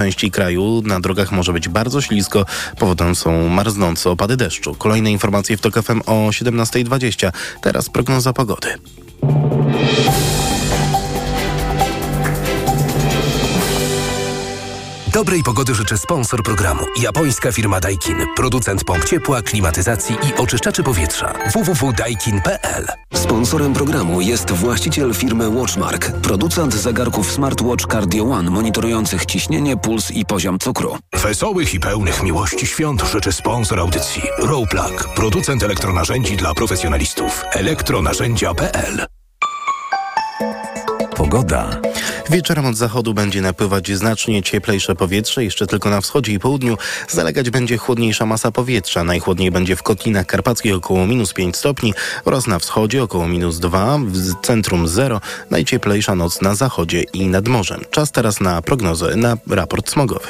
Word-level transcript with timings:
części 0.00 0.30
kraju 0.30 0.82
na 0.84 1.00
drogach 1.00 1.32
może 1.32 1.52
być 1.52 1.68
bardzo 1.68 2.00
ślisko. 2.00 2.46
Powodem 2.78 3.14
są 3.14 3.48
marznące 3.48 4.10
opady 4.10 4.36
deszczu. 4.36 4.74
Kolejne 4.74 5.10
informacje 5.12 5.56
w 5.56 5.60
TOK 5.60 5.82
FM 5.82 6.00
o 6.06 6.28
17.20. 6.30 7.32
Teraz 7.62 7.88
prognoza 7.88 8.32
pogody. 8.32 8.68
Dobrej 15.12 15.42
pogody 15.42 15.74
życzy 15.74 15.98
sponsor 15.98 16.42
programu. 16.42 16.84
Japońska 17.00 17.52
firma 17.52 17.80
Daikin. 17.80 18.16
Producent 18.36 18.84
pomp 18.84 19.04
ciepła, 19.04 19.42
klimatyzacji 19.42 20.16
i 20.28 20.40
oczyszczaczy 20.40 20.82
powietrza. 20.82 21.34
www.daikin.pl 21.52 22.86
Sponsorem 23.14 23.72
programu 23.74 24.20
jest 24.20 24.50
właściciel 24.50 25.14
firmy 25.14 25.48
Watchmark. 25.48 26.12
Producent 26.12 26.74
zegarków 26.74 27.32
smartwatch 27.32 27.86
Cardio 27.86 28.24
One 28.24 28.50
monitorujących 28.50 29.26
ciśnienie, 29.26 29.76
puls 29.76 30.10
i 30.10 30.24
poziom 30.24 30.58
cukru. 30.58 30.98
Wesołych 31.12 31.74
i 31.74 31.80
pełnych 31.80 32.22
miłości 32.22 32.66
świąt 32.66 33.02
życzy 33.12 33.32
sponsor 33.32 33.80
audycji. 33.80 34.22
Rowplug. 34.38 35.08
Producent 35.16 35.62
elektronarzędzi 35.62 36.36
dla 36.36 36.54
profesjonalistów. 36.54 37.44
elektronarzędzia.pl 37.52 39.06
Pogoda. 41.16 41.80
Wieczorem 42.30 42.66
od 42.66 42.76
zachodu 42.76 43.14
będzie 43.14 43.40
napływać 43.40 43.90
znacznie 43.92 44.42
cieplejsze 44.42 44.94
powietrze, 44.94 45.44
jeszcze 45.44 45.66
tylko 45.66 45.90
na 45.90 46.00
wschodzie 46.00 46.32
i 46.32 46.38
południu 46.38 46.76
zalegać 47.08 47.50
będzie 47.50 47.76
chłodniejsza 47.76 48.26
masa 48.26 48.50
powietrza. 48.50 49.04
Najchłodniej 49.04 49.50
będzie 49.50 49.76
w 49.76 49.82
Kotlinach 49.82 50.26
Karpackich 50.26 50.74
około 50.74 51.06
minus 51.06 51.32
5 51.32 51.56
stopni 51.56 51.94
oraz 52.24 52.46
na 52.46 52.58
wschodzie 52.58 53.02
około 53.02 53.28
minus 53.28 53.58
2, 53.58 53.98
w 53.98 54.46
centrum 54.46 54.88
0, 54.88 55.20
najcieplejsza 55.50 56.14
noc 56.14 56.42
na 56.42 56.54
zachodzie 56.54 57.02
i 57.02 57.26
nad 57.26 57.48
morzem. 57.48 57.80
Czas 57.90 58.12
teraz 58.12 58.40
na 58.40 58.62
prognozę, 58.62 59.16
na 59.16 59.36
raport 59.50 59.90
smogowy. 59.90 60.28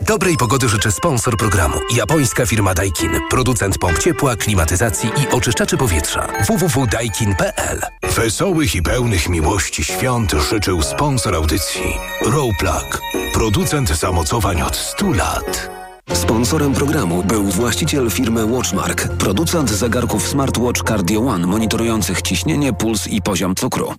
Dobrej 0.00 0.36
pogody 0.36 0.68
życzy 0.68 0.92
sponsor 0.92 1.36
programu. 1.36 1.74
Japońska 1.96 2.46
firma 2.46 2.74
Daikin. 2.74 3.10
Producent 3.30 3.78
pomp 3.78 3.98
ciepła, 3.98 4.36
klimatyzacji 4.36 5.10
i 5.22 5.34
oczyszczaczy 5.34 5.76
powietrza. 5.76 6.26
www.daikin.pl 6.46 7.80
Wesołych 8.16 8.74
i 8.74 8.82
pełnych 8.82 9.28
miłości 9.28 9.84
świąt 9.84 10.32
życzył 10.50 10.82
sponsor 10.82 11.34
audycji. 11.34 11.96
Rowplug. 12.22 13.00
Producent 13.34 13.88
zamocowań 13.88 14.62
od 14.62 14.76
100 14.76 15.12
lat. 15.12 15.70
Sponsorem 16.12 16.72
programu 16.74 17.22
był 17.22 17.44
właściciel 17.44 18.10
firmy 18.10 18.46
Watchmark. 18.46 19.08
Producent 19.08 19.70
zegarków 19.70 20.28
smartwatch 20.28 20.82
Cardio 20.88 21.20
One 21.20 21.46
monitorujących 21.46 22.22
ciśnienie, 22.22 22.72
puls 22.72 23.06
i 23.06 23.22
poziom 23.22 23.54
cukru. 23.54 23.94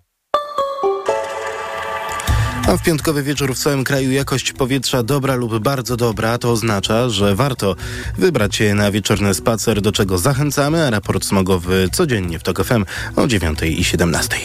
A 2.68 2.78
w 2.78 2.84
piątkowy 2.84 3.24
wieczór 3.24 3.56
w 3.56 3.60
całym 3.60 3.84
kraju 3.84 4.12
jakość 4.12 4.54
powietrza 4.54 5.04
dobra 5.04 5.36
lub 5.36 5.60
bardzo 5.60 5.98
dobra. 5.98 6.38
To 6.38 6.52
oznacza, 6.52 7.10
że 7.10 7.36
warto 7.36 7.76
wybrać 8.18 8.56
się 8.56 8.76
na 8.76 8.92
wieczorny 8.92 9.34
spacer, 9.34 9.82
do 9.82 9.92
czego 9.92 10.18
zachęcamy, 10.18 10.88
a 10.88 10.90
raport 10.90 11.26
smogowy 11.26 11.90
codziennie 11.92 12.40
w 12.40 12.44
TOK 12.44 12.64
FM 12.64 12.86
o 13.16 13.28
9 13.28 13.60
i 13.62 13.84
17. 13.84 14.38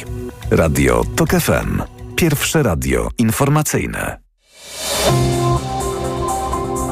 Radio 0.51 1.05
TOK 1.17 1.31
FM. 1.31 1.83
Pierwsze 2.17 2.63
radio 2.63 3.09
informacyjne. 3.19 4.19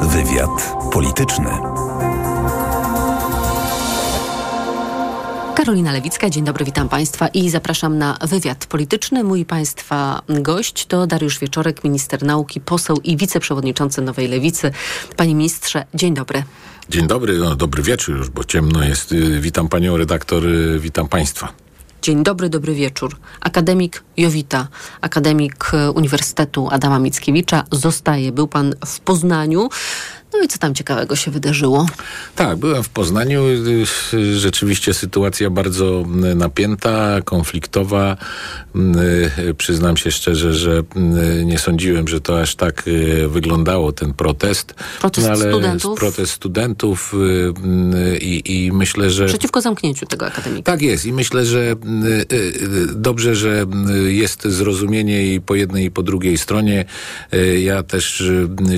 Wywiad 0.02 0.74
polityczny. 0.92 1.83
Karolina 5.64 5.92
Lewicka, 5.92 6.30
dzień 6.30 6.44
dobry, 6.44 6.64
witam 6.64 6.88
Państwa 6.88 7.28
i 7.28 7.50
zapraszam 7.50 7.98
na 7.98 8.18
wywiad 8.28 8.66
polityczny. 8.66 9.24
Mój 9.24 9.44
Państwa 9.44 10.22
gość 10.28 10.86
to 10.86 11.06
Dariusz 11.06 11.38
Wieczorek, 11.38 11.84
minister 11.84 12.22
nauki, 12.22 12.60
poseł 12.60 12.96
i 13.04 13.16
wiceprzewodniczący 13.16 14.02
Nowej 14.02 14.28
Lewicy. 14.28 14.70
Panie 15.16 15.34
ministrze, 15.34 15.86
dzień 15.94 16.14
dobry. 16.14 16.42
Dzień 16.90 17.06
dobry, 17.06 17.38
no, 17.38 17.56
dobry 17.56 17.82
wieczór 17.82 18.16
już, 18.16 18.30
bo 18.30 18.44
ciemno 18.44 18.84
jest. 18.84 19.14
Witam 19.40 19.68
panią 19.68 19.96
redaktor, 19.96 20.42
witam 20.78 21.08
państwa. 21.08 21.52
Dzień 22.02 22.22
dobry, 22.22 22.48
dobry 22.48 22.74
wieczór. 22.74 23.16
Akademik 23.40 24.02
Jowita, 24.16 24.68
akademik 25.00 25.70
Uniwersytetu 25.94 26.68
Adama 26.70 26.98
Mickiewicza 26.98 27.64
zostaje. 27.72 28.32
Był 28.32 28.48
pan 28.48 28.74
w 28.86 29.00
Poznaniu. 29.00 29.68
No 30.38 30.44
i 30.44 30.48
co 30.48 30.58
tam 30.58 30.74
ciekawego 30.74 31.16
się 31.16 31.30
wydarzyło? 31.30 31.86
Tak, 32.36 32.56
byłem 32.56 32.82
w 32.82 32.88
Poznaniu. 32.88 33.44
Rzeczywiście 34.34 34.94
sytuacja 34.94 35.50
bardzo 35.50 36.04
napięta, 36.34 37.20
konfliktowa. 37.24 38.16
Przyznam 39.58 39.96
się 39.96 40.10
szczerze, 40.10 40.54
że 40.54 40.82
nie 41.44 41.58
sądziłem, 41.58 42.08
że 42.08 42.20
to 42.20 42.40
aż 42.40 42.54
tak 42.54 42.84
e, 42.86 43.28
wyglądało, 43.28 43.92
ten 43.92 44.14
protest. 44.14 44.74
Protest 45.00 45.26
no, 45.26 45.32
ale 45.32 45.50
studentów? 45.50 45.98
Protest 45.98 46.32
studentów 46.32 47.14
i, 48.20 48.42
i 48.46 48.72
myślę, 48.72 49.10
że... 49.10 49.26
Przeciwko 49.26 49.60
zamknięciu 49.60 50.06
tego 50.06 50.26
akademika. 50.26 50.72
Tak 50.72 50.82
jest 50.82 51.06
i 51.06 51.12
myślę, 51.12 51.44
że 51.44 51.76
dobrze, 52.94 53.34
że 53.34 53.66
jest 54.06 54.44
zrozumienie 54.44 55.34
i 55.34 55.40
po 55.40 55.54
jednej 55.54 55.84
i 55.84 55.90
po 55.90 56.02
drugiej 56.02 56.38
stronie. 56.38 56.84
Ja 57.58 57.82
też 57.82 58.22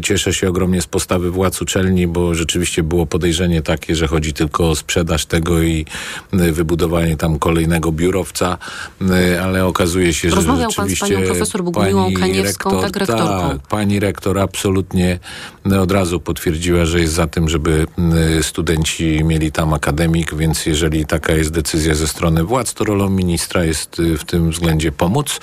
cieszę 0.02 0.34
się 0.34 0.48
ogromnie 0.48 0.82
z 0.82 0.86
postawy 0.86 1.30
władz 1.30 1.45
władz 1.46 1.62
uczelni, 1.62 2.06
bo 2.06 2.34
rzeczywiście 2.34 2.82
było 2.82 3.06
podejrzenie 3.06 3.62
takie, 3.62 3.96
że 3.96 4.06
chodzi 4.06 4.32
tylko 4.32 4.70
o 4.70 4.76
sprzedaż 4.76 5.26
tego 5.26 5.62
i 5.62 5.86
y, 6.34 6.52
wybudowanie 6.52 7.16
tam 7.16 7.38
kolejnego 7.38 7.92
biurowca, 7.92 8.58
y, 9.02 9.40
ale 9.40 9.66
okazuje 9.66 10.14
się, 10.14 10.30
że 10.30 10.36
Rozmawiał 10.36 10.70
rzeczywiście... 10.70 11.06
pan 11.06 11.08
z 11.08 11.14
panią 11.14 11.26
profesor 11.26 11.64
Bogumiłą 11.64 12.12
Kaniewską, 12.12 12.70
rektor, 12.70 12.84
tak 12.84 12.96
rektorką. 12.96 13.50
Tak, 13.50 13.68
pani 13.68 14.00
rektor 14.00 14.38
absolutnie 14.38 15.18
y, 15.72 15.80
od 15.80 15.92
razu 15.92 16.20
potwierdziła, 16.20 16.84
że 16.84 17.00
jest 17.00 17.12
za 17.12 17.26
tym, 17.26 17.48
żeby 17.48 17.86
studenci 18.42 19.24
mieli 19.24 19.52
tam 19.52 19.74
akademik, 19.74 20.34
więc 20.34 20.66
jeżeli 20.66 21.06
taka 21.06 21.32
jest 21.32 21.50
decyzja 21.50 21.94
ze 21.94 22.08
strony 22.08 22.44
władz, 22.44 22.74
to 22.74 22.84
rolą 22.84 23.10
ministra 23.10 23.64
jest 23.64 24.02
w 24.18 24.24
tym 24.24 24.50
względzie 24.50 24.92
pomóc. 24.92 25.40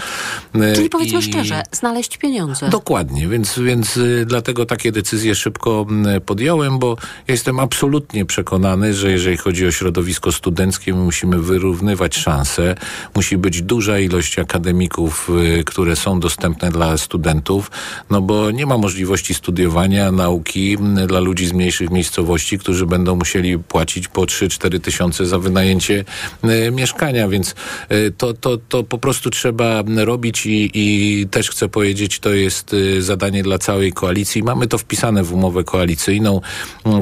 Czyli 0.75 0.89
powiedzmy 0.89 1.19
I... 1.19 1.23
szczerze, 1.23 1.63
znaleźć 1.71 2.17
pieniądze. 2.17 2.69
Dokładnie, 2.69 3.27
więc, 3.27 3.59
więc 3.59 3.99
dlatego 4.25 4.65
takie 4.65 4.91
decyzje 4.91 5.35
szybko 5.35 5.85
podjąłem, 6.25 6.79
bo 6.79 6.97
jestem 7.27 7.59
absolutnie 7.59 8.25
przekonany, 8.25 8.93
że 8.93 9.11
jeżeli 9.11 9.37
chodzi 9.37 9.67
o 9.67 9.71
środowisko 9.71 10.31
studenckie, 10.31 10.93
my 10.93 11.03
musimy 11.03 11.39
wyrównywać 11.39 12.15
szanse. 12.15 12.75
Musi 13.15 13.37
być 13.37 13.61
duża 13.61 13.99
ilość 13.99 14.39
akademików, 14.39 15.29
y, 15.59 15.63
które 15.63 15.95
są 15.95 16.19
dostępne 16.19 16.71
dla 16.71 16.97
studentów, 16.97 17.71
no 18.09 18.21
bo 18.21 18.51
nie 18.51 18.65
ma 18.65 18.77
możliwości 18.77 19.33
studiowania 19.33 20.11
nauki 20.11 20.77
dla 21.07 21.19
ludzi 21.19 21.47
z 21.47 21.53
mniejszych 21.53 21.89
miejscowości, 21.89 22.59
którzy 22.59 22.85
będą 22.85 23.15
musieli 23.15 23.59
płacić 23.59 24.07
po 24.07 24.21
3-4 24.21 24.79
tysiące 24.79 25.25
za 25.25 25.39
wynajęcie 25.39 26.05
y, 26.43 26.71
mieszkania, 26.71 27.27
więc 27.27 27.55
y, 27.91 28.13
to, 28.17 28.33
to, 28.33 28.57
to 28.57 28.83
po 28.83 28.97
prostu 28.97 29.29
trzeba 29.29 29.83
robić 29.95 30.45
i, 30.45 30.71
i 30.73 31.27
też 31.27 31.49
chcę 31.49 31.69
powiedzieć, 31.69 32.19
to 32.19 32.29
jest 32.29 32.75
zadanie 32.99 33.43
dla 33.43 33.57
całej 33.57 33.93
koalicji. 33.93 34.43
Mamy 34.43 34.67
to 34.67 34.77
wpisane 34.77 35.23
w 35.23 35.33
umowę 35.33 35.63
koalicji 35.63 35.82
koalicyjną, 35.83 36.41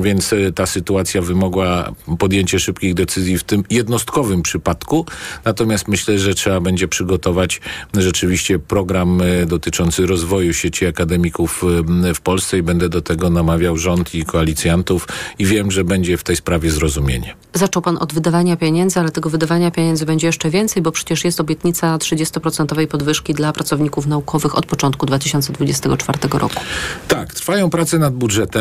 więc 0.02 0.34
e, 0.34 0.52
ta 0.52 0.66
sytuacja 0.66 1.22
wymogła 1.22 1.92
podjęcie 2.20 2.60
szybkich 2.60 2.94
decyzji 2.94 3.38
w 3.38 3.44
tym 3.44 3.64
jednostkowym 3.70 4.42
przypadku. 4.42 5.06
Natomiast 5.46 5.88
myślę, 5.88 6.20
że 6.20 6.34
trzeba 6.34 6.60
będzie 6.60 6.88
przygotować 6.88 7.62
rzeczywiście 7.94 8.60
program 8.60 9.22
e, 9.22 9.46
dotyczący 9.46 10.06
rozwoju 10.08 10.54
sieci 10.54 10.86
akademików 10.86 11.64
e, 12.10 12.14
w 12.14 12.22
Polsce 12.22 12.58
i 12.58 12.64
będę 12.64 12.90
do 12.90 13.02
tego 13.02 13.30
namawiał 13.30 13.78
rząd 13.78 14.16
i 14.16 14.26
koalicjantów 14.26 15.08
i 15.40 15.46
wiem, 15.46 15.72
że 15.72 15.84
będzie 15.84 16.18
w 16.18 16.24
tej 16.24 16.36
sprawie 16.36 16.72
zrozumienie. 16.72 17.36
Zaczął 17.54 17.82
pan 17.82 17.98
od 17.98 18.14
wydawania 18.14 18.58
pieniędzy, 18.58 19.00
ale 19.00 19.12
tego 19.12 19.30
wydawania 19.30 19.72
pieniędzy 19.72 20.06
będzie 20.06 20.28
jeszcze 20.28 20.50
więcej, 20.50 20.84
bo 20.84 20.92
przecież 20.92 21.26
jest 21.26 21.40
obietnica 21.40 21.98
30% 21.98 22.88
podwyżki 22.88 23.34
dla 23.34 23.54
pracowników 23.54 24.08
naukowych 24.08 24.58
od 24.58 24.66
początku 24.66 25.06
2024 25.06 26.20
roku. 26.40 26.62
Tak, 27.08 27.34
trwają 27.34 27.70
prace 27.70 28.00
nad 28.00 28.14
budżetem. 28.14 28.61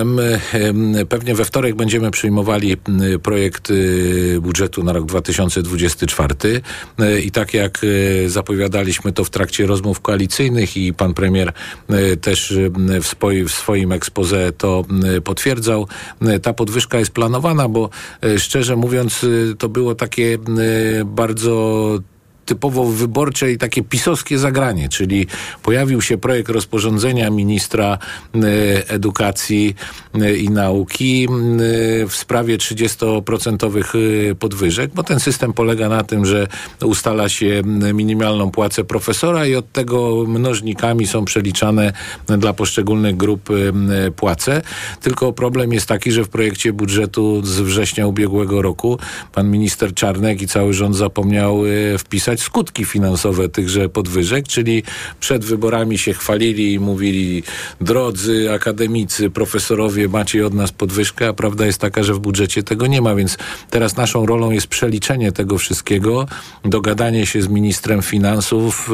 Pewnie 1.09 1.35
we 1.35 1.45
wtorek 1.45 1.75
będziemy 1.75 2.11
przyjmowali 2.11 2.77
projekt 3.23 3.71
y, 3.71 4.39
budżetu 4.41 4.85
na 4.85 4.93
rok 4.93 5.07
2024 5.07 6.35
y, 7.01 7.21
i 7.21 7.31
tak 7.31 7.55
jak 7.55 7.79
zapowiadaliśmy 8.27 9.13
to 9.13 9.25
w 9.25 9.31
trakcie 9.31 9.67
rozmów 9.67 10.01
koalicyjnych 10.01 10.77
i 10.77 10.95
pan 10.95 11.15
premier 11.15 11.53
też 12.21 12.55
w, 13.03 13.07
swoim, 13.07 13.49
w 13.49 13.53
swoim 13.53 13.93
expose 13.93 14.53
to 14.53 14.85
potwierdzał, 15.25 15.89
ta 16.43 16.53
podwyżka 16.53 16.99
jest 16.99 17.13
planowana, 17.13 17.69
bo 17.69 17.91
szczerze 18.39 18.77
mówiąc 18.77 19.27
to 19.59 19.69
było 19.69 19.95
takie 19.95 20.39
bardzo 21.05 21.99
typowo 22.51 22.85
wyborcze 22.85 23.53
i 23.53 23.59
takie 23.59 23.83
pisowskie 23.83 24.39
zagranie, 24.39 24.89
czyli 24.89 25.27
pojawił 25.63 26.03
się 26.03 26.19
projekt 26.19 26.49
rozporządzenia 26.49 27.31
ministra 27.31 27.99
edukacji 28.89 29.75
i 30.39 30.51
nauki 30.51 31.29
w 32.09 32.15
sprawie 32.15 32.59
30% 32.59 34.35
podwyżek, 34.35 34.91
bo 34.95 35.03
ten 35.03 35.21
system 35.21 35.53
polega 35.53 35.89
na 35.89 36.03
tym, 36.03 36.27
że 36.27 36.47
ustala 36.85 37.29
się 37.29 37.63
minimalną 37.95 38.51
płacę 38.51 38.85
profesora 38.85 39.47
i 39.47 39.55
od 39.55 39.73
tego 39.73 40.25
mnożnikami 40.29 41.07
są 41.07 41.25
przeliczane 41.25 41.93
dla 42.27 42.53
poszczególnych 42.53 43.17
grup 43.17 43.49
płace. 44.17 44.63
Tylko 45.01 45.33
problem 45.33 45.73
jest 45.73 45.87
taki, 45.87 46.13
że 46.13 46.25
w 46.25 46.29
projekcie 46.29 46.73
budżetu 46.73 47.47
z 47.47 47.61
września 47.61 48.07
ubiegłego 48.07 48.63
roku 48.63 48.99
pan 49.33 49.51
minister 49.51 49.95
Czarnek 49.95 50.43
i 50.43 50.49
cały 50.49 50.75
rząd 50.75 50.97
zapomniał 50.97 51.63
wpisać 51.99 52.40
skutki 52.43 52.85
finansowe 52.85 53.49
tychże 53.49 53.89
podwyżek, 53.89 54.49
czyli 54.49 54.83
przed 55.21 55.45
wyborami 55.45 55.99
się 55.99 56.15
chwalili 56.15 56.73
i 56.73 56.81
mówili 56.81 57.43
drodzy 57.81 58.53
akademicy, 58.53 59.31
profesorowie, 59.31 60.09
macie 60.09 60.47
od 60.47 60.55
nas 60.55 60.73
podwyżkę, 60.73 61.29
a 61.29 61.33
prawda 61.33 61.67
jest 61.67 61.79
taka, 61.79 62.03
że 62.03 62.15
w 62.15 62.19
budżecie 62.19 62.63
tego 62.63 62.87
nie 62.87 63.03
ma, 63.03 63.15
więc 63.15 63.37
teraz 63.71 63.97
naszą 63.97 64.27
rolą 64.27 64.51
jest 64.51 64.67
przeliczenie 64.67 65.33
tego 65.33 65.59
wszystkiego, 65.59 66.27
dogadanie 66.65 67.27
się 67.27 67.43
z 67.43 67.49
ministrem 67.49 68.03
finansów 68.03 68.91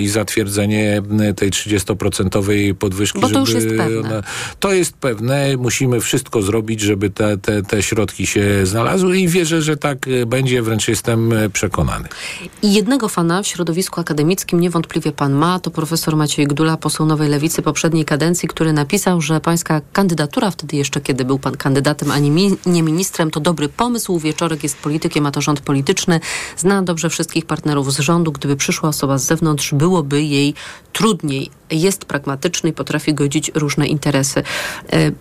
i 0.00 0.08
zatwierdzenie 0.08 1.02
tej 1.36 1.50
30% 1.50 2.74
podwyżki. 2.74 3.20
Bo 3.20 3.28
to 3.28 3.40
już 3.40 3.52
jest 3.52 3.68
pewne. 3.68 4.00
Ona, 4.00 4.22
to 4.60 4.72
jest 4.72 4.92
pewne. 4.92 5.56
Musimy 5.56 6.00
wszystko 6.00 6.42
zrobić, 6.42 6.80
żeby 6.80 7.10
te, 7.10 7.38
te, 7.38 7.62
te 7.62 7.82
środki 7.82 8.26
się 8.26 8.66
znalazły 8.66 9.18
i 9.18 9.28
wierzę, 9.28 9.62
że 9.62 9.76
tak 9.76 10.06
będzie, 10.26 10.62
wręcz 10.62 10.88
jestem 10.88 11.34
przekonany. 11.52 12.08
I 12.62 12.72
jednego 12.76 13.08
fana 13.08 13.42
w 13.42 13.46
środowisku 13.46 14.00
akademickim 14.00 14.60
niewątpliwie 14.60 15.12
pan 15.12 15.32
ma, 15.32 15.60
to 15.60 15.70
profesor 15.70 16.16
Maciej 16.16 16.46
Gdula, 16.46 16.76
poseł 16.76 17.06
Nowej 17.06 17.28
Lewicy 17.28 17.62
poprzedniej 17.62 18.04
kadencji, 18.04 18.48
który 18.48 18.72
napisał, 18.72 19.20
że 19.20 19.40
pańska 19.40 19.80
kandydatura, 19.92 20.50
wtedy 20.50 20.76
jeszcze 20.76 21.00
kiedy 21.00 21.24
był 21.24 21.38
pan 21.38 21.56
kandydatem, 21.56 22.10
a 22.10 22.18
nie, 22.18 22.30
mi, 22.30 22.56
nie 22.66 22.82
ministrem, 22.82 23.30
to 23.30 23.40
dobry 23.40 23.68
pomysł. 23.68 24.18
Wieczorek 24.18 24.62
jest 24.62 24.76
politykiem, 24.76 25.26
a 25.26 25.30
to 25.30 25.40
rząd 25.40 25.60
polityczny. 25.60 26.20
Zna 26.56 26.82
dobrze 26.82 27.10
wszystkich 27.10 27.46
partnerów 27.46 27.92
z 27.92 27.98
rządu. 27.98 28.32
Gdyby 28.32 28.56
przyszła 28.56 28.88
osoba 28.88 29.18
z 29.18 29.24
zewnątrz, 29.24 29.74
byłoby 29.74 30.22
jej 30.22 30.54
trudniej. 30.92 31.50
Jest 31.70 32.04
pragmatyczny 32.04 32.70
i 32.70 32.72
potrafi 32.72 33.14
godzić 33.14 33.50
różne 33.54 33.86
interesy. 33.86 34.42
E, 34.92 35.12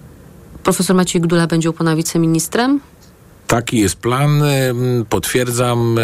profesor 0.63 0.95
Maciej 0.95 1.21
Gdula 1.21 1.47
będzie 1.47 1.69
u 1.69 1.73
pana 1.73 1.95
wiceministrem? 1.95 2.79
Taki 3.47 3.79
jest 3.79 3.95
plan, 3.95 4.43
potwierdzam, 5.09 5.99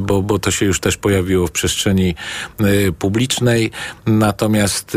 bo, 0.00 0.22
bo 0.22 0.38
to 0.38 0.50
się 0.50 0.66
już 0.66 0.80
też 0.80 0.96
pojawiło 0.96 1.46
w 1.46 1.50
przestrzeni 1.50 2.14
publicznej. 2.98 3.70
Natomiast 4.06 4.96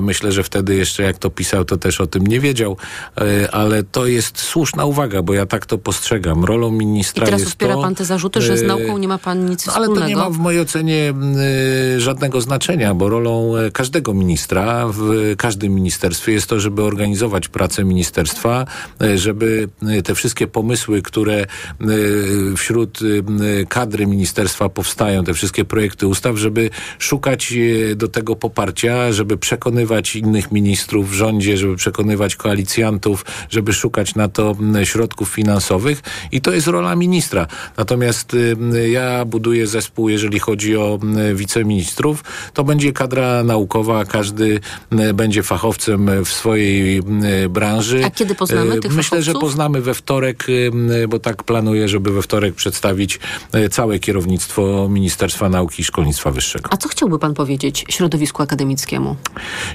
myślę, 0.00 0.32
że 0.32 0.42
wtedy 0.42 0.74
jeszcze 0.74 1.02
jak 1.02 1.18
to 1.18 1.30
pisał, 1.30 1.64
to 1.64 1.76
też 1.76 2.00
o 2.00 2.06
tym 2.06 2.26
nie 2.26 2.40
wiedział, 2.40 2.76
ale 3.52 3.82
to 3.82 4.06
jest 4.06 4.38
słuszna 4.38 4.84
uwaga, 4.84 5.22
bo 5.22 5.34
ja 5.34 5.46
tak 5.46 5.66
to 5.66 5.78
postrzegam. 5.78 6.44
Rolą 6.44 6.70
ministra 6.70 7.22
I 7.22 7.24
teraz 7.24 7.40
jest 7.40 7.50
wspiera 7.50 7.74
to, 7.74 7.82
pan 7.82 7.94
te 7.94 8.04
zarzuty, 8.04 8.40
że 8.40 8.56
z 8.56 8.62
nauką 8.62 8.98
nie 8.98 9.08
ma 9.08 9.18
pan 9.18 9.46
nic 9.46 9.66
no, 9.66 9.72
wspólnego. 9.72 9.94
Ale 9.94 10.02
to 10.02 10.08
nie 10.08 10.16
ma 10.16 10.30
w 10.30 10.38
mojej 10.38 10.60
ocenie 10.60 11.14
żadnego 11.98 12.40
znaczenia, 12.40 12.94
bo 12.94 13.08
rolą 13.08 13.52
każdego 13.72 14.14
ministra 14.14 14.86
w 14.88 15.34
każdym 15.36 15.74
ministerstwie 15.74 16.32
jest 16.32 16.46
to, 16.46 16.60
żeby 16.60 16.82
organizować 16.82 17.48
pracę 17.48 17.84
ministerstwa, 17.84 18.66
żeby 19.14 19.68
te 20.04 20.14
wszystkie 20.14 20.46
pomysły 20.46 20.71
pomysły, 20.72 21.02
które 21.02 21.34
e, 21.40 21.46
wśród 22.56 23.00
e, 23.02 23.66
kadry 23.66 24.06
ministerstwa 24.06 24.68
powstają, 24.68 25.24
te 25.24 25.34
wszystkie 25.34 25.64
projekty 25.64 26.06
ustaw, 26.06 26.36
żeby 26.36 26.70
szukać 26.98 27.52
e, 27.52 27.96
do 27.96 28.08
tego 28.08 28.36
poparcia, 28.36 29.12
żeby 29.12 29.36
przekonywać 29.36 30.16
innych 30.16 30.52
ministrów 30.52 31.10
w 31.10 31.12
rządzie, 31.12 31.56
żeby 31.56 31.76
przekonywać 31.76 32.36
koalicjantów, 32.36 33.24
żeby 33.50 33.72
szukać 33.72 34.14
na 34.14 34.28
to 34.28 34.56
środków 34.84 35.28
finansowych 35.28 36.02
i 36.32 36.40
to 36.40 36.52
jest 36.52 36.66
rola 36.66 36.96
ministra. 36.96 37.46
Natomiast 37.76 38.36
ja 38.90 39.24
buduję 39.24 39.66
zespół, 39.66 40.08
jeżeli 40.08 40.38
chodzi 40.38 40.76
o 40.76 40.98
wiceministrów, 41.34 42.24
to 42.54 42.64
będzie 42.64 42.92
kadra 42.92 43.44
naukowa, 43.44 44.04
każdy 44.04 44.60
będzie 45.14 45.42
fachowcem 45.42 46.24
w 46.24 46.28
swojej 46.28 47.02
branży. 47.50 48.04
A 48.04 48.10
kiedy 48.10 48.34
poznamy 48.34 48.80
tych 48.80 48.92
Myślę, 48.92 49.18
fachowców? 49.18 49.34
że 49.34 49.40
poznamy 49.40 49.80
we 49.80 49.94
wtorek 49.94 50.46
bo 51.08 51.18
tak 51.18 51.42
planuję, 51.42 51.88
żeby 51.88 52.12
we 52.12 52.22
wtorek 52.22 52.54
przedstawić 52.54 53.20
e, 53.52 53.68
całe 53.68 53.98
kierownictwo 53.98 54.88
Ministerstwa 54.90 55.48
Nauki 55.48 55.82
i 55.82 55.84
Szkolnictwa 55.84 56.30
Wyższego. 56.30 56.70
A 56.72 56.76
co 56.76 56.88
chciałby 56.88 57.18
pan 57.18 57.34
powiedzieć 57.34 57.84
środowisku 57.88 58.42
akademickiemu? 58.42 59.16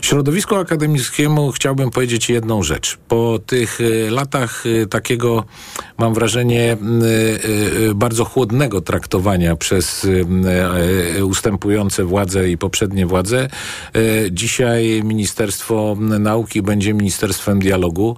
Środowisku 0.02 0.56
akademickiemu 0.56 1.52
chciałbym 1.52 1.90
powiedzieć 1.90 2.30
jedną 2.30 2.64
rzecz. 2.64 2.98
Po 3.08 3.40
tych 3.46 3.80
e, 3.82 4.12
latach 4.12 4.64
e, 4.66 4.86
takiego, 4.86 5.44
mam 5.98 6.14
wrażenie, 6.14 6.78
bardzo 7.96 8.26
chłodnego 8.26 8.82
traktowania 8.82 9.56
przez 9.56 10.08
ustępujące 11.24 12.04
władze 12.04 12.50
i 12.50 12.58
poprzednie 12.58 13.06
władze, 13.06 13.48
dzisiaj 14.32 15.02
Ministerstwo 15.04 15.98
Nauki 16.00 16.62
będzie 16.62 16.94
Ministerstwem 16.94 17.60
Dialogu. 17.60 18.18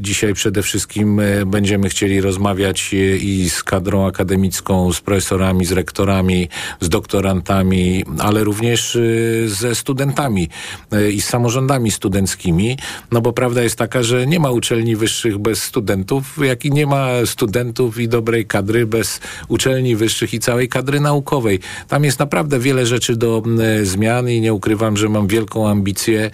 Dzisiaj 0.00 0.34
przede 0.34 0.62
wszystkim 0.62 1.20
będziemy 1.46 1.85
chcieli 1.88 2.20
rozmawiać 2.20 2.90
i 3.20 3.50
z 3.50 3.62
kadrą 3.62 4.06
akademicką, 4.06 4.92
z 4.92 5.00
profesorami, 5.00 5.64
z 5.64 5.72
rektorami, 5.72 6.48
z 6.80 6.88
doktorantami, 6.88 8.04
ale 8.18 8.44
również 8.44 8.96
y, 8.96 9.44
ze 9.48 9.74
studentami 9.74 10.48
y, 10.94 11.12
i 11.12 11.20
z 11.20 11.26
samorządami 11.26 11.90
studenckimi, 11.90 12.78
no 13.12 13.20
bo 13.20 13.32
prawda 13.32 13.62
jest 13.62 13.78
taka, 13.78 14.02
że 14.02 14.26
nie 14.26 14.40
ma 14.40 14.50
uczelni 14.50 14.96
wyższych 14.96 15.38
bez 15.38 15.62
studentów, 15.62 16.38
jak 16.42 16.64
i 16.64 16.70
nie 16.70 16.86
ma 16.86 17.08
studentów 17.24 17.98
i 17.98 18.08
dobrej 18.08 18.46
kadry 18.46 18.86
bez 18.86 19.20
uczelni 19.48 19.96
wyższych 19.96 20.34
i 20.34 20.40
całej 20.40 20.68
kadry 20.68 21.00
naukowej. 21.00 21.60
Tam 21.88 22.04
jest 22.04 22.18
naprawdę 22.18 22.58
wiele 22.58 22.86
rzeczy 22.86 23.16
do 23.16 23.42
zmian 23.82 24.28
i 24.28 24.40
nie 24.40 24.54
ukrywam, 24.54 24.96
że 24.96 25.08
mam 25.08 25.26
wielką 25.26 25.68
ambicję, 25.68 26.30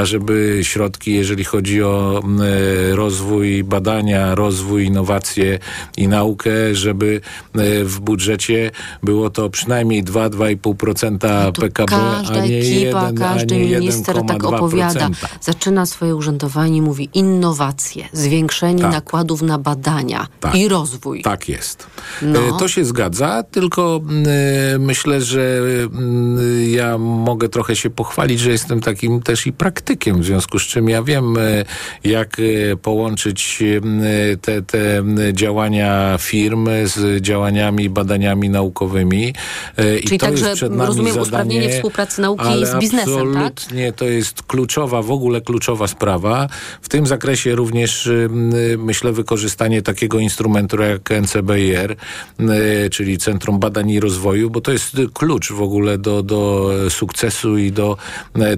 ażeby 0.00 0.60
środki, 0.62 1.14
jeżeli 1.14 1.44
chodzi 1.44 1.82
o 1.82 2.22
rozwój 2.92 3.64
badania, 3.64 4.34
rozwój 4.34 4.89
innowacje 4.90 5.58
i 5.96 6.08
naukę, 6.08 6.50
żeby 6.74 7.20
e, 7.54 7.84
w 7.84 8.00
budżecie 8.00 8.70
było 9.02 9.30
to 9.30 9.50
przynajmniej 9.50 10.04
2-2,5% 10.04 11.44
no 11.44 11.52
PKB, 11.52 11.96
a 11.96 12.46
nie 12.46 12.58
ekipa, 12.58 13.06
1, 13.06 13.16
każdy 13.16 13.54
a 13.54 13.58
nie 13.58 13.64
minister 13.64 14.16
tak 14.26 14.44
opowiada. 14.44 15.08
Zaczyna 15.40 15.86
swoje 15.86 16.16
urzędowanie 16.16 16.76
i 16.76 16.82
mówi 16.82 17.08
innowacje, 17.14 18.08
zwiększenie 18.12 18.82
tak. 18.82 18.92
nakładów 18.92 19.42
na 19.42 19.58
badania 19.58 20.26
tak. 20.40 20.54
i 20.54 20.68
rozwój. 20.68 21.22
Tak 21.22 21.48
jest. 21.48 21.86
No. 22.22 22.40
E, 22.40 22.58
to 22.58 22.68
się 22.68 22.84
zgadza, 22.84 23.42
tylko 23.42 24.00
y, 24.74 24.78
myślę, 24.78 25.20
że 25.20 25.40
y, 25.40 26.70
ja 26.70 26.98
mogę 26.98 27.48
trochę 27.48 27.76
się 27.76 27.90
pochwalić, 27.90 28.40
że 28.40 28.50
jestem 28.50 28.80
takim 28.80 29.22
też 29.22 29.46
i 29.46 29.52
praktykiem, 29.52 30.22
w 30.22 30.24
związku 30.24 30.58
z 30.58 30.62
czym 30.62 30.88
ja 30.88 31.02
wiem, 31.02 31.34
jak 32.04 32.36
połączyć 32.82 33.62
te, 34.42 34.62
te 34.62 34.79
działania 35.32 36.18
firm 36.18 36.68
z 36.84 37.22
działaniami, 37.22 37.90
badaniami 37.90 38.50
naukowymi. 38.50 39.34
E, 39.76 40.00
Czyli 40.00 40.14
I 40.14 40.18
to 40.18 40.26
także, 40.26 40.44
jest 40.44 40.56
przed 40.56 40.72
nami 40.72 40.86
rozumiem, 40.86 41.08
zadanie, 41.12 41.22
usprawnienie 41.22 41.68
współpracy 41.68 42.20
nauki 42.20 42.66
z 42.66 42.74
biznesem, 42.78 43.08
absolutnie 43.12 43.86
tak? 43.86 43.96
to 43.96 44.04
jest 44.04 44.42
kluczowa, 44.42 45.02
w 45.02 45.10
ogóle 45.10 45.40
kluczowa 45.40 45.88
sprawa. 45.88 46.48
W 46.82 46.88
tym 46.88 47.06
zakresie 47.06 47.54
również 47.54 48.10
myślę 48.78 49.12
wykorzystanie 49.12 49.82
takiego 49.82 50.18
instrumentu 50.18 50.82
jak 50.82 51.10
NCBIR, 51.10 51.96
czyli 52.90 53.18
Centrum 53.18 53.58
Badań 53.58 53.90
i 53.90 54.00
Rozwoju, 54.00 54.50
bo 54.50 54.60
to 54.60 54.72
jest 54.72 54.96
klucz 55.14 55.52
w 55.52 55.62
ogóle 55.62 55.98
do, 55.98 56.22
do 56.22 56.70
sukcesu 56.88 57.58
i 57.58 57.72
do 57.72 57.96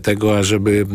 tego, 0.02 0.38
ażeby 0.38 0.86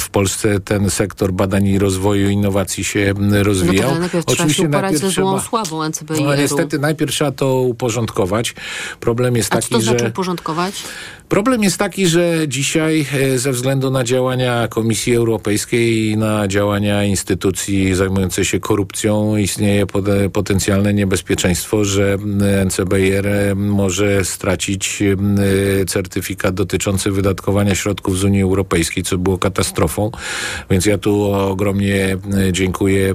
w 0.00 0.08
Polsce 0.10 0.60
ten 0.60 0.90
sektor 0.90 1.32
badań 1.32 1.66
i 1.66 1.78
rozwoju, 1.78 2.28
innowacji 2.28 2.84
się 2.84 3.14
rozwijał. 3.42 3.90
No 4.00 4.46
trzeba 4.54 4.68
się 4.68 4.68
uporać 4.68 4.98
ze 4.98 5.10
złą 5.10 5.40
słabą 5.40 5.88
NCBIR-u. 5.88 6.24
No 6.24 6.36
niestety 6.36 6.78
najpierw 6.78 7.12
trzeba 7.12 7.32
to 7.32 7.60
uporządkować. 7.60 8.54
Problem 9.00 9.36
jest 9.36 9.52
A 9.52 9.56
taki, 9.56 9.68
co 9.68 9.74
to 9.74 9.80
znaczy 9.80 9.98
że... 9.98 10.08
uporządkować? 10.08 10.84
Problem 11.30 11.62
jest 11.62 11.78
taki, 11.78 12.06
że 12.06 12.48
dzisiaj 12.48 13.06
e, 13.12 13.38
ze 13.38 13.52
względu 13.52 13.90
na 13.90 14.04
działania 14.04 14.68
Komisji 14.68 15.16
Europejskiej 15.16 16.10
i 16.10 16.16
na 16.16 16.48
działania 16.48 17.04
instytucji 17.04 17.94
zajmujących 17.94 18.48
się 18.48 18.60
korupcją 18.60 19.36
istnieje 19.36 19.86
potencjalne 20.32 20.94
niebezpieczeństwo, 20.94 21.84
że 21.84 22.16
NCBR 22.64 23.56
może 23.56 24.24
stracić 24.24 25.02
certyfikat 25.86 26.54
dotyczący 26.54 27.10
wydatkowania 27.10 27.74
środków 27.74 28.18
z 28.18 28.24
Unii 28.24 28.42
Europejskiej, 28.42 29.02
co 29.02 29.18
było 29.18 29.38
katastrofą. 29.38 30.10
Więc 30.70 30.86
ja 30.86 30.98
tu 30.98 31.32
ogromnie 31.32 32.16
dziękuję 32.52 33.14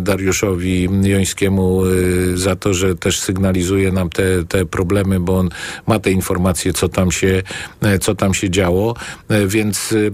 Dariuszowi 0.00 0.51
ministrowi 0.56 0.88
Jońskiemu 1.10 1.84
y, 1.84 2.38
za 2.38 2.56
to, 2.56 2.74
że 2.74 2.94
też 2.94 3.20
sygnalizuje 3.20 3.92
nam 3.92 4.10
te, 4.10 4.44
te 4.44 4.66
problemy, 4.66 5.20
bo 5.20 5.38
on 5.38 5.48
ma 5.86 5.98
te 5.98 6.10
informacje, 6.10 6.72
co 6.72 6.88
tam 6.88 7.12
się, 7.12 7.42
e, 7.82 7.98
co 7.98 8.14
tam 8.14 8.34
się 8.34 8.50
działo, 8.50 8.94
E, 9.28 9.46
więc 9.46 9.92
y, 9.92 10.10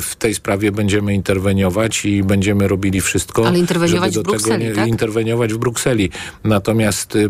w 0.00 0.16
tej 0.18 0.34
sprawie 0.34 0.72
będziemy 0.72 1.14
interweniować 1.14 2.04
i 2.04 2.22
będziemy 2.22 2.68
robili 2.68 3.00
wszystko. 3.00 3.46
Ale 3.46 3.58
interweniować 3.58 4.14
żeby 4.14 4.24
w 4.24 4.26
Brukseli, 4.26 4.64
tego 4.64 4.76
tak? 4.76 4.88
interweniować 4.88 5.54
w 5.54 5.58
Brukseli. 5.58 6.10
Natomiast 6.44 7.16
y, 7.16 7.28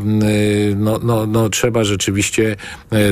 no, 0.76 1.00
no, 1.02 1.26
no, 1.26 1.48
trzeba 1.48 1.84
rzeczywiście 1.84 2.56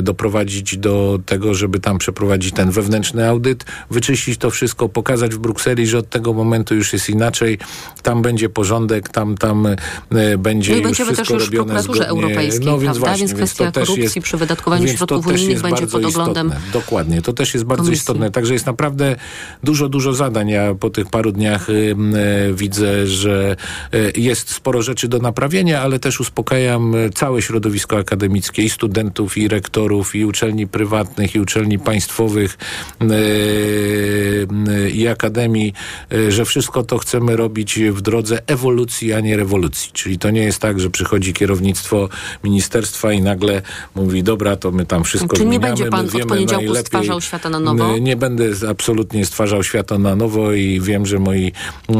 doprowadzić 0.03 0.77
do 0.77 1.19
tego, 1.25 1.53
żeby 1.53 1.79
tam 1.79 1.97
przeprowadzić 1.97 2.55
ten 2.55 2.71
wewnętrzny 2.71 3.29
audyt, 3.29 3.65
wyczyścić 3.91 4.37
to 4.37 4.49
wszystko, 4.49 4.89
pokazać 4.89 5.35
w 5.35 5.37
Brukseli, 5.37 5.87
że 5.87 5.97
od 5.97 6.09
tego 6.09 6.33
momentu 6.33 6.75
już 6.75 6.93
jest 6.93 7.09
inaczej. 7.09 7.57
Tam 8.03 8.21
będzie 8.21 8.49
porządek, 8.49 9.09
tam, 9.17 9.37
tam 9.37 9.65
e, 9.65 10.37
będzie 10.37 10.71
No 10.71 10.77
i 10.77 10.81
już 10.81 10.87
będziemy 10.87 11.13
wszystko 11.13 11.33
też 11.33 11.41
już 11.41 11.49
w 11.49 11.53
robione 11.53 11.73
prokuraturze 11.73 12.07
europejskiej, 12.07 12.65
no, 12.65 12.79
więc 12.79 12.97
prawda? 12.97 12.99
właśnie, 12.99 13.27
Więc 13.27 13.37
kwestia 13.37 13.71
też 13.71 13.87
korupcji 13.87 14.03
jest, 14.03 14.19
przy 14.19 14.37
wydatkowaniu 14.37 14.85
więc 14.85 14.97
środków 14.97 15.27
unijnych 15.27 15.61
będzie 15.61 15.87
pod 15.87 16.05
oglądem 16.05 16.47
istotne. 16.47 16.71
Dokładnie, 16.73 17.21
to 17.21 17.33
też 17.33 17.53
jest 17.53 17.65
bardzo 17.65 17.83
komisji. 17.83 18.01
istotne. 18.01 18.31
Także 18.31 18.53
jest 18.53 18.65
naprawdę 18.65 19.15
dużo, 19.63 19.89
dużo 19.89 20.13
zadań. 20.13 20.49
Ja 20.49 20.75
po 20.75 20.89
tych 20.89 21.09
paru 21.09 21.31
dniach 21.31 21.69
y, 21.69 21.73
y, 21.73 22.53
widzę, 22.53 23.07
że 23.07 23.55
y, 23.93 24.11
jest 24.15 24.49
sporo 24.49 24.81
rzeczy 24.81 25.07
do 25.07 25.19
naprawienia, 25.19 25.81
ale 25.81 25.99
też 25.99 26.19
uspokajam 26.19 26.95
całe 27.15 27.41
środowisko 27.41 27.97
akademickie 27.97 28.63
i 28.63 28.69
studentów, 28.69 29.37
i 29.37 29.47
rektorów, 29.47 30.15
i 30.15 30.25
uczelni 30.25 30.67
prywatnych, 30.67 31.35
i 31.35 31.39
uczelni 31.39 31.79
państwowych, 31.79 32.57
i 34.93 35.07
akademii, 35.07 35.73
że 36.29 36.45
wszystko 36.45 36.83
to 36.83 36.97
chcemy 36.97 37.35
robić 37.35 37.79
w 37.79 38.01
drodze 38.01 38.39
ewolucji, 38.47 39.06
a 39.13 39.19
nie 39.19 39.37
rewolucji. 39.37 39.91
Czyli 39.93 40.19
to 40.19 40.29
nie 40.31 40.41
jest 40.41 40.59
tak, 40.59 40.79
że 40.79 40.89
przychodzi 40.89 41.33
kierownictwo 41.33 42.09
ministerstwa 42.43 43.13
i 43.13 43.21
nagle 43.21 43.61
mówi, 43.95 44.23
dobra, 44.23 44.55
to 44.55 44.71
my 44.71 44.85
tam 44.85 45.03
wszystko 45.03 45.37
Czy 45.37 45.45
nie 45.45 45.49
zmieniamy, 45.49 45.67
będzie 45.67 45.85
pan 45.89 46.05
my 46.05 46.23
od 46.23 46.29
poniedziałku 46.29 46.65
najlepiej. 46.65 46.85
stwarzał 46.85 47.21
świata 47.21 47.49
na 47.49 47.59
nowo? 47.59 47.97
Nie 47.97 48.15
będę 48.15 48.43
absolutnie 48.69 49.25
stwarzał 49.25 49.63
świata 49.63 49.97
na 49.97 50.15
nowo 50.15 50.53
i 50.53 50.79
wiem, 50.81 51.05
że 51.05 51.19
moi 51.19 51.51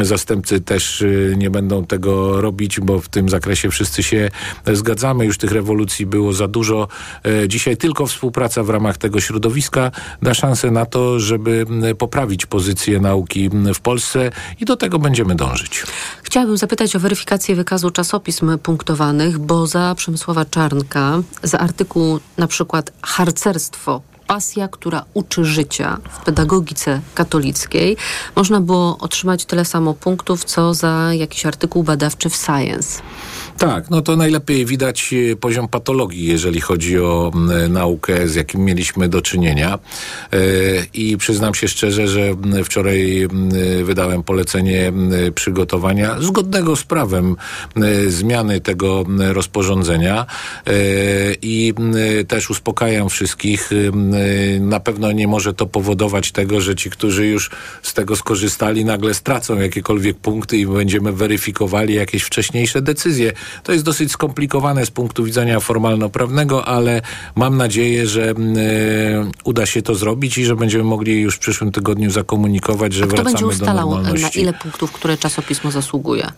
zastępcy 0.01 0.59
też 0.61 1.01
y, 1.01 1.35
nie 1.37 1.49
będą 1.49 1.85
tego 1.85 2.41
robić, 2.41 2.79
bo 2.79 2.99
w 3.01 3.09
tym 3.09 3.29
zakresie 3.29 3.69
wszyscy 3.69 4.03
się 4.03 4.29
zgadzamy. 4.73 5.25
Już 5.25 5.37
tych 5.37 5.51
rewolucji 5.51 6.05
było 6.05 6.33
za 6.33 6.47
dużo. 6.47 6.87
E, 7.25 7.47
Dzisiaj 7.47 7.77
tylko 7.77 8.07
współpraca 8.07 8.63
w 8.63 8.69
ramach 8.69 8.97
tego 8.97 9.19
środowiska 9.19 9.91
da 10.21 10.33
szansę 10.33 10.71
na 10.71 10.85
to, 10.85 11.19
żeby 11.19 11.65
poprawić 11.97 12.45
pozycję 12.45 12.99
nauki 12.99 13.49
w 13.75 13.79
Polsce 13.79 14.31
i 14.59 14.65
do 14.65 14.75
tego 14.77 14.99
będziemy 14.99 15.35
dążyć. 15.35 15.83
Chciałabym 16.23 16.57
zapytać 16.57 16.95
o 16.97 16.99
weryfikację 16.99 17.55
wykazu 17.55 17.91
czasopism 17.91 18.57
punktowanych, 18.57 19.39
bo 19.39 19.67
za 19.67 19.95
Przemysława 19.97 20.45
Czarnka, 20.45 21.21
za 21.43 21.59
artykuł 21.59 22.19
na 22.37 22.47
przykład 22.47 22.91
harcerstwo, 23.01 24.01
pasja, 24.27 24.67
która 24.67 25.05
uczy 25.13 25.45
życia 25.45 25.97
w 26.09 26.25
pedagogice 26.25 27.01
katolickiej, 27.15 27.97
można 28.35 28.61
było 28.61 28.97
otrzymać 28.97 29.45
tyle 29.45 29.65
samo 29.65 29.93
punktów, 29.93 30.43
co 30.43 30.73
za 30.73 31.13
jakiś 31.13 31.45
artykuł 31.45 31.83
badawczy 31.83 32.29
w 32.29 32.35
Science. 32.35 33.01
Tak, 33.57 33.89
no 33.89 34.01
to 34.01 34.15
najlepiej 34.15 34.65
widać 34.65 35.13
e, 35.31 35.35
poziom 35.35 35.67
patologii, 35.67 36.25
jeżeli 36.25 36.61
chodzi 36.61 36.99
o 36.99 37.31
naukę, 37.69 38.27
z 38.27 38.35
jakim 38.35 38.65
mieliśmy 38.65 39.09
do 39.09 39.21
czynienia. 39.21 39.79
E, 40.33 40.37
I 40.93 41.17
przyznam 41.17 41.53
się 41.53 41.67
szczerze, 41.67 42.07
że 42.07 42.35
wczoraj 42.63 43.27
wydałem 43.83 44.23
polecenie 44.23 44.93
przygotowania 45.35 46.21
zgodnego 46.21 46.75
z 46.75 46.83
prawem 46.83 47.35
zmiany 48.07 48.61
tego 48.61 49.05
rozporządzenia 49.17 50.25
E, 50.67 51.33
i 51.41 51.73
też 52.27 52.49
uspokajam 52.49 53.09
wszystkich. 53.09 53.69
Na 54.59 54.79
pewno 54.79 55.11
nie 55.11 55.27
może 55.27 55.53
to 55.53 55.65
powodować 55.65 56.31
tego, 56.31 56.61
że 56.61 56.75
ci, 56.75 56.89
którzy 56.89 57.27
już 57.27 57.49
z 57.83 57.93
tego 57.93 58.15
skorzystali, 58.15 58.85
nagle 58.85 59.13
stracą 59.13 59.59
jakiekolwiek 59.59 60.17
punkty 60.17 60.57
i 60.57 60.65
będziemy 60.65 61.13
weryfikowali 61.13 61.93
jakieś 61.93 62.23
wcześniejsze 62.23 62.81
decyzje. 62.81 63.33
To 63.63 63.71
jest 63.73 63.85
dosyć 63.85 64.11
skomplikowane 64.11 64.85
z 64.85 64.91
punktu 64.91 65.23
widzenia 65.23 65.59
formalno-prawnego, 65.59 66.65
ale 66.65 67.01
mam 67.35 67.57
nadzieję, 67.57 68.07
że 68.07 68.29
mm, 68.29 68.57
e, 68.57 68.61
uda 69.43 69.65
się 69.65 69.81
to 69.81 69.95
zrobić 69.95 70.37
i 70.37 70.45
że 70.45 70.55
będziemy 70.55 70.83
mogli 70.83 71.21
już 71.21 71.35
w 71.35 71.39
przyszłym 71.39 71.71
tygodniu 71.71 72.11
zakomunikować, 72.11 72.93
że 72.93 73.03
A 73.03 73.07
wracamy 73.07 73.29
będzie 73.29 73.41
do 73.41 73.47
ustalał, 73.47 73.89
na 73.89 73.95
normalności. 74.01 74.41
ile 74.41 74.53
punktów 74.53 74.91
które 74.91 75.17
czasopismo 75.17 75.71
zasługuje? 75.71 76.23
E, 76.25 76.31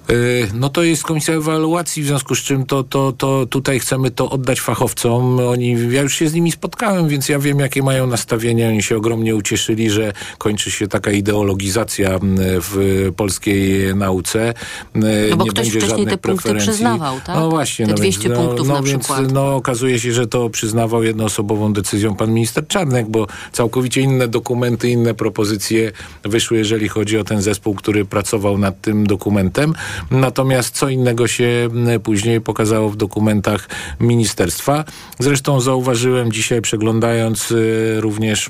No 0.53 0.69
to 0.69 0.83
jest 0.83 1.03
komisja 1.03 1.33
ewaluacji, 1.33 2.03
w 2.03 2.05
związku 2.05 2.35
z 2.35 2.39
czym 2.39 2.65
to, 2.65 2.83
to, 2.83 3.11
to 3.11 3.45
tutaj 3.45 3.79
chcemy 3.79 4.11
to 4.11 4.29
oddać 4.29 4.61
fachowcom. 4.61 5.39
Oni, 5.39 5.77
ja 5.91 6.01
już 6.01 6.15
się 6.15 6.29
z 6.29 6.33
nimi 6.33 6.51
spotkałem, 6.51 7.07
więc 7.07 7.29
ja 7.29 7.39
wiem, 7.39 7.59
jakie 7.59 7.83
mają 7.83 8.07
nastawienia. 8.07 8.67
Oni 8.69 8.83
się 8.83 8.97
ogromnie 8.97 9.35
ucieszyli, 9.35 9.89
że 9.89 10.13
kończy 10.37 10.71
się 10.71 10.87
taka 10.87 11.11
ideologizacja 11.11 12.09
m, 12.09 12.37
w 12.39 13.09
polskiej 13.15 13.95
nauce. 13.95 14.47
M, 14.95 15.03
No 15.29 15.37
bo 15.37 15.43
nie 15.43 15.49
ktoś 15.51 15.65
będzie 15.65 15.79
wcześniej 15.79 15.89
żadnych 15.89 16.09
te 16.09 16.17
punkty 16.17 16.49
preferencji. 16.49 16.83
Przyznawał, 16.99 17.21
tak? 17.25 17.35
No 17.35 17.49
właśnie. 17.49 17.85
Te 17.85 17.91
no 17.91 17.97
200 17.97 18.21
więc, 18.21 18.39
no, 18.39 18.45
punktów 18.45 18.67
no 18.67 18.73
na 18.73 18.81
więc, 18.81 19.03
przykład. 19.03 19.31
No 19.31 19.55
okazuje 19.55 19.99
się, 19.99 20.13
że 20.13 20.27
to 20.27 20.49
przyznawał 20.49 21.03
jednoosobową 21.03 21.73
decyzją 21.73 22.15
pan 22.15 22.33
minister 22.33 22.67
Czarnek, 22.67 23.09
bo 23.09 23.27
całkowicie 23.51 24.01
inne 24.01 24.27
dokumenty, 24.27 24.89
inne 24.89 25.13
propozycje 25.13 25.91
wyszły, 26.23 26.57
jeżeli 26.57 26.87
chodzi 26.87 27.17
o 27.17 27.23
ten 27.23 27.41
zespół, 27.41 27.75
który 27.75 28.05
pracował 28.05 28.57
nad 28.57 28.81
tym 28.81 29.07
dokumentem. 29.07 29.73
Natomiast 30.11 30.75
co 30.75 30.89
innego 30.89 31.27
się 31.27 31.69
później 32.03 32.41
pokazało 32.41 32.89
w 32.89 32.95
dokumentach 32.95 33.69
ministerstwa. 33.99 34.85
Zresztą 35.19 35.61
zauważyłem 35.61 36.31
dzisiaj, 36.31 36.61
przeglądając 36.61 37.51
y, 37.51 38.01
również 38.01 38.49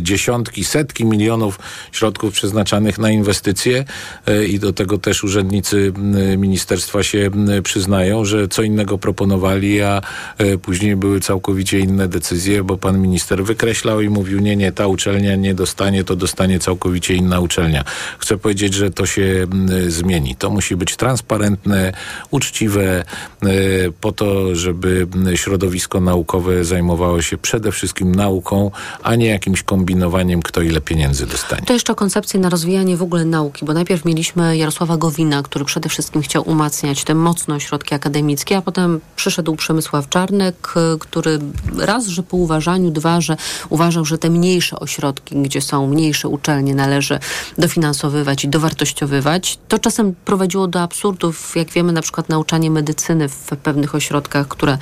dziesiątki, 0.00 0.64
setki 0.64 1.04
milionów 1.04 1.58
środków 1.92 2.32
przeznaczanych 2.32 2.98
na 2.98 3.10
inwestycje 3.10 3.84
y, 4.28 4.46
i 4.46 4.58
do 4.58 4.72
tego 4.72 4.98
też 4.98 5.24
urzędnicy 5.24 5.92
y, 6.32 6.36
ministerstwa 6.36 7.02
się 7.02 7.30
y, 7.58 7.62
przyznają, 7.62 8.24
że 8.24 8.48
co 8.48 8.62
innego 8.62 8.98
proponowali, 8.98 9.82
a 9.82 10.02
y, 10.40 10.58
później 10.58 10.96
były 10.96 11.20
całkowicie 11.20 11.78
inne 11.78 12.08
decyzje, 12.08 12.64
bo 12.64 12.76
pan 12.76 13.00
minister 13.00 13.44
wykreślał 13.44 14.00
i 14.00 14.08
mówił, 14.08 14.40
nie, 14.40 14.56
nie, 14.56 14.72
ta 14.72 14.86
uczelnia 14.86 15.36
nie 15.36 15.54
dostanie, 15.54 16.04
to 16.04 16.16
dostanie 16.16 16.58
całkowicie 16.58 17.14
inna 17.14 17.40
uczelnia. 17.40 17.84
Chcę 18.18 18.38
powiedzieć, 18.38 18.74
że 18.74 18.90
to 18.90 19.06
się 19.06 19.46
y, 19.70 19.90
zmieni. 19.90 20.36
To 20.36 20.50
musi 20.50 20.76
być 20.76 20.96
transparentne, 20.96 21.92
uczciwe, 22.30 23.04
y, 23.44 23.92
po 24.00 24.12
to, 24.12 24.54
żeby 24.54 25.06
y, 25.32 25.36
środowisko 25.36 26.00
naukowe 26.00 26.64
zajmowało 26.64 27.22
się 27.22 27.38
przede 27.38 27.72
wszystkim 27.72 28.14
nauką, 28.14 28.70
a 29.02 29.14
nie 29.14 29.26
jakimś 29.26 29.59
kombinowaniem, 29.62 30.42
kto 30.42 30.62
ile 30.62 30.80
pieniędzy 30.80 31.26
dostanie. 31.26 31.62
To 31.66 31.72
jeszcze 31.72 31.94
koncepcję 31.94 32.40
na 32.40 32.48
rozwijanie 32.48 32.96
w 32.96 33.02
ogóle 33.02 33.24
nauki, 33.24 33.64
bo 33.64 33.72
najpierw 33.74 34.04
mieliśmy 34.04 34.56
Jarosława 34.56 34.96
Gowina, 34.96 35.42
który 35.42 35.64
przede 35.64 35.88
wszystkim 35.88 36.22
chciał 36.22 36.48
umacniać 36.48 37.04
te 37.04 37.14
mocno 37.14 37.54
ośrodki 37.54 37.94
akademickie, 37.94 38.56
a 38.56 38.62
potem 38.62 39.00
przyszedł 39.16 39.56
Przemysław 39.56 40.08
Czarnek, 40.08 40.74
który 41.00 41.38
raz, 41.78 42.06
że 42.06 42.22
po 42.22 42.36
uważaniu, 42.36 42.90
dwa, 42.90 43.20
że 43.20 43.36
uważał, 43.68 44.04
że 44.04 44.18
te 44.18 44.30
mniejsze 44.30 44.80
ośrodki, 44.80 45.42
gdzie 45.42 45.60
są 45.60 45.86
mniejsze 45.86 46.28
uczelnie, 46.28 46.74
należy 46.74 47.18
dofinansowywać 47.58 48.44
i 48.44 48.48
dowartościowywać. 48.48 49.58
To 49.68 49.78
czasem 49.78 50.14
prowadziło 50.24 50.68
do 50.68 50.82
absurdów, 50.82 51.56
jak 51.56 51.70
wiemy, 51.70 51.92
na 51.92 52.02
przykład 52.02 52.28
nauczanie 52.28 52.70
medycyny 52.70 53.28
w 53.28 53.46
pewnych 53.62 53.94
ośrodkach, 53.94 54.48
które 54.48 54.78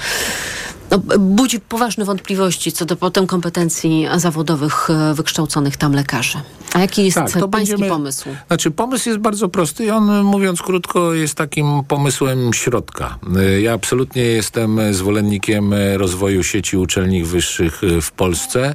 no, 0.90 0.98
budzi 1.18 1.60
poważne 1.60 2.04
wątpliwości 2.04 2.72
co 2.72 2.84
do 2.84 2.96
potem 2.96 3.26
kompetencji 3.26 4.06
zawodowych 4.16 4.90
e, 4.90 5.14
wykształconych 5.14 5.76
tam 5.76 5.92
lekarzy. 5.92 6.38
A 6.72 6.78
jaki 6.80 7.04
jest 7.04 7.14
Tak, 7.16 7.32
pański 7.32 7.50
będziemy- 7.50 7.88
pomysł? 7.88 8.28
Znaczy, 8.46 8.70
pomysł 8.70 9.08
jest 9.08 9.20
bardzo 9.20 9.48
prosty 9.48 9.84
i 9.84 9.90
on, 9.90 10.22
mówiąc 10.24 10.62
krótko, 10.62 11.14
jest 11.14 11.34
takim 11.34 11.66
pomysłem 11.88 12.52
środka. 12.52 13.18
Y, 13.36 13.60
Ja 13.60 13.72
absolutnie 13.72 14.22
jestem 14.22 14.94
zwolennikiem 14.94 15.74
rozwoju 15.96 16.42
sieci 16.42 16.76
uczelni 16.76 17.24
wyższych 17.24 17.84
y, 17.84 18.00
w 18.00 18.10
Polsce 18.12 18.74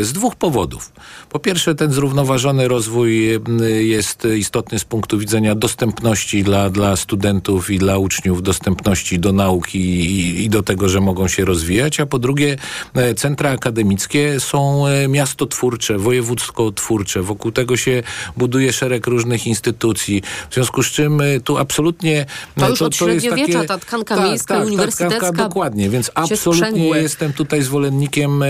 z 0.00 0.12
dwóch 0.12 0.36
powodów. 0.36 0.92
Po 1.28 1.38
pierwsze, 1.38 1.74
ten 1.74 1.92
zrównoważony 1.92 2.68
rozwój 2.68 3.40
jest 3.80 4.24
istotny 4.38 4.78
z 4.78 4.84
punktu 4.84 5.18
widzenia 5.18 5.54
dostępności 5.54 6.44
dla, 6.44 6.70
dla 6.70 6.96
studentów 6.96 7.70
i 7.70 7.78
dla 7.78 7.98
uczniów, 7.98 8.42
dostępności 8.42 9.18
do 9.18 9.32
nauki 9.32 9.78
i, 9.80 10.44
i 10.44 10.50
do 10.50 10.62
tego, 10.62 10.88
że 10.88 11.00
mogą 11.00 11.19
mogą 11.20 11.28
się 11.28 11.44
rozwijać, 11.44 12.00
a 12.00 12.06
po 12.06 12.18
drugie 12.18 12.56
e, 12.94 13.14
centra 13.14 13.50
akademickie 13.50 14.40
są 14.40 14.86
e, 14.86 15.08
miastotwórcze, 15.08 15.98
wojewódzko-twórcze. 15.98 17.22
Wokół 17.22 17.52
tego 17.52 17.76
się 17.76 18.02
buduje 18.36 18.72
szereg 18.72 19.06
różnych 19.06 19.46
instytucji. 19.46 20.22
W 20.50 20.54
związku 20.54 20.82
z 20.82 20.86
czym 20.86 21.20
e, 21.20 21.40
tu 21.40 21.58
absolutnie... 21.58 22.26
To 22.56 22.68
już 22.68 22.82
od 22.82 22.96
średniowiecza 22.96 23.64
ta 23.64 23.78
tkanka 23.78 24.16
tak, 24.16 24.28
miejska, 24.28 24.54
tak, 24.54 24.66
uniwersytecka 24.66 25.20
Tak, 25.20 25.36
dokładnie, 25.36 25.90
więc 25.90 26.10
absolutnie 26.14 26.88
jestem 26.88 27.32
tutaj 27.32 27.62
zwolennikiem, 27.62 28.44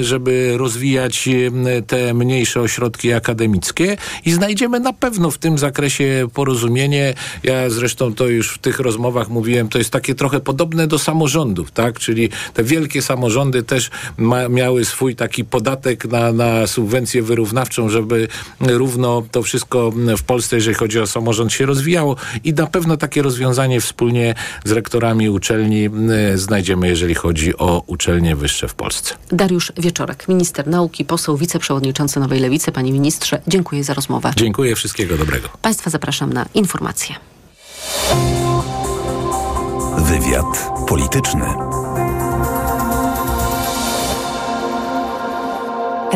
żeby 0.00 0.54
rozwijać 0.56 1.28
te 1.86 2.14
mniejsze 2.14 2.60
ośrodki 2.60 3.12
akademickie 3.12 3.96
i 4.24 4.32
znajdziemy 4.32 4.80
na 4.80 4.92
pewno 4.92 5.30
w 5.30 5.38
tym 5.38 5.58
zakresie 5.58 6.28
porozumienie. 6.34 7.14
Ja 7.42 7.70
zresztą 7.70 8.14
to 8.14 8.26
już 8.26 8.54
w 8.54 8.58
tych 8.58 8.80
rozmowach 8.80 9.28
mówiłem, 9.28 9.68
to 9.68 9.78
jest 9.78 9.90
takie 9.90 10.14
trochę 10.14 10.40
podobne 10.40 10.86
do 10.86 10.98
samorządów, 10.98 11.70
tak? 11.70 11.98
Czyli 11.98 12.15
te 12.54 12.64
wielkie 12.64 13.02
samorządy 13.02 13.62
też 13.62 13.90
ma, 14.16 14.48
miały 14.48 14.84
swój 14.84 15.16
taki 15.16 15.44
podatek 15.44 16.04
na, 16.04 16.32
na 16.32 16.66
subwencję 16.66 17.22
wyrównawczą, 17.22 17.88
żeby 17.88 18.28
równo 18.60 19.22
to 19.30 19.42
wszystko 19.42 19.92
w 20.18 20.22
Polsce, 20.22 20.56
jeżeli 20.56 20.74
chodzi 20.74 21.00
o 21.00 21.06
samorząd, 21.06 21.52
się 21.52 21.66
rozwijało 21.66 22.16
i 22.44 22.52
na 22.52 22.66
pewno 22.66 22.96
takie 22.96 23.22
rozwiązanie 23.22 23.80
wspólnie 23.80 24.34
z 24.64 24.72
rektorami 24.72 25.30
uczelni 25.30 25.90
znajdziemy, 26.34 26.88
jeżeli 26.88 27.14
chodzi 27.14 27.56
o 27.56 27.82
uczelnie 27.86 28.36
wyższe 28.36 28.68
w 28.68 28.74
Polsce. 28.74 29.14
Dariusz 29.32 29.72
Wieczorek, 29.76 30.28
minister 30.28 30.66
nauki, 30.66 31.04
poseł, 31.04 31.36
wiceprzewodniczący 31.36 32.20
Nowej 32.20 32.40
Lewicy. 32.40 32.72
Panie 32.72 32.92
ministrze, 32.92 33.40
dziękuję 33.46 33.84
za 33.84 33.94
rozmowę. 33.94 34.32
Dziękuję, 34.36 34.76
wszystkiego 34.76 35.16
dobrego. 35.16 35.48
Państwa 35.62 35.90
zapraszam 35.90 36.32
na 36.32 36.46
informacje. 36.54 37.14
Wywiad 39.98 40.70
polityczny. 40.88 41.44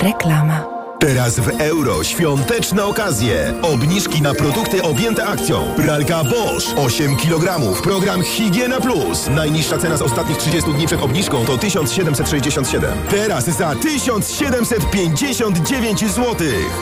Reklama. 0.00 0.69
Teraz 1.00 1.40
w 1.40 1.60
euro 1.60 2.04
świąteczne 2.04 2.84
okazje. 2.84 3.54
Obniżki 3.62 4.22
na 4.22 4.34
produkty 4.34 4.82
objęte 4.82 5.26
akcją. 5.26 5.74
Pralka 5.76 6.24
Bosch 6.24 6.66
8 6.76 7.16
kg. 7.16 7.60
Program 7.82 8.22
Higiena 8.22 8.80
Plus. 8.80 9.26
Najniższa 9.30 9.78
cena 9.78 9.96
z 9.96 10.02
ostatnich 10.02 10.38
30 10.38 10.72
dni 10.72 10.86
przed 10.86 11.02
obniżką 11.02 11.44
to 11.44 11.58
1767. 11.58 12.90
Teraz 13.10 13.44
za 13.44 13.74
1759 13.74 16.00
zł. 16.00 16.36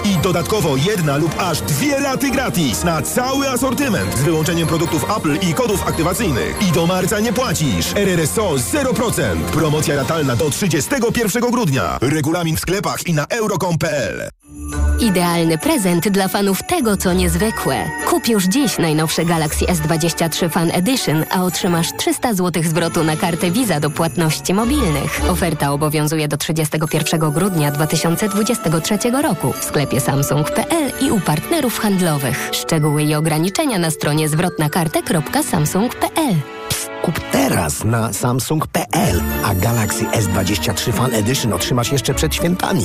I 0.05 0.17
dodatkowo 0.23 0.77
jedna 0.77 1.17
lub 1.17 1.35
aż 1.39 1.61
dwie 1.61 2.01
raty 2.01 2.31
gratis 2.31 2.85
na 2.85 3.03
cały 3.03 3.51
asortyment 3.51 4.19
z 4.19 4.23
wyłączeniem 4.23 4.69
produktów 4.69 5.07
Apple 5.17 5.39
i 5.49 5.55
kodów 5.55 5.89
aktywacyjnych. 5.89 6.69
I 6.69 6.73
do 6.73 6.87
marca 6.87 7.21
nie 7.21 7.33
płacisz. 7.33 7.93
RRSO 7.95 8.55
0%. 8.55 9.37
Promocja 9.53 9.97
ratalna 9.97 10.37
do 10.37 10.51
31 10.51 11.51
grudnia. 11.51 11.99
Regulamin 12.01 12.57
w 12.57 12.61
sklepach 12.61 13.07
i 13.07 13.15
na 13.15 13.27
euro.com.pl 13.27 14.08
Idealny 15.01 15.59
prezent 15.59 16.09
dla 16.09 16.29
fanów 16.29 16.63
tego, 16.63 16.97
co 16.97 17.13
niezwykłe. 17.13 17.85
Kup 18.07 18.29
już 18.29 18.45
dziś 18.45 18.79
najnowsze 18.79 19.25
Galaxy 19.25 19.65
S23 19.65 20.51
Fan 20.51 20.71
Edition, 20.71 21.25
a 21.31 21.43
otrzymasz 21.43 21.93
300 21.97 22.35
zł 22.35 22.63
zwrotu 22.63 23.05
na 23.05 23.17
kartę 23.17 23.51
Visa 23.51 23.81
do 23.81 23.91
płatności 23.91 24.55
mobilnych. 24.55 25.21
Oferta 25.29 25.73
obowiązuje 25.73 26.29
do 26.29 26.37
31 26.37 27.33
grudnia 27.33 27.71
2023 27.71 28.99
roku 29.23 29.53
w 29.53 29.65
sklepie 29.65 30.01
samsung.pl 30.01 30.93
i 31.01 31.11
u 31.11 31.21
partnerów 31.21 31.79
handlowych. 31.79 32.49
Szczegóły 32.53 33.03
i 33.03 33.15
ograniczenia 33.15 33.79
na 33.79 33.91
stronie 33.91 34.29
zwrotnakartę.samsung.pl. 34.29 36.35
Kup 37.03 37.21
teraz 37.33 37.85
na 37.85 38.13
samsung.pl, 38.13 39.21
a 39.45 39.55
Galaxy 39.55 40.05
S23 40.05 40.93
Fan 40.93 41.15
Edition 41.15 41.53
otrzymasz 41.53 41.93
jeszcze 41.93 42.15
przed 42.15 42.35
świętami. 42.35 42.85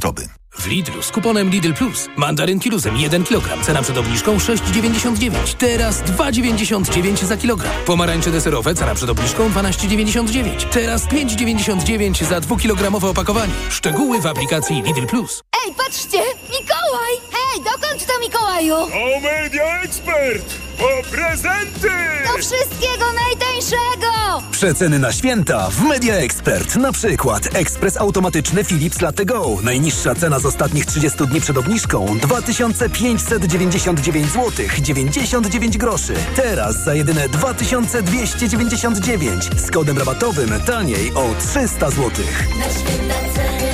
W 0.51 0.67
Lidlu 0.67 1.01
z 1.03 1.11
kuponem 1.11 1.49
Lidl 1.49 1.73
Plus. 1.73 2.09
Mandarynki 2.17 2.69
luzem 2.69 2.97
1 2.97 3.23
kg. 3.23 3.65
Cena 3.65 3.81
przed 3.81 3.97
obniżką 3.97 4.37
6,99. 4.37 5.31
Teraz 5.57 6.01
2,99 6.01 7.25
za 7.25 7.37
kilogram. 7.37 7.73
Pomarańcze 7.85 8.31
deserowe. 8.31 8.75
Cena 8.75 8.95
przed 8.95 9.09
obniżką 9.09 9.49
12,99. 9.49 10.69
Teraz 10.69 11.05
5,99 11.07 12.25
za 12.25 12.39
2-kilogramowe 12.39 13.05
opakowanie. 13.09 13.53
Szczegóły 13.69 14.21
w 14.21 14.25
aplikacji 14.27 14.81
Lidl 14.81 15.05
Plus. 15.05 15.43
Ej, 15.65 15.73
patrzcie! 15.77 16.17
Mikołaj! 16.49 17.13
Hej, 17.31 17.63
dokąd 17.63 18.05
to 18.05 18.13
Mikołaju? 18.21 18.75
O 18.75 19.19
Media 19.21 19.81
Expert! 19.81 20.70
Po 20.81 21.01
prezenty! 21.11 21.89
Do 22.27 22.33
wszystkiego 22.37 23.05
najtańszego! 23.25 24.11
Przeceny 24.51 24.99
na 24.99 25.11
święta 25.11 25.69
w 25.69 25.81
Media 25.81 26.15
Expert. 26.15 26.75
Na 26.75 26.91
przykład 26.91 27.55
ekspres 27.55 27.97
automatyczny 27.97 28.63
Philips 28.63 29.01
Latte 29.01 29.25
Go. 29.25 29.57
Najniższa 29.63 30.15
cena 30.15 30.39
z 30.39 30.45
ostatnich 30.45 30.85
30 30.85 31.27
dni 31.27 31.41
przed 31.41 31.57
obniżką 31.57 32.17
2599 32.21 34.27
zł 34.27 34.51
99 34.81 35.77
groszy. 35.77 36.13
Teraz 36.35 36.83
za 36.83 36.93
jedyne 36.93 37.29
2299 37.29 39.49
z 39.57 39.71
kodem 39.71 39.97
rabatowym 39.97 40.49
taniej 40.65 41.11
o 41.15 41.25
300 41.39 41.89
zł. 41.89 42.11
Na 42.59 42.69
święta 42.69 43.15
ceny 43.35 43.71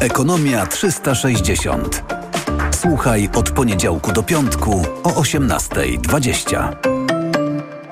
Ekonomia 0.00 0.66
360. 0.66 2.19
Słuchaj 2.80 3.28
od 3.34 3.50
poniedziałku 3.50 4.12
do 4.12 4.22
piątku 4.22 4.82
o 5.02 5.08
18.20. 5.08 6.76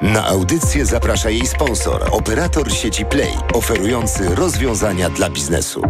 Na 0.03 0.27
audycję 0.27 0.87
zaprasza 0.87 1.31
jej 1.31 1.47
sponsor, 1.47 2.09
operator 2.11 2.73
sieci 2.73 3.05
Play, 3.05 3.33
oferujący 3.55 4.35
rozwiązania 4.35 5.11
dla 5.11 5.31
biznesu. 5.31 5.83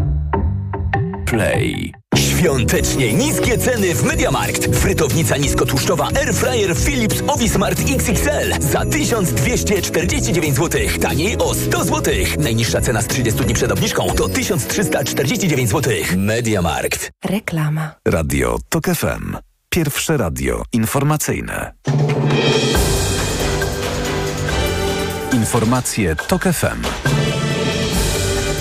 Play. 1.27 1.93
Świątecznie 2.39 3.13
niskie 3.13 3.59
ceny 3.59 3.95
w 3.95 4.03
Mediamarkt. 4.05 4.77
Frytownica 4.77 5.37
niskotłuszczowa 5.37 6.09
Airfryer 6.15 6.77
Philips 6.77 7.23
Ovismart 7.27 7.81
XXL 7.81 8.61
za 8.61 8.85
1249 8.85 10.57
zł. 10.57 10.81
Taniej 11.01 11.39
o 11.39 11.55
100 11.55 11.85
zł. 11.85 12.15
Najniższa 12.39 12.81
cena 12.81 13.03
z 13.03 13.07
30 13.07 13.45
dni 13.45 13.55
przed 13.55 13.73
obniżką 13.73 14.07
to 14.17 14.29
1349 14.29 15.71
zł. 15.71 15.93
Mediamarkt. 16.17 17.11
Reklama. 17.25 17.95
Radio 18.09 18.59
TOK 18.69 18.85
FM. 18.87 19.37
Pierwsze 19.69 20.17
radio 20.17 20.63
informacyjne. 20.73 21.73
Informacje 25.33 26.17
TOK 26.17 26.43
FM. 26.43 26.83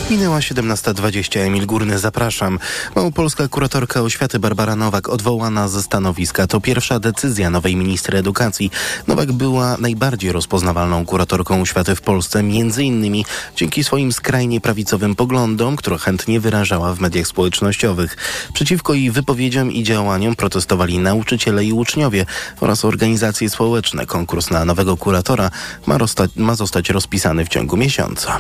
Minęła 0.10 0.40
17.20. 0.40 1.40
Emil 1.40 1.66
Górny, 1.66 2.00
zapraszam. 2.00 2.60
Małopolska 2.96 3.48
kuratorka 3.48 4.02
oświaty 4.02 4.40
Barbara 4.40 4.76
Nowak 4.76 5.10
odwołana 5.10 5.68
ze 5.68 5.84
stanowiska. 5.84 6.48
To 6.48 6.62
pierwsza 6.62 7.00
decyzja 7.00 7.50
nowej 7.50 7.76
minister 7.76 8.16
edukacji. 8.16 8.72
Nowak 9.08 9.32
była 9.32 9.78
najbardziej 9.80 10.32
rozpoznawalną 10.32 11.06
kuratorką 11.06 11.62
oświaty 11.62 11.96
w 11.96 12.02
Polsce, 12.02 12.44
między 12.44 12.84
innymi 12.84 13.26
dzięki 13.56 13.84
swoim 13.84 14.12
skrajnie 14.12 14.62
prawicowym 14.62 15.16
poglądom, 15.16 15.76
które 15.76 15.98
chętnie 15.98 16.40
wyrażała 16.40 16.94
w 16.94 17.00
mediach 17.00 17.28
społecznościowych. 17.28 18.18
Przeciwko 18.54 18.94
jej 18.94 19.12
wypowiedziom 19.12 19.72
i 19.72 19.84
działaniom 19.84 20.36
protestowali 20.36 21.00
nauczyciele 21.00 21.66
i 21.66 21.74
uczniowie 21.74 22.26
oraz 22.60 22.86
organizacje 22.86 23.50
społeczne. 23.50 24.06
Konkurs 24.06 24.50
na 24.50 24.66
nowego 24.66 24.98
kuratora 24.98 25.52
ma, 25.86 25.98
ma 26.36 26.56
zostać 26.56 26.90
rozpisany 26.90 27.46
w 27.46 27.50
ciągu 27.50 27.78
miesiąca. 27.78 28.40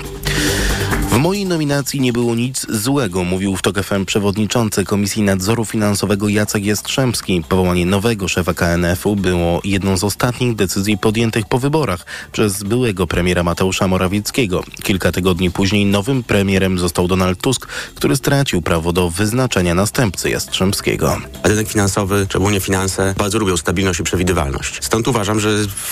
W 1.17 1.19
mojej 1.19 1.45
nominacji 1.45 2.01
nie 2.01 2.13
było 2.13 2.35
nic 2.35 2.65
złego, 2.69 3.23
mówił 3.23 3.55
w 3.55 3.61
TOK 3.61 3.83
FM 3.83 4.05
przewodniczący 4.05 4.85
Komisji 4.85 5.21
Nadzoru 5.23 5.65
Finansowego 5.65 6.29
Jacek 6.29 6.65
Jastrzębski. 6.65 7.43
Powołanie 7.49 7.85
nowego 7.85 8.27
szefa 8.27 8.53
KNF-u 8.53 9.15
było 9.15 9.61
jedną 9.63 9.97
z 9.97 10.03
ostatnich 10.03 10.55
decyzji 10.55 10.97
podjętych 10.97 11.45
po 11.45 11.59
wyborach 11.59 12.05
przez 12.31 12.63
byłego 12.63 13.07
premiera 13.07 13.43
Mateusza 13.43 13.87
Morawieckiego. 13.87 14.63
Kilka 14.83 15.11
tygodni 15.11 15.51
później 15.51 15.85
nowym 15.85 16.23
premierem 16.23 16.79
został 16.79 17.07
Donald 17.07 17.41
Tusk, 17.41 17.67
który 17.95 18.15
stracił 18.15 18.61
prawo 18.61 18.93
do 18.93 19.09
wyznaczenia 19.09 19.75
następcy 19.75 20.29
Jastrzębskiego. 20.29 21.17
Rynek 21.43 21.67
finansowy, 21.67 22.25
szczególnie 22.29 22.59
finanse, 22.59 23.13
bardzo 23.17 23.39
lubią 23.39 23.57
stabilność 23.57 23.99
i 23.99 24.03
przewidywalność. 24.03 24.79
Stąd 24.81 25.07
uważam, 25.07 25.39
że 25.39 25.49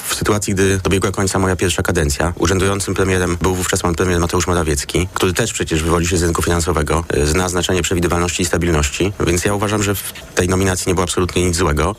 w 0.07 0.15
sytuacji, 0.15 0.53
gdy 0.53 0.79
dobiegła 0.83 1.11
końca 1.11 1.39
moja 1.39 1.55
pierwsza 1.55 1.83
kadencja, 1.83 2.33
urzędującym 2.39 2.93
premierem 2.93 3.37
był 3.41 3.55
wówczas 3.55 3.81
pan 3.81 3.95
premier 3.95 4.19
Mateusz 4.19 4.47
Morawiecki, 4.47 5.07
który 5.15 5.33
też 5.33 5.53
przecież 5.53 5.83
wywodzi 5.83 6.07
się 6.07 6.17
z 6.17 6.23
rynku 6.23 6.41
finansowego, 6.41 7.03
y, 7.17 7.27
zna 7.27 7.49
znaczenie 7.49 7.81
przewidywalności 7.81 8.43
i 8.43 8.45
stabilności, 8.45 9.13
więc 9.27 9.45
ja 9.45 9.53
uważam, 9.53 9.83
że 9.83 9.95
w 9.95 10.13
tej 10.35 10.49
nominacji 10.49 10.89
nie 10.89 10.95
było 10.95 11.03
absolutnie 11.03 11.45
nic 11.45 11.55
złego. 11.55 11.95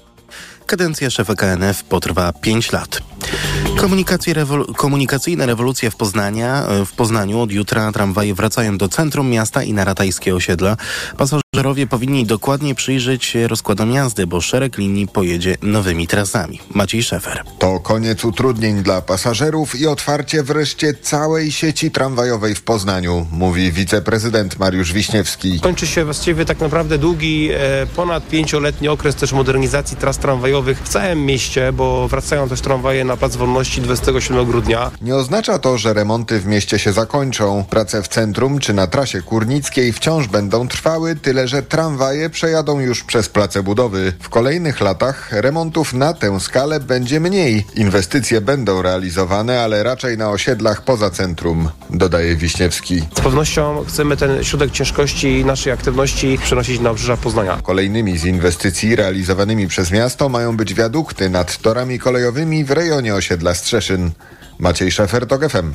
Kadencja 0.66 1.10
szefa 1.10 1.34
KNF 1.34 1.84
potrwa 1.84 2.32
5 2.32 2.72
lat. 2.72 3.02
Rewol 4.32 4.66
komunikacyjna 4.76 5.46
rewolucja 5.46 5.90
w, 5.90 5.96
Poznania, 5.96 6.66
w 6.86 6.92
Poznaniu. 6.92 7.40
Od 7.40 7.52
jutra 7.52 7.92
tramwaje 7.92 8.34
wracają 8.34 8.78
do 8.78 8.88
centrum 8.88 9.30
miasta 9.30 9.62
i 9.62 9.72
na 9.72 9.84
ratajskie 9.84 10.34
osiedla. 10.34 10.76
Pasażerowie 11.56 11.86
powinni 11.86 12.26
dokładnie 12.26 12.74
przyjrzeć 12.74 13.24
się 13.24 13.48
rozkładom 13.48 13.92
jazdy, 13.92 14.26
bo 14.26 14.40
szereg 14.40 14.78
linii 14.78 15.08
pojedzie 15.08 15.56
nowymi 15.62 16.06
trasami. 16.06 16.60
Maciej 16.74 17.02
Szefer. 17.02 17.42
To 17.58 17.80
koniec 17.80 18.24
utrudnień 18.24 18.82
dla 18.82 19.02
pasażerów 19.02 19.80
i 19.80 19.86
otwarcie 19.86 20.42
wreszcie 20.42 20.94
całej 20.94 21.52
sieci 21.52 21.90
tramwajowej 21.90 22.54
w 22.54 22.62
Poznaniu, 22.62 23.26
mówi 23.32 23.72
wiceprezydent 23.72 24.58
Mariusz 24.58 24.92
Wiśniewski. 24.92 25.60
Kończy 25.60 25.86
się 25.86 26.04
właściwie 26.04 26.44
tak 26.44 26.60
naprawdę 26.60 26.98
długi, 26.98 27.50
e, 27.52 27.86
ponad 27.96 28.28
pięcioletni 28.28 28.88
okres 28.88 29.14
też 29.14 29.32
modernizacji 29.32 29.96
tras 29.96 30.18
tramwajowych 30.18 30.82
w 30.82 30.88
całym 30.88 31.26
mieście, 31.26 31.72
bo 31.72 32.08
wracają 32.08 32.48
też 32.48 32.60
tramwaje 32.60 33.04
na 33.04 33.16
Plac 33.16 33.36
Wolności 33.36 33.80
27 33.80 34.44
grudnia. 34.44 34.90
Nie 35.02 35.16
oznacza 35.16 35.58
to, 35.58 35.78
że 35.78 35.94
remonty 35.94 36.40
w 36.40 36.46
mieście 36.46 36.78
się 36.78 36.92
zakończą. 36.92 37.64
Prace 37.70 38.02
w 38.02 38.08
centrum 38.08 38.58
czy 38.58 38.74
na 38.74 38.86
trasie 38.86 39.22
kurnickiej 39.22 39.92
wciąż 39.92 40.26
będą 40.26 40.68
trwały, 40.68 41.16
tyle 41.16 41.45
że 41.48 41.62
tramwaje 41.62 42.30
przejadą 42.30 42.80
już 42.80 43.04
przez 43.04 43.28
place 43.28 43.62
budowy. 43.62 44.12
W 44.20 44.28
kolejnych 44.28 44.80
latach 44.80 45.32
remontów 45.32 45.92
na 45.92 46.14
tę 46.14 46.40
skalę 46.40 46.80
będzie 46.80 47.20
mniej. 47.20 47.66
Inwestycje 47.74 48.40
będą 48.40 48.82
realizowane, 48.82 49.60
ale 49.62 49.82
raczej 49.82 50.18
na 50.18 50.30
osiedlach 50.30 50.82
poza 50.82 51.10
centrum, 51.10 51.68
dodaje 51.90 52.36
Wiśniewski. 52.36 53.00
Z 53.00 53.20
pewnością 53.20 53.84
chcemy 53.88 54.16
ten 54.16 54.44
środek 54.44 54.70
ciężkości 54.70 55.44
naszej 55.44 55.72
aktywności 55.72 56.38
przenosić 56.42 56.80
na 56.80 56.90
obrzeża 56.90 57.16
Poznania. 57.16 57.58
Kolejnymi 57.62 58.18
z 58.18 58.24
inwestycji 58.24 58.96
realizowanymi 58.96 59.68
przez 59.68 59.90
miasto 59.90 60.28
mają 60.28 60.56
być 60.56 60.74
wiadukty 60.74 61.30
nad 61.30 61.58
torami 61.58 61.98
kolejowymi 61.98 62.64
w 62.64 62.70
rejonie 62.70 63.14
osiedla 63.14 63.54
Strzeszyn. 63.54 64.10
Maciej 64.58 64.90
Szefer, 64.92 65.26
TOK 65.26 65.48
FM. 65.48 65.72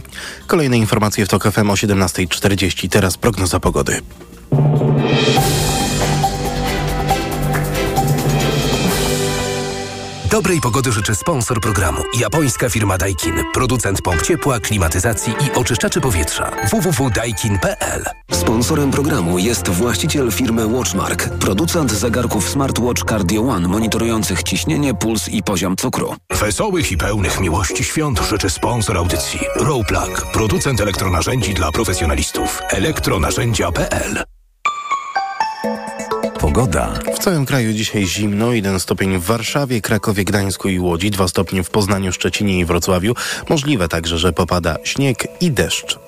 Kolejne 0.48 0.78
informacje 0.78 1.26
w 1.26 1.30
TOK 1.30 1.52
FM 1.52 1.70
o 1.70 1.74
17.40. 1.74 2.90
Teraz 2.90 3.18
prognoza 3.18 3.60
pogody. 3.60 4.02
Dobrej 10.32 10.62
pogody 10.62 10.92
życzy 10.92 11.16
sponsor 11.16 11.62
programu. 11.62 12.04
Japońska 12.20 12.70
firma 12.70 12.98
Daikin. 12.98 13.44
Producent 13.54 14.02
pomp 14.02 14.22
ciepła, 14.22 14.60
klimatyzacji 14.60 15.34
i 15.34 15.52
oczyszczaczy 15.52 16.02
powietrza. 16.02 16.52
www.daikin.pl 16.72 18.04
Sponsorem 18.32 18.92
programu 18.92 19.40
jest 19.40 19.70
właściciel 19.70 20.32
firmy 20.32 20.68
Watchmark. 20.68 21.30
Producent 21.30 21.92
zegarków 21.92 22.50
smartwatch 22.50 23.04
Cardio 23.10 23.42
One 23.42 23.68
monitorujących 23.68 24.44
ciśnienie, 24.44 24.94
puls 24.94 25.30
i 25.30 25.44
poziom 25.44 25.76
cukru. 25.76 26.16
Wesołych 26.40 26.92
i 26.92 26.98
pełnych 26.98 27.40
miłości 27.40 27.84
świąt 27.84 28.20
życzy 28.20 28.50
sponsor 28.50 28.98
audycji. 28.98 29.40
Rowplug. 29.56 30.28
Producent 30.34 30.82
elektronarzędzi 30.82 31.54
dla 31.54 31.72
profesjonalistów. 31.72 32.62
elektronarzędzia.pl 32.70 34.24
Pogoda. 36.42 36.94
W 37.16 37.20
całym 37.20 37.46
kraju 37.46 37.74
dzisiaj 37.74 38.08
zimno, 38.08 38.54
1 38.54 38.80
stopień 38.80 39.18
w 39.18 39.24
Warszawie, 39.24 39.82
Krakowie, 39.82 40.26
Gdańsku 40.26 40.70
i 40.70 40.80
Łodzi, 40.80 41.12
2 41.12 41.28
stopnie 41.28 41.64
w 41.64 41.70
Poznaniu, 41.70 42.12
Szczecinie 42.12 42.60
i 42.60 42.66
Wrocławiu. 42.66 43.14
Możliwe 43.50 43.88
także, 43.88 44.18
że 44.18 44.34
popada 44.34 44.76
śnieg 44.84 45.28
i 45.42 45.52
deszcz. 45.52 46.00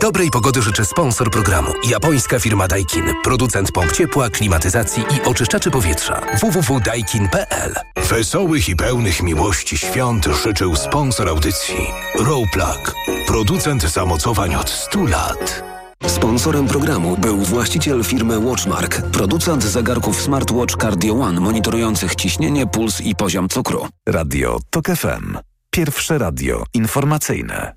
Dobrej 0.00 0.30
pogody 0.30 0.62
życzy 0.62 0.84
sponsor 0.84 1.30
programu. 1.30 1.72
Japońska 1.88 2.38
firma 2.38 2.68
Daikin. 2.68 3.04
Producent 3.24 3.72
pomp 3.72 3.92
ciepła, 3.92 4.30
klimatyzacji 4.30 5.02
i 5.02 5.28
oczyszczaczy 5.28 5.70
powietrza. 5.70 6.20
www.daikin.pl 6.40 7.74
Wesołych 7.96 8.68
i 8.68 8.76
pełnych 8.76 9.22
miłości 9.22 9.78
świąt 9.78 10.26
życzył 10.44 10.76
sponsor 10.76 11.28
audycji. 11.28 11.86
Rowplug. 12.18 12.94
Producent 13.26 13.82
zamocowań 13.82 14.54
od 14.54 14.70
100 14.70 15.06
lat. 15.06 15.62
Sponsorem 16.06 16.66
programu 16.66 17.16
był 17.16 17.36
właściciel 17.36 18.04
firmy 18.04 18.38
Watchmark, 18.38 19.02
producent 19.02 19.64
zegarków 19.64 20.22
smartwatch 20.22 20.76
Cardio 20.76 21.14
One 21.14 21.40
monitorujących 21.40 22.14
ciśnienie, 22.14 22.66
puls 22.66 23.00
i 23.00 23.14
poziom 23.14 23.48
cukru. 23.48 23.88
Radio 24.08 24.58
TOK 24.70 24.86
FM. 24.86 25.38
Pierwsze 25.70 26.18
radio 26.18 26.64
informacyjne. 26.74 27.74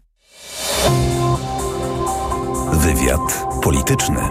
Wywiad 2.73 3.45
polityczny. 3.63 4.21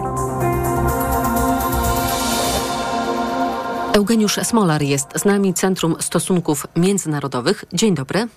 Eugeniusz 3.93 4.39
Smolar 4.43 4.81
jest 4.81 5.07
z 5.15 5.25
nami, 5.25 5.53
Centrum 5.53 5.95
Stosunków 5.99 6.67
Międzynarodowych. 6.75 7.65
Dzień 7.73 7.95
dobry. 7.95 8.27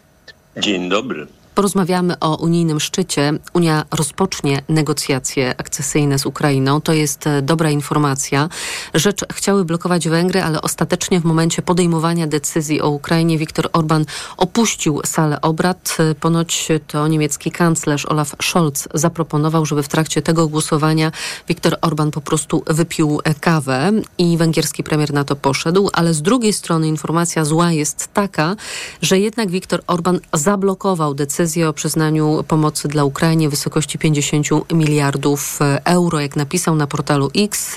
Dzień 0.56 0.88
dobry. 0.88 1.26
Porozmawiamy 1.56 2.18
o 2.20 2.36
unijnym 2.36 2.80
szczycie. 2.80 3.32
Unia 3.52 3.84
rozpocznie 3.90 4.62
negocjacje 4.68 5.54
akcesyjne 5.58 6.18
z 6.18 6.26
Ukrainą. 6.26 6.80
To 6.80 6.92
jest 6.92 7.26
e, 7.26 7.42
dobra 7.42 7.70
informacja. 7.70 8.48
Rzecz 8.94 9.24
chciały 9.32 9.64
blokować 9.64 10.08
Węgry, 10.08 10.42
ale 10.42 10.62
ostatecznie 10.62 11.20
w 11.20 11.24
momencie 11.24 11.62
podejmowania 11.62 12.26
decyzji 12.26 12.82
o 12.82 12.88
Ukrainie 12.88 13.38
Viktor 13.38 13.68
Orban 13.72 14.04
opuścił 14.36 15.00
salę 15.04 15.40
obrad. 15.40 15.96
E, 15.98 16.14
ponoć 16.14 16.68
to 16.86 17.08
niemiecki 17.08 17.50
kanclerz 17.50 18.06
Olaf 18.06 18.34
Scholz 18.42 18.88
zaproponował, 18.94 19.66
żeby 19.66 19.82
w 19.82 19.88
trakcie 19.88 20.22
tego 20.22 20.48
głosowania 20.48 21.12
Viktor 21.48 21.76
Orban 21.80 22.10
po 22.10 22.20
prostu 22.20 22.62
wypił 22.66 23.20
e, 23.24 23.34
kawę 23.34 23.92
i 24.18 24.36
węgierski 24.36 24.82
premier 24.82 25.12
na 25.12 25.24
to 25.24 25.36
poszedł, 25.36 25.90
ale 25.92 26.14
z 26.14 26.22
drugiej 26.22 26.52
strony 26.52 26.88
informacja 26.88 27.44
zła 27.44 27.72
jest 27.72 28.08
taka, 28.14 28.56
że 29.02 29.18
jednak 29.18 29.50
Viktor 29.50 29.82
Orban 29.86 30.20
zablokował 30.32 31.14
decyzję 31.14 31.45
decyzję 31.46 31.68
o 31.68 31.72
przyznaniu 31.72 32.44
pomocy 32.48 32.88
dla 32.88 33.04
Ukrainie 33.04 33.48
w 33.48 33.50
wysokości 33.50 33.98
50 33.98 34.46
miliardów 34.72 35.58
euro. 35.84 36.20
Jak 36.20 36.36
napisał 36.36 36.76
na 36.76 36.86
portalu 36.86 37.30
X, 37.36 37.76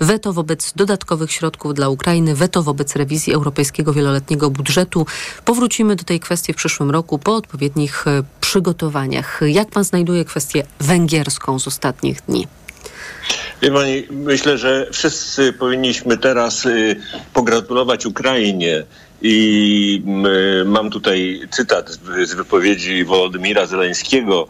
weto 0.00 0.32
wobec 0.32 0.72
dodatkowych 0.72 1.32
środków 1.32 1.74
dla 1.74 1.88
Ukrainy, 1.88 2.34
weto 2.34 2.62
wobec 2.62 2.96
rewizji 2.96 3.32
europejskiego 3.32 3.92
wieloletniego 3.92 4.50
budżetu. 4.50 5.06
Powrócimy 5.44 5.96
do 5.96 6.04
tej 6.04 6.20
kwestii 6.20 6.52
w 6.52 6.56
przyszłym 6.56 6.90
roku 6.90 7.18
po 7.18 7.34
odpowiednich 7.34 8.04
przygotowaniach. 8.40 9.40
Jak 9.46 9.68
pan 9.68 9.84
znajduje 9.84 10.24
kwestię 10.24 10.66
węgierską 10.80 11.58
z 11.58 11.66
ostatnich 11.66 12.20
dni? 12.28 12.46
Wie 13.62 13.70
pani, 13.70 14.06
myślę, 14.10 14.58
że 14.58 14.88
wszyscy 14.92 15.52
powinniśmy 15.52 16.18
teraz 16.18 16.66
y, 16.66 16.96
pogratulować 17.32 18.06
Ukrainie 18.06 18.84
i 19.22 20.02
mam 20.66 20.90
tutaj 20.90 21.40
cytat 21.50 21.90
z 22.24 22.34
wypowiedzi 22.34 23.04
Wołodymira 23.04 23.66
Zeleńskiego. 23.66 24.48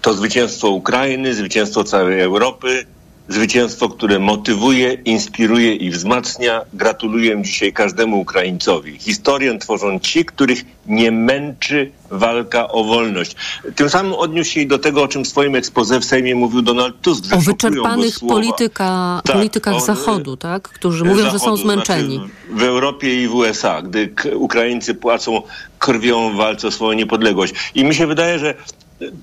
To 0.00 0.14
zwycięstwo 0.14 0.68
Ukrainy, 0.68 1.34
zwycięstwo 1.34 1.84
całej 1.84 2.20
Europy, 2.20 2.86
zwycięstwo, 3.30 3.88
które 3.88 4.18
motywuje, 4.18 4.92
inspiruje 4.92 5.74
i 5.74 5.90
wzmacnia. 5.90 6.60
Gratuluję 6.74 7.42
dzisiaj 7.42 7.72
każdemu 7.72 8.20
Ukraińcowi. 8.20 8.98
Historię 8.98 9.58
tworzą 9.58 9.98
ci, 10.00 10.24
których 10.24 10.64
nie 10.86 11.12
męczy 11.12 11.90
walka 12.10 12.68
o 12.68 12.84
wolność. 12.84 13.36
Tym 13.76 13.90
samym 13.90 14.12
odniósł 14.14 14.50
się 14.50 14.60
i 14.60 14.66
do 14.66 14.78
tego, 14.78 15.02
o 15.02 15.08
czym 15.08 15.24
w 15.24 15.28
swoim 15.28 15.54
ekspoze 15.54 16.00
w 16.00 16.04
Sejmie 16.04 16.34
mówił 16.34 16.62
Donald 16.62 17.00
Tusk. 17.02 17.24
O 17.34 17.40
wyczerpanych 17.40 18.20
polityka, 18.28 19.20
Tak, 19.24 19.36
politykach 19.36 19.74
o- 19.74 19.80
Zachodu, 19.80 20.36
tak? 20.36 20.62
Którzy 20.68 21.04
mówią, 21.04 21.24
że 21.24 21.30
są 21.30 21.38
Zachodu, 21.38 21.56
zmęczeni. 21.56 22.16
Znaczy 22.16 22.32
w 22.50 22.62
Europie 22.62 23.22
i 23.22 23.28
w 23.28 23.34
USA, 23.34 23.82
gdy 23.82 24.14
Ukraińcy 24.34 24.94
płacą 24.94 25.42
krwią 25.78 26.32
w 26.32 26.36
walce 26.36 26.68
o 26.68 26.70
swoją 26.70 26.92
niepodległość. 26.98 27.54
I 27.74 27.84
mi 27.84 27.94
się 27.94 28.06
wydaje, 28.06 28.38
że 28.38 28.54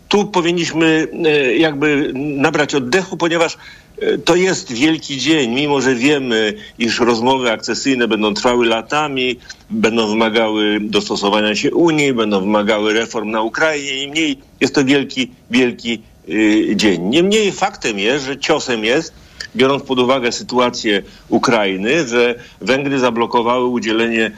tu 0.08 0.26
powinniśmy 0.26 1.08
e, 1.26 1.56
jakby 1.58 2.12
nabrać 2.16 2.76
oddechu, 2.76 3.18
ponieważ 3.18 3.58
e, 4.02 4.18
to 4.18 4.36
jest 4.36 4.72
wielki 4.72 5.18
dzień, 5.18 5.52
mimo 5.52 5.82
że 5.82 5.96
wiemy, 5.96 6.54
iż 6.80 7.00
rozmowy 7.00 7.52
akcesyjne 7.52 8.08
będą 8.08 8.34
trwały 8.34 8.66
latami, 8.66 9.40
będą 9.70 10.08
wymagały 10.08 10.80
dostosowania 10.82 11.56
się 11.56 11.74
Unii, 11.74 12.13
będą 12.13 12.40
wymagały 12.40 12.94
reform 12.94 13.30
na 13.32 13.42
Ukrainie. 13.42 14.00
Niemniej 14.06 14.38
jest 14.62 14.76
to 14.76 14.86
wielki, 14.86 15.32
wielki 15.52 16.02
y, 16.30 16.76
dzień. 16.76 17.02
Niemniej 17.02 17.52
faktem 17.52 18.00
jest, 18.00 18.26
że 18.26 18.38
ciosem 18.38 18.86
jest, 18.86 19.13
biorąc 19.56 19.84
pod 19.84 20.00
uwagę 20.00 20.32
sytuację 20.32 21.04
Ukrainy, 21.30 22.08
że 22.08 22.36
Węgry 22.62 23.00
zablokowały 23.00 23.66
udzielenie 23.66 24.32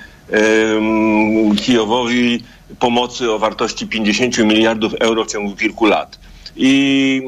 Kijowowi 1.57 2.43
pomocy 2.79 3.31
o 3.31 3.39
wartości 3.39 3.87
50 3.87 4.37
miliardów 4.37 4.93
euro 4.93 5.25
w 5.25 5.31
ciągu 5.31 5.55
kilku 5.55 5.85
lat. 5.85 6.19
I 6.55 7.21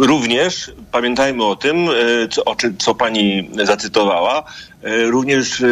e, 0.00 0.06
również 0.06 0.72
pamiętajmy 0.92 1.44
o 1.44 1.56
tym, 1.56 1.88
e, 1.88 2.28
co, 2.28 2.44
o 2.44 2.56
czym, 2.56 2.78
co 2.78 2.94
pani 2.94 3.50
zacytowała, 3.64 4.44
e, 4.82 5.06
również 5.06 5.60
e, 5.60 5.66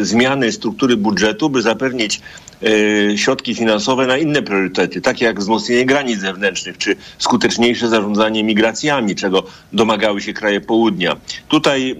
zmiany 0.00 0.52
struktury 0.52 0.96
budżetu, 0.96 1.50
by 1.50 1.62
zapewnić 1.62 2.20
środki 3.16 3.54
finansowe 3.54 4.06
na 4.06 4.18
inne 4.18 4.42
priorytety, 4.42 5.00
takie 5.00 5.24
jak 5.24 5.40
wzmocnienie 5.40 5.86
granic 5.86 6.20
zewnętrznych, 6.20 6.78
czy 6.78 6.96
skuteczniejsze 7.18 7.88
zarządzanie 7.88 8.44
migracjami, 8.44 9.14
czego 9.14 9.42
domagały 9.72 10.20
się 10.20 10.32
kraje 10.32 10.60
południa. 10.60 11.16
Tutaj 11.48 11.96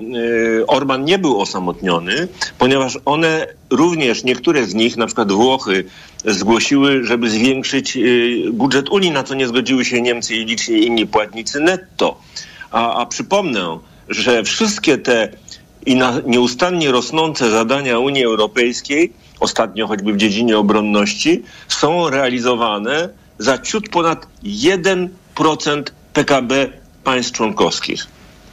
e, 0.61 0.67
Orban 0.67 1.05
nie 1.05 1.19
był 1.19 1.41
osamotniony, 1.41 2.29
ponieważ 2.59 2.99
one 3.05 3.47
również, 3.71 4.25
niektóre 4.25 4.67
z 4.67 4.75
nich, 4.75 4.97
na 4.97 5.07
przykład 5.07 5.33
Włochy, 5.33 5.85
zgłosiły, 6.25 7.05
żeby 7.05 7.31
zwiększyć 7.31 7.97
e, 7.97 8.01
budżet 8.53 8.89
Unii, 8.89 9.11
na 9.11 9.23
co 9.23 9.35
nie 9.35 9.49
zgodziły 9.49 9.85
się 9.85 10.03
Niemcy 10.03 10.35
i 10.35 10.45
liczni 10.45 10.87
inni 10.87 11.07
płatnicy 11.07 11.61
netto. 11.61 12.21
A, 12.71 12.95
a 12.95 13.07
przypomnę, 13.07 13.79
że 14.09 14.43
wszystkie 14.43 14.99
te 14.99 15.29
i 15.87 16.01
nieustannie 16.27 16.93
rosnące 16.93 17.51
zadania 17.51 17.99
Unii 17.99 18.25
Europejskiej, 18.25 19.13
ostatnio 19.41 19.87
choćby 19.87 20.13
w 20.13 20.17
dziedzinie 20.17 20.59
obronności, 20.59 21.43
są 21.69 22.11
realizowane 22.11 23.09
za 23.39 23.59
ciut 23.59 23.89
ponad 23.89 24.27
1% 24.45 25.83
PKB 26.13 26.69
państw 27.05 27.33
członkowskich. 27.33 28.07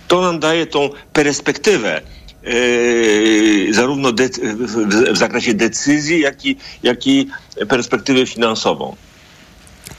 To 0.08 0.22
nam 0.22 0.40
daje 0.40 0.66
tą 0.66 0.90
perspektywę 1.14 2.02
yy, 2.44 3.74
zarówno 3.74 4.12
w, 4.12 5.14
w 5.14 5.18
zakresie 5.18 5.54
decyzji, 5.54 6.20
jak 6.20 6.46
i, 6.46 6.58
jak 6.84 7.08
i 7.08 7.28
perspektywę 7.70 8.26
finansową. 8.26 8.96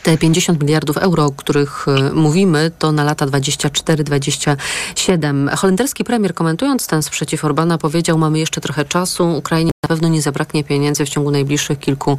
Te 0.07 0.19
50 0.19 0.62
miliardów 0.62 0.97
euro, 0.97 1.25
o 1.25 1.31
których 1.31 1.87
e, 1.88 2.12
mówimy, 2.12 2.71
to 2.79 2.92
na 2.92 3.05
lata 3.05 3.27
24-27. 3.27 5.57
Holenderski 5.57 6.05
premier 6.05 6.35
komentując 6.35 6.87
ten 6.87 7.03
sprzeciw 7.03 7.45
Orbana 7.45 7.79
powiedział, 7.79 8.19
mamy 8.19 8.38
jeszcze 8.38 8.61
trochę 8.61 8.85
czasu, 8.85 9.37
Ukrainie 9.37 9.71
na 9.83 9.88
pewno 9.88 10.09
nie 10.09 10.23
zabraknie 10.23 10.64
pieniędzy 10.64 11.07
w 11.07 11.09
ciągu 11.09 11.31
najbliższych 11.31 11.79
kilku 11.79 12.19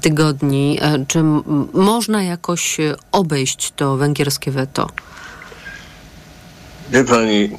tygodni. 0.00 0.78
E, 0.80 1.04
Czy 1.08 1.22
można 1.72 2.22
jakoś 2.22 2.80
e, 2.80 2.96
obejść 3.12 3.72
to 3.76 3.96
węgierskie 3.96 4.50
weto? 4.50 4.88
Wie 6.90 7.04
pani, 7.04 7.50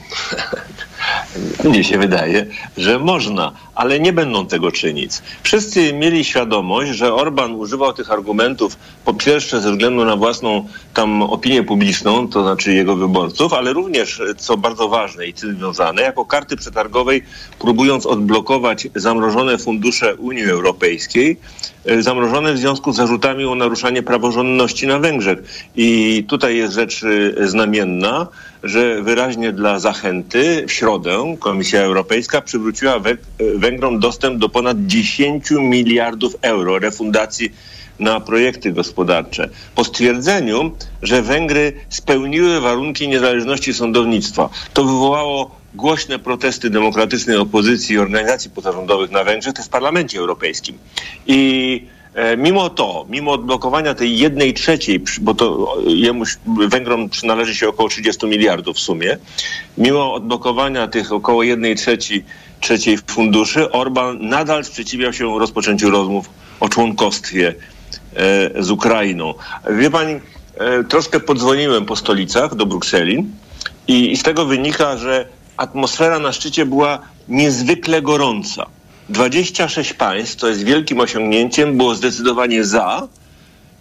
mnie 1.63 1.83
się 1.83 1.97
wydaje, 1.97 2.45
że 2.77 2.99
można, 2.99 3.51
ale 3.75 3.99
nie 3.99 4.13
będą 4.13 4.45
tego 4.45 4.71
czynić. 4.71 5.11
Wszyscy 5.43 5.93
mieli 5.93 6.25
świadomość, 6.25 6.91
że 6.91 7.13
Orban 7.13 7.55
używał 7.55 7.93
tych 7.93 8.11
argumentów 8.11 8.77
po 9.05 9.13
pierwsze 9.13 9.61
ze 9.61 9.71
względu 9.71 10.05
na 10.05 10.15
własną 10.15 10.67
tam 10.93 11.21
opinię 11.21 11.63
publiczną, 11.63 12.27
to 12.27 12.43
znaczy 12.43 12.73
jego 12.73 12.95
wyborców, 12.95 13.53
ale 13.53 13.73
również, 13.73 14.21
co 14.37 14.57
bardzo 14.57 14.89
ważne 14.89 15.27
i 15.27 15.33
związane, 15.35 16.01
jako 16.01 16.25
karty 16.25 16.57
przetargowej, 16.57 17.23
próbując 17.59 18.05
odblokować 18.05 18.87
zamrożone 18.95 19.57
fundusze 19.57 20.15
Unii 20.15 20.49
Europejskiej, 20.49 21.37
e, 21.85 22.01
zamrożone 22.01 22.53
w 22.53 22.57
związku 22.57 22.91
z 22.91 22.95
zarzutami 22.95 23.45
o 23.45 23.55
naruszanie 23.55 24.03
praworządności 24.03 24.87
na 24.87 24.99
Węgrzech. 24.99 25.69
I 25.75 26.23
tutaj 26.27 26.57
jest 26.57 26.73
rzecz 26.73 27.03
e, 27.03 27.47
znamienna, 27.47 28.27
że 28.63 29.01
wyraźnie 29.03 29.51
dla 29.51 29.79
zachęty 29.79 30.65
w 30.67 30.71
środę 30.71 31.35
Komisja 31.39 31.81
Europejska 31.81 32.41
przywróciła 32.41 32.99
Wę- 32.99 33.17
Węgrom 33.55 33.99
dostęp 33.99 34.37
do 34.39 34.49
ponad 34.49 34.77
10 34.85 35.51
miliardów 35.51 36.35
euro 36.41 36.79
refundacji 36.79 37.51
na 37.99 38.19
projekty 38.19 38.71
gospodarcze. 38.71 39.49
Po 39.75 39.83
stwierdzeniu, 39.83 40.71
że 41.01 41.21
Węgry 41.21 41.73
spełniły 41.89 42.61
warunki 42.61 43.07
niezależności 43.07 43.73
sądownictwa. 43.73 44.49
To 44.73 44.83
wywołało 44.83 45.59
głośne 45.75 46.19
protesty 46.19 46.69
demokratycznej 46.69 47.37
opozycji 47.37 47.95
i 47.95 47.99
organizacji 47.99 48.49
pozarządowych 48.51 49.11
na 49.11 49.23
Węgrzech, 49.23 49.53
też 49.53 49.65
w 49.65 49.69
Parlamencie 49.69 50.19
Europejskim. 50.19 50.77
I 51.27 51.81
Mimo 52.37 52.69
to, 52.69 53.05
mimo 53.09 53.31
odblokowania 53.31 53.93
tej 53.93 54.17
jednej 54.17 54.53
trzeciej, 54.53 55.03
bo 55.21 55.33
to 55.33 55.75
jemu, 55.87 56.23
Węgrom 56.67 57.09
przynależy 57.09 57.55
się 57.55 57.69
około 57.69 57.89
30 57.89 58.25
miliardów 58.25 58.77
w 58.77 58.79
sumie, 58.79 59.17
mimo 59.77 60.13
odblokowania 60.13 60.87
tych 60.87 61.11
około 61.11 61.43
jednej 61.43 61.75
trzeciej, 61.75 62.23
trzeciej 62.59 62.97
funduszy, 63.07 63.71
Orban 63.71 64.27
nadal 64.27 64.65
sprzeciwiał 64.65 65.13
się 65.13 65.39
rozpoczęciu 65.39 65.89
rozmów 65.89 66.29
o 66.59 66.69
członkostwie 66.69 67.55
e, 68.15 68.63
z 68.63 68.71
Ukrainą. 68.71 69.33
Wie 69.69 69.89
pani, 69.91 70.13
e, 70.57 70.83
troszkę 70.83 71.19
podzwoniłem 71.19 71.85
po 71.85 71.95
stolicach 71.95 72.55
do 72.55 72.65
Brukseli 72.65 73.25
i, 73.87 74.11
i 74.11 74.17
z 74.17 74.23
tego 74.23 74.45
wynika, 74.45 74.97
że 74.97 75.25
atmosfera 75.57 76.19
na 76.19 76.33
szczycie 76.33 76.65
była 76.65 76.99
niezwykle 77.27 78.01
gorąca. 78.01 78.65
26 79.09 79.93
państw, 79.93 80.35
to 80.35 80.47
jest 80.47 80.63
wielkim 80.63 80.99
osiągnięciem, 80.99 81.77
było 81.77 81.95
zdecydowanie 81.95 82.65
za. 82.65 83.07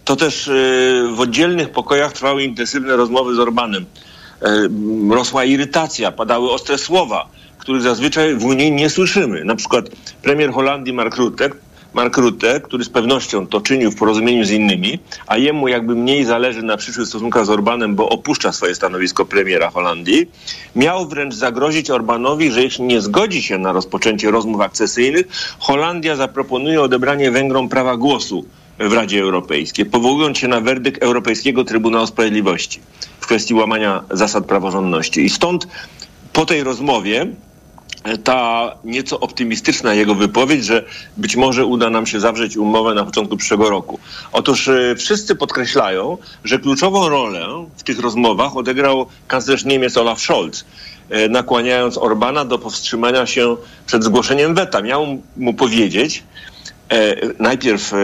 To 0.05 0.15
też 0.15 0.47
e, 0.47 0.51
w 1.13 1.19
oddzielnych 1.19 1.69
pokojach 1.69 2.13
trwały 2.13 2.43
intensywne 2.43 2.95
rozmowy 2.95 3.35
z 3.35 3.39
Orbanem. 3.39 3.85
M, 4.41 5.11
Rosła 5.11 5.43
irytacja, 5.43 6.11
padały 6.11 6.51
ostre 6.51 6.77
słowa, 6.77 7.29
których 7.57 7.81
zazwyczaj 7.81 8.35
w 8.35 8.45
Unii 8.45 8.71
nie 8.71 8.89
słyszymy. 8.89 9.45
Na 9.45 9.55
przykład 9.55 9.85
premier 10.21 10.51
Holandii 10.51 10.93
Mark 10.93 11.15
Rutte, 11.15 11.49
Mark 11.93 12.17
Rutte, 12.17 12.61
który 12.61 12.83
z 12.83 12.89
pewnością 12.89 13.47
to 13.47 13.61
czynił 13.61 13.91
w 13.91 13.95
porozumieniu 13.95 14.45
z 14.45 14.51
innymi, 14.51 14.99
a 15.27 15.37
jemu 15.37 15.67
jakby 15.67 15.95
mniej 15.95 16.25
zależy 16.25 16.63
na 16.63 16.77
przyszłych 16.77 17.07
stosunkach 17.07 17.45
z 17.45 17.49
Orbanem, 17.49 17.95
bo 17.95 18.09
opuszcza 18.09 18.51
swoje 18.51 18.75
stanowisko 18.75 19.25
premiera 19.25 19.69
Holandii, 19.69 20.31
miał 20.75 21.07
wręcz 21.07 21.33
zagrozić 21.33 21.89
Orbanowi, 21.89 22.51
że 22.51 22.63
jeśli 22.63 22.83
nie 22.83 23.01
zgodzi 23.01 23.43
się 23.43 23.57
na 23.57 23.71
rozpoczęcie 23.71 24.31
rozmów 24.31 24.61
akcesyjnych, 24.61 25.27
Holandia 25.59 26.15
zaproponuje 26.15 26.81
odebranie 26.81 27.31
Węgrom 27.31 27.69
prawa 27.69 27.97
głosu 27.97 28.45
w 28.79 28.93
Radzie 28.93 29.21
Europejskiej, 29.21 29.85
powołując 29.85 30.37
się 30.37 30.47
na 30.47 30.61
werdykt 30.61 31.03
Europejskiego 31.03 31.63
Trybunału 31.63 32.07
Sprawiedliwości 32.07 32.79
w 33.19 33.25
kwestii 33.25 33.53
łamania 33.53 34.03
zasad 34.11 34.45
praworządności. 34.45 35.21
I 35.21 35.29
stąd 35.29 35.67
po 36.33 36.45
tej 36.45 36.63
rozmowie 36.63 37.27
ta 38.23 38.71
nieco 38.83 39.19
optymistyczna 39.19 39.93
jego 39.93 40.15
wypowiedź, 40.15 40.65
że 40.65 40.85
być 41.17 41.35
może 41.35 41.65
uda 41.65 41.89
nam 41.89 42.05
się 42.05 42.19
zawrzeć 42.19 42.57
umowę 42.57 42.93
na 42.93 43.05
początku 43.05 43.37
przyszłego 43.37 43.69
roku. 43.69 43.99
Otóż 44.31 44.67
e, 44.67 44.95
wszyscy 44.95 45.35
podkreślają, 45.35 46.17
że 46.43 46.59
kluczową 46.59 47.09
rolę 47.09 47.65
w 47.77 47.83
tych 47.83 47.99
rozmowach 47.99 48.57
odegrał 48.57 49.05
kanclerz 49.27 49.65
Niemiec 49.65 49.97
Olaf 49.97 50.19
Scholz, 50.21 50.65
e, 51.09 51.29
nakłaniając 51.29 51.97
Orbana 51.97 52.45
do 52.45 52.59
powstrzymania 52.59 53.25
się 53.25 53.57
przed 53.85 54.03
zgłoszeniem 54.03 54.55
weta. 54.55 54.81
Miał 54.81 55.21
mu 55.37 55.53
powiedzieć 55.53 56.23
e, 56.89 57.15
najpierw 57.39 57.93
e, 57.93 57.97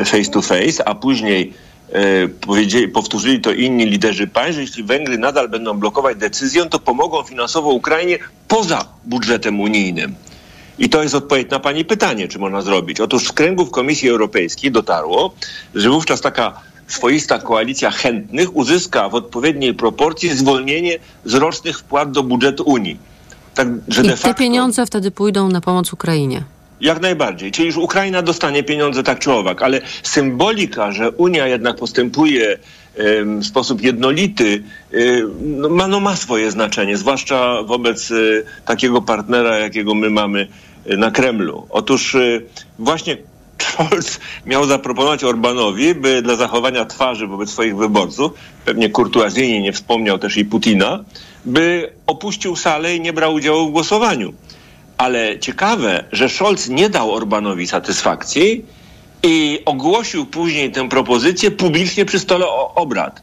e, 0.00 0.04
face 0.04 0.30
to 0.30 0.42
face, 0.42 0.88
a 0.88 0.94
później 0.94 1.52
e, 1.62 1.65
powiedzieli, 2.40 2.88
powtórzyli 2.88 3.40
to 3.40 3.52
inni 3.52 3.86
liderzy 3.86 4.26
państw, 4.26 4.54
że 4.54 4.60
jeśli 4.60 4.84
Węgry 4.84 5.18
nadal 5.18 5.48
będą 5.48 5.78
blokować 5.78 6.16
decyzję, 6.16 6.66
to 6.66 6.78
pomogą 6.78 7.22
finansowo 7.22 7.70
Ukrainie 7.70 8.18
poza 8.48 8.84
budżetem 9.04 9.60
unijnym. 9.60 10.14
I 10.78 10.88
to 10.88 11.02
jest 11.02 11.14
odpowiedź 11.14 11.50
na 11.50 11.58
Pani 11.58 11.84
pytanie, 11.84 12.28
czy 12.28 12.38
można 12.38 12.62
zrobić. 12.62 13.00
Otóż 13.00 13.28
z 13.28 13.32
kręgów 13.32 13.70
Komisji 13.70 14.08
Europejskiej 14.08 14.70
dotarło, 14.72 15.34
że 15.74 15.90
wówczas 15.90 16.20
taka 16.20 16.60
swoista 16.86 17.38
koalicja 17.38 17.90
chętnych 17.90 18.56
uzyska 18.56 19.08
w 19.08 19.14
odpowiedniej 19.14 19.74
proporcji 19.74 20.36
zwolnienie 20.36 20.98
z 21.24 21.34
rocznych 21.34 21.78
wpłat 21.78 22.10
do 22.10 22.22
budżetu 22.22 22.62
Unii. 22.62 22.98
Tak, 23.54 23.68
że 23.88 24.02
I 24.02 24.04
de 24.04 24.16
facto, 24.16 24.28
te 24.28 24.34
pieniądze 24.34 24.86
wtedy 24.86 25.10
pójdą 25.10 25.48
na 25.48 25.60
pomoc 25.60 25.92
Ukrainie. 25.92 26.42
Jak 26.80 27.00
najbardziej. 27.00 27.52
Czyli 27.52 27.66
już 27.66 27.76
Ukraina 27.76 28.22
dostanie 28.22 28.62
pieniądze 28.62 29.02
tak 29.02 29.18
czy 29.18 29.32
owak, 29.32 29.62
ale 29.62 29.80
symbolika, 30.02 30.92
że 30.92 31.10
Unia 31.10 31.46
jednak 31.46 31.76
postępuje 31.76 32.58
w 33.40 33.46
sposób 33.46 33.82
jednolity, 33.82 34.62
no, 35.40 35.68
ma, 35.68 35.88
no, 35.88 36.00
ma 36.00 36.16
swoje 36.16 36.50
znaczenie, 36.50 36.96
zwłaszcza 36.96 37.62
wobec 37.62 38.10
y, 38.10 38.44
takiego 38.64 39.02
partnera, 39.02 39.58
jakiego 39.58 39.94
my 39.94 40.10
mamy 40.10 40.48
y, 40.90 40.96
na 40.96 41.10
Kremlu. 41.10 41.66
Otóż 41.70 42.14
y, 42.14 42.46
właśnie 42.78 43.16
Scholz 43.76 44.20
miał 44.46 44.66
zaproponować 44.66 45.24
Orbanowi, 45.24 45.94
by 45.94 46.22
dla 46.22 46.36
zachowania 46.36 46.84
twarzy 46.84 47.26
wobec 47.26 47.50
swoich 47.50 47.76
wyborców, 47.76 48.32
pewnie 48.64 48.90
kurtuazyjnie 48.90 49.62
nie 49.62 49.72
wspomniał 49.72 50.18
też 50.18 50.36
i 50.36 50.44
Putina, 50.44 51.04
by 51.44 51.92
opuścił 52.06 52.56
salę 52.56 52.96
i 52.96 53.00
nie 53.00 53.12
brał 53.12 53.34
udziału 53.34 53.68
w 53.68 53.72
głosowaniu. 53.72 54.32
Ale 54.98 55.38
ciekawe, 55.38 56.04
że 56.12 56.28
Scholz 56.28 56.68
nie 56.68 56.90
dał 56.90 57.12
Orbanowi 57.12 57.66
satysfakcji 57.66 58.64
i 59.22 59.62
ogłosił 59.64 60.26
później 60.26 60.72
tę 60.72 60.88
propozycję 60.88 61.50
publicznie 61.50 62.04
przy 62.04 62.18
stole 62.18 62.46
obrad. 62.74 63.22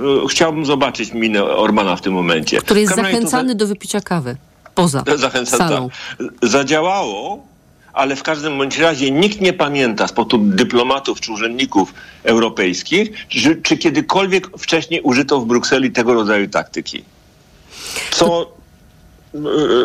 E, 0.00 0.28
chciałbym 0.28 0.66
zobaczyć 0.66 1.12
minę 1.12 1.44
Orbana 1.44 1.96
w 1.96 2.00
tym 2.00 2.12
momencie. 2.12 2.58
Który 2.58 2.80
jest 2.80 2.96
zachęcany 2.96 3.48
za... 3.48 3.54
do 3.54 3.66
wypicia 3.66 4.00
kawy 4.00 4.36
poza 4.74 5.04
Zachęca, 5.16 5.56
salą. 5.56 5.88
Tak. 6.18 6.50
Zadziałało, 6.50 7.46
ale 7.92 8.16
w 8.16 8.22
każdym 8.22 8.58
bądź 8.58 8.78
razie 8.78 9.10
nikt 9.10 9.40
nie 9.40 9.52
pamięta 9.52 10.08
spośród 10.08 10.54
dyplomatów 10.54 11.20
czy 11.20 11.32
urzędników 11.32 11.94
europejskich, 12.22 13.28
czy, 13.28 13.56
czy 13.62 13.76
kiedykolwiek 13.76 14.58
wcześniej 14.58 15.00
użyto 15.00 15.40
w 15.40 15.46
Brukseli 15.46 15.90
tego 15.90 16.14
rodzaju 16.14 16.48
taktyki. 16.48 17.04
Co 18.10 18.57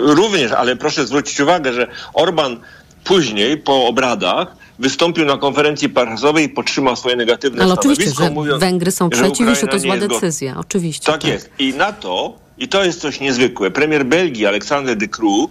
również, 0.02 0.52
ale 0.52 0.76
proszę 0.76 1.08
zwrócić 1.08 1.40
uwagę, 1.40 1.74
że 1.74 1.88
Orban 2.14 2.58
później 3.04 3.58
po 3.58 3.88
obradach 3.88 4.56
wystąpił 4.80 5.26
na 5.26 5.38
konferencji 5.38 5.90
prasowej 5.90 6.46
i 6.46 6.50
podtrzymał 6.50 6.96
swoje 6.96 7.16
negatywne 7.16 7.64
Ale 7.64 7.74
oczywiście, 7.74 8.12
że 8.20 8.30
mówiąc, 8.30 8.60
Węgry 8.60 8.92
są 8.92 9.10
przeciw 9.10 9.50
i 9.50 9.56
że 9.56 9.68
to 9.68 9.80
zła 9.80 9.98
decyzja. 9.98 10.56
Oczywiście. 10.58 11.06
Tak, 11.06 11.22
tak, 11.22 11.32
jest. 11.32 11.50
I 11.60 11.74
na 11.74 11.94
to, 11.94 12.38
i 12.58 12.68
to 12.68 12.84
jest 12.84 13.02
coś 13.02 13.20
niezwykłe, 13.20 13.72
premier 13.72 14.06
Belgii 14.06 14.46
Aleksander 14.46 14.98
de 14.98 15.08
Croo, 15.08 15.50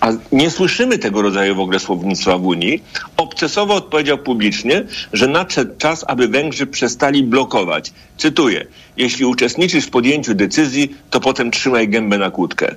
a 0.00 0.12
nie 0.32 0.50
słyszymy 0.50 0.98
tego 0.98 1.22
rodzaju 1.22 1.54
w 1.54 1.60
ogóle 1.60 1.78
słownictwa 1.80 2.38
w 2.38 2.46
Unii, 2.46 2.82
obcesowo 3.16 3.74
odpowiedział 3.74 4.18
publicznie, 4.18 4.86
że 5.12 5.28
nadszedł 5.28 5.72
czas, 5.78 6.04
aby 6.08 6.28
Węgrzy 6.28 6.66
przestali 6.66 7.24
blokować. 7.24 7.92
Cytuję, 8.16 8.66
jeśli 8.96 9.24
uczestniczysz 9.24 9.84
w 9.84 9.90
podjęciu 9.90 10.34
decyzji, 10.34 10.96
to 11.10 11.20
potem 11.20 11.50
trzymaj 11.50 11.88
gębę 11.88 12.18
na 12.18 12.30
kłódkę. 12.30 12.74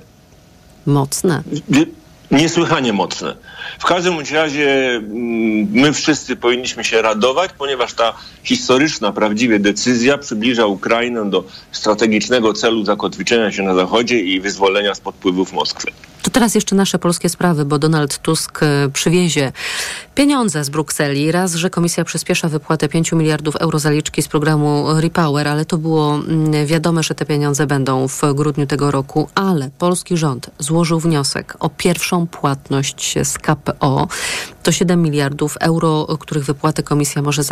Mocne. 0.86 1.42
Niesłychanie 2.30 2.92
mocne. 2.92 3.36
W 3.78 3.84
każdym 3.84 4.18
razie 4.32 4.96
mm, 4.96 5.68
my 5.72 5.92
wszyscy 5.92 6.36
powinniśmy 6.36 6.84
się 6.84 7.02
radować, 7.02 7.50
ponieważ 7.58 7.94
ta 7.94 8.12
historyczna, 8.44 9.12
prawdziwie 9.12 9.58
decyzja 9.58 10.18
przybliża 10.18 10.66
Ukrainę 10.66 11.30
do 11.30 11.44
strategicznego 11.72 12.52
celu 12.52 12.84
zakotwiczenia 12.84 13.52
się 13.52 13.62
na 13.62 13.74
Zachodzie 13.74 14.20
i 14.20 14.40
wyzwolenia 14.40 14.94
spod 14.94 15.14
wpływów 15.14 15.52
Moskwy. 15.52 15.92
To 16.26 16.30
teraz 16.30 16.54
jeszcze 16.54 16.76
nasze 16.76 16.98
polskie 16.98 17.28
sprawy, 17.28 17.64
bo 17.64 17.78
Donald 17.78 18.18
Tusk 18.18 18.62
e, 18.62 18.88
przywiezie 18.92 19.52
pieniądze 20.14 20.64
z 20.64 20.70
Brukseli. 20.70 21.32
Raz, 21.32 21.54
że 21.54 21.70
komisja 21.70 22.04
przyspiesza 22.04 22.48
wypłatę 22.48 22.88
5 22.88 23.12
miliardów 23.12 23.56
euro 23.56 23.78
zaliczki 23.78 24.22
z 24.22 24.28
programu 24.28 24.86
Repower, 25.00 25.48
ale 25.48 25.64
to 25.64 25.78
było 25.78 26.14
mm, 26.14 26.66
wiadome, 26.66 27.02
że 27.02 27.14
te 27.14 27.26
pieniądze 27.26 27.66
będą 27.66 28.08
w 28.08 28.22
grudniu 28.34 28.66
tego 28.66 28.90
roku, 28.90 29.28
ale 29.34 29.70
polski 29.78 30.16
rząd 30.16 30.50
złożył 30.58 31.00
wniosek 31.00 31.56
o 31.60 31.68
pierwszą 31.68 32.26
płatność 32.26 33.14
z 33.22 33.38
KPO. 33.56 34.08
To 34.62 34.72
7 34.72 35.02
miliardów 35.02 35.56
euro, 35.60 36.06
których 36.20 36.44
wypłatę 36.44 36.82
komisja 36.82 37.22
może 37.22 37.42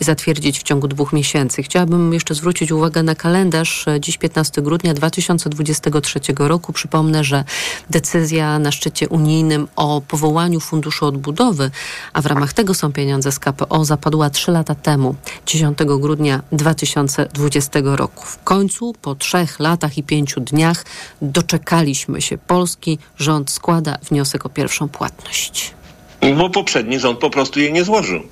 zatwierdzić 0.00 0.58
w 0.58 0.62
ciągu 0.62 0.88
dwóch 0.88 1.12
miesięcy. 1.12 1.62
Chciałabym 1.62 2.12
jeszcze 2.12 2.34
zwrócić 2.34 2.72
uwagę 2.72 3.02
na 3.02 3.14
kalendarz. 3.14 3.86
Dziś 4.00 4.18
15 4.18 4.62
grudnia 4.62 4.94
2023 4.94 6.20
roku. 6.38 6.72
Przypomnę, 6.72 7.24
że 7.24 7.44
decyzja 7.90 8.58
na 8.58 8.72
szczycie 8.72 9.08
unijnym 9.08 9.68
o 9.76 10.00
powołaniu 10.08 10.60
Funduszu 10.60 11.06
Odbudowy, 11.06 11.70
a 12.12 12.22
w 12.22 12.26
ramach 12.26 12.52
tego 12.52 12.74
są 12.74 12.92
pieniądze 12.92 13.32
z 13.32 13.38
KPO, 13.38 13.84
zapadła 13.84 14.30
trzy 14.30 14.52
lata 14.52 14.74
temu, 14.74 15.14
10 15.46 15.78
grudnia 15.78 16.42
2020 16.52 17.80
roku. 17.84 18.24
W 18.26 18.44
końcu, 18.44 18.94
po 19.02 19.14
trzech 19.14 19.60
latach 19.60 19.98
i 19.98 20.02
pięciu 20.02 20.40
dniach, 20.40 20.84
doczekaliśmy 21.22 22.22
się. 22.22 22.38
Polski 22.38 22.98
rząd 23.18 23.50
składa 23.50 23.98
wniosek 24.02 24.46
o 24.46 24.48
pierwszą 24.48 24.88
płatność. 24.88 25.43
Bo 26.36 26.50
poprzedni 26.50 26.98
rząd 26.98 27.18
po 27.18 27.30
prostu 27.30 27.60
jej 27.60 27.72
nie 27.72 27.84
złożył. 27.84 28.22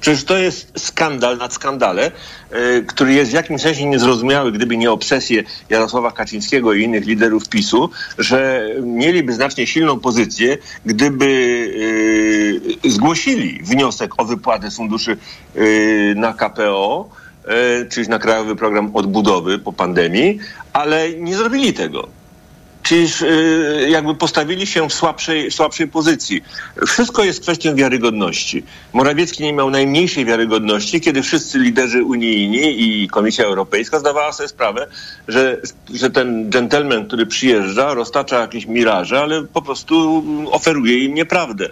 Przecież 0.00 0.24
to 0.24 0.36
jest 0.36 0.72
skandal 0.76 1.38
nad 1.38 1.52
skandale, 1.52 2.10
yy, 2.52 2.84
który 2.86 3.12
jest 3.12 3.30
w 3.30 3.34
jakimś 3.34 3.62
sensie 3.62 3.86
niezrozumiały, 3.86 4.52
gdyby 4.52 4.76
nie 4.76 4.90
obsesje 4.90 5.42
Jarosława 5.70 6.12
Kaczyńskiego 6.12 6.72
i 6.72 6.82
innych 6.82 7.06
liderów 7.06 7.48
PiSu, 7.48 7.90
że 8.18 8.68
mieliby 8.82 9.32
znacznie 9.32 9.66
silną 9.66 10.00
pozycję, 10.00 10.58
gdyby 10.84 11.26
yy, 12.84 12.90
zgłosili 12.90 13.62
wniosek 13.62 14.12
o 14.20 14.24
wypłatę 14.24 14.70
funduszy 14.70 15.16
yy, 15.54 16.14
na 16.16 16.32
KPO, 16.32 17.08
czyli 17.90 18.08
na 18.08 18.18
Krajowy 18.18 18.56
Program 18.56 18.96
Odbudowy 18.96 19.58
po 19.58 19.72
pandemii, 19.72 20.38
ale 20.72 21.10
nie 21.12 21.36
zrobili 21.36 21.72
tego. 21.72 22.08
Czyli 22.86 23.08
y, 23.22 23.88
jakby 23.90 24.14
postawili 24.14 24.66
się 24.66 24.88
w 24.88 24.94
słabszej, 24.94 25.50
słabszej 25.50 25.88
pozycji. 25.88 26.42
Wszystko 26.86 27.24
jest 27.24 27.40
kwestią 27.40 27.74
wiarygodności. 27.74 28.62
Morawiecki 28.92 29.42
nie 29.42 29.52
miał 29.52 29.70
najmniejszej 29.70 30.24
wiarygodności, 30.24 31.00
kiedy 31.00 31.22
wszyscy 31.22 31.58
liderzy 31.58 32.04
unijni 32.04 33.02
i 33.02 33.08
Komisja 33.08 33.44
Europejska 33.44 33.98
zdawała 33.98 34.32
sobie 34.32 34.48
sprawę, 34.48 34.86
że, 35.28 35.60
że 35.94 36.10
ten 36.10 36.50
dżentelmen, 36.50 37.06
który 37.06 37.26
przyjeżdża, 37.26 37.94
roztacza 37.94 38.40
jakieś 38.40 38.66
miraże, 38.66 39.20
ale 39.20 39.42
po 39.42 39.62
prostu 39.62 40.24
oferuje 40.50 41.04
im 41.04 41.14
nieprawdę. 41.14 41.68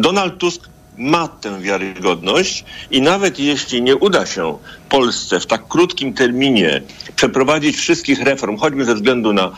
Donald 0.00 0.38
Tusk 0.38 0.68
ma 0.98 1.28
tę 1.28 1.60
wiarygodność 1.60 2.64
i 2.90 3.02
nawet 3.02 3.38
jeśli 3.38 3.82
nie 3.82 3.96
uda 3.96 4.26
się 4.26 4.58
Polsce 4.88 5.40
w 5.40 5.46
tak 5.46 5.68
krótkim 5.68 6.12
terminie 6.12 6.82
przeprowadzić 7.16 7.76
wszystkich 7.76 8.22
reform, 8.22 8.56
choćby 8.56 8.84
ze 8.84 8.94
względu 8.94 9.32
na 9.32 9.50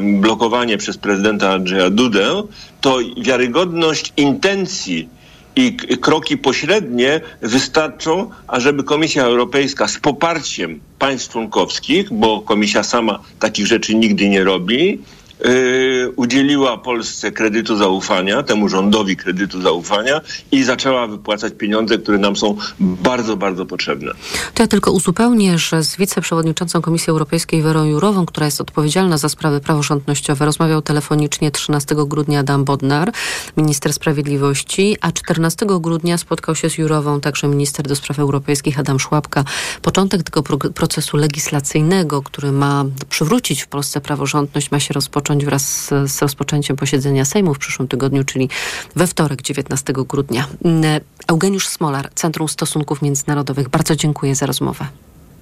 blokowanie 0.00 0.78
przez 0.78 0.98
prezydenta 0.98 1.50
Andrzeja 1.50 1.90
Dudę, 1.90 2.42
to 2.80 2.98
wiarygodność 3.16 4.12
intencji 4.16 5.08
i 5.56 5.76
kroki 6.00 6.38
pośrednie 6.38 7.20
wystarczą, 7.42 8.30
ażeby 8.46 8.84
Komisja 8.84 9.24
Europejska 9.24 9.88
z 9.88 9.98
poparciem 9.98 10.80
państw 10.98 11.32
członkowskich, 11.32 12.12
bo 12.12 12.40
Komisja 12.40 12.82
sama 12.82 13.18
takich 13.38 13.66
rzeczy 13.66 13.94
nigdy 13.94 14.28
nie 14.28 14.44
robi, 14.44 14.98
Y, 15.46 16.12
udzieliła 16.16 16.78
Polsce 16.78 17.32
kredytu 17.32 17.76
zaufania, 17.76 18.42
temu 18.42 18.68
rządowi 18.68 19.16
kredytu 19.16 19.60
zaufania 19.60 20.20
i 20.52 20.64
zaczęła 20.64 21.06
wypłacać 21.06 21.52
pieniądze, 21.58 21.98
które 21.98 22.18
nam 22.18 22.36
są 22.36 22.56
bardzo, 22.80 23.36
bardzo 23.36 23.66
potrzebne. 23.66 24.12
To 24.54 24.62
ja 24.62 24.66
tylko 24.66 24.92
uzupełnię, 24.92 25.58
że 25.58 25.82
z 25.82 25.96
wiceprzewodniczącą 25.96 26.82
Komisji 26.82 27.10
Europejskiej 27.10 27.62
Werą 27.62 27.84
Jurową, 27.84 28.26
która 28.26 28.46
jest 28.46 28.60
odpowiedzialna 28.60 29.18
za 29.18 29.28
sprawy 29.28 29.60
praworządnościowe, 29.60 30.44
rozmawiał 30.44 30.82
telefonicznie 30.82 31.50
13 31.50 31.94
grudnia 32.06 32.40
Adam 32.40 32.64
Bodnar, 32.64 33.12
minister 33.56 33.92
sprawiedliwości, 33.92 34.96
a 35.00 35.12
14 35.12 35.66
grudnia 35.80 36.18
spotkał 36.18 36.54
się 36.54 36.70
z 36.70 36.78
Jurową 36.78 37.20
także 37.20 37.48
minister 37.48 37.86
do 37.86 37.96
spraw 37.96 38.18
europejskich 38.18 38.78
Adam 38.78 39.00
Szłapka. 39.00 39.44
Początek 39.82 40.22
tego 40.22 40.42
procesu 40.74 41.16
legislacyjnego, 41.16 42.22
który 42.22 42.52
ma 42.52 42.84
przywrócić 43.08 43.62
w 43.62 43.66
Polsce 43.66 44.00
praworządność, 44.00 44.70
ma 44.70 44.80
się 44.80 44.94
rozpocząć 44.94 45.31
rozpocząć 45.32 45.44
wraz 45.44 45.84
z, 45.86 46.10
z 46.12 46.22
rozpoczęciem 46.22 46.76
posiedzenia 46.76 47.24
Sejmu 47.24 47.54
w 47.54 47.58
przyszłym 47.58 47.88
tygodniu, 47.88 48.24
czyli 48.24 48.48
we 48.96 49.06
wtorek 49.06 49.42
19 49.42 49.92
grudnia. 49.92 50.46
Mm, 50.64 51.00
Eugeniusz 51.26 51.68
Smolar, 51.68 52.10
Centrum 52.14 52.48
Stosunków 52.48 53.02
Międzynarodowych. 53.02 53.68
Bardzo 53.68 53.96
dziękuję 53.96 54.34
za 54.34 54.46
rozmowę. 54.46 54.86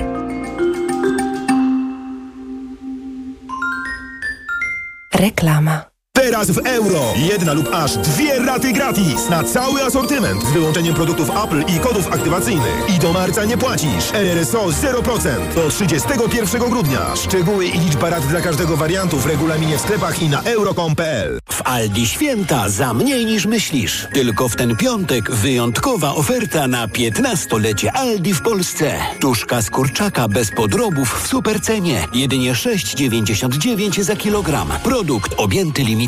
Reklama. 5.14 5.93
Teraz 6.16 6.50
w 6.50 6.58
euro. 6.58 7.00
Jedna 7.16 7.52
lub 7.52 7.68
aż 7.72 7.96
dwie 7.96 8.38
raty 8.38 8.72
gratis 8.72 9.28
na 9.30 9.44
cały 9.44 9.82
asortyment 9.82 10.44
z 10.44 10.52
wyłączeniem 10.52 10.94
produktów 10.94 11.30
Apple 11.44 11.74
i 11.76 11.80
kodów 11.80 12.12
aktywacyjnych. 12.12 12.94
I 12.96 12.98
do 12.98 13.12
marca 13.12 13.44
nie 13.44 13.58
płacisz. 13.58 14.12
RRSO 14.12 14.66
0% 14.66 15.54
do 15.54 15.68
31 15.68 16.70
grudnia. 16.70 17.16
Szczegóły 17.16 17.66
i 17.66 17.78
liczba 17.78 18.10
rat 18.10 18.26
dla 18.26 18.40
każdego 18.40 18.76
wariantu 18.76 19.18
w 19.18 19.26
regulaminie 19.26 19.78
w 19.78 19.80
sklepach 19.80 20.22
i 20.22 20.28
na 20.28 20.42
euro.com.pl. 20.42 21.38
W 21.50 21.62
Aldi 21.62 22.06
święta 22.06 22.68
za 22.68 22.94
mniej 22.94 23.26
niż 23.26 23.46
myślisz. 23.46 24.08
Tylko 24.12 24.48
w 24.48 24.56
ten 24.56 24.76
piątek 24.76 25.30
wyjątkowa 25.30 26.14
oferta 26.14 26.68
na 26.68 26.86
15-lecie 26.86 27.92
Aldi 27.92 28.34
w 28.34 28.42
Polsce. 28.42 28.98
Tuszka 29.20 29.62
z 29.62 29.70
kurczaka 29.70 30.28
bez 30.28 30.50
podrobów 30.50 31.22
w 31.22 31.28
supercenie. 31.28 32.08
Jedynie 32.14 32.52
6,99 32.52 34.02
za 34.02 34.16
kilogram. 34.16 34.68
Produkt 34.82 35.34
objęty 35.36 35.82
limitem. 35.82 36.03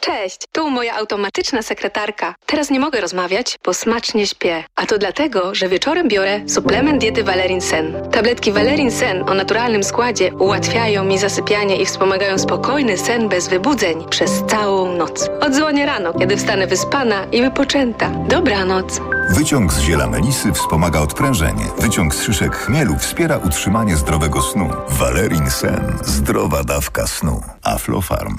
Cześć, 0.00 0.38
tu 0.52 0.70
moja 0.70 0.94
automatyczna 0.96 1.62
sekretarka. 1.62 2.34
Teraz 2.46 2.70
nie 2.70 2.80
mogę 2.80 3.00
rozmawiać, 3.00 3.58
bo 3.64 3.74
smacznie 3.74 4.26
śpię. 4.26 4.64
A 4.76 4.86
to 4.86 4.98
dlatego, 4.98 5.54
że 5.54 5.68
wieczorem 5.68 6.08
biorę 6.08 6.40
suplement 6.48 7.00
diety 7.00 7.24
Valerin 7.24 7.60
Sen. 7.60 8.10
Tabletki 8.12 8.52
Valerin 8.52 8.90
Sen 8.90 9.28
o 9.28 9.34
naturalnym 9.34 9.84
składzie 9.84 10.34
ułatwiają 10.34 11.04
mi 11.04 11.18
zasypianie 11.18 11.76
i 11.76 11.86
wspomagają 11.86 12.38
spokojny 12.38 12.98
sen 12.98 13.28
bez 13.28 13.48
wybudzeń 13.48 14.08
przez 14.10 14.42
całą 14.48 14.96
noc. 14.96 15.28
Odzwonię 15.40 15.86
rano, 15.86 16.14
kiedy 16.14 16.36
wstanę 16.36 16.66
wyspana 16.66 17.24
i 17.32 17.42
wypoczęta. 17.42 18.10
Dobranoc. 18.28 19.00
Wyciąg 19.30 19.72
z 19.72 19.80
ziela 19.80 20.06
melisy 20.06 20.52
wspomaga 20.52 21.00
odprężenie. 21.00 21.64
Wyciąg 21.78 22.14
z 22.14 22.22
szyszek 22.22 22.56
chmielu 22.56 22.96
wspiera 22.98 23.36
utrzymanie 23.36 23.96
zdrowego 23.96 24.42
snu. 24.42 24.70
Valerin 24.88 25.50
Sen. 25.50 25.98
Zdrowa 26.04 26.64
dawka 26.64 27.06
snu. 27.06 27.42
Aflofarm. 27.62 28.36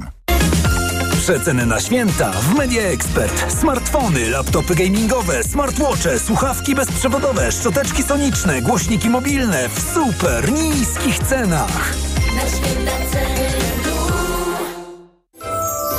Przeceny 1.19 1.65
na 1.65 1.79
święta 1.79 2.31
w 2.31 2.55
Media 2.55 2.81
Expert. 2.81 3.53
Smartfony, 3.59 4.29
laptopy 4.29 4.75
gamingowe, 4.75 5.43
smartwatche, 5.43 6.19
słuchawki 6.19 6.75
bezprzewodowe, 6.75 7.51
szczoteczki 7.51 8.03
soniczne, 8.03 8.61
głośniki 8.61 9.09
mobilne 9.09 9.69
w 9.69 9.93
super 9.93 10.51
niskich 10.51 11.19
cenach. 11.19 11.93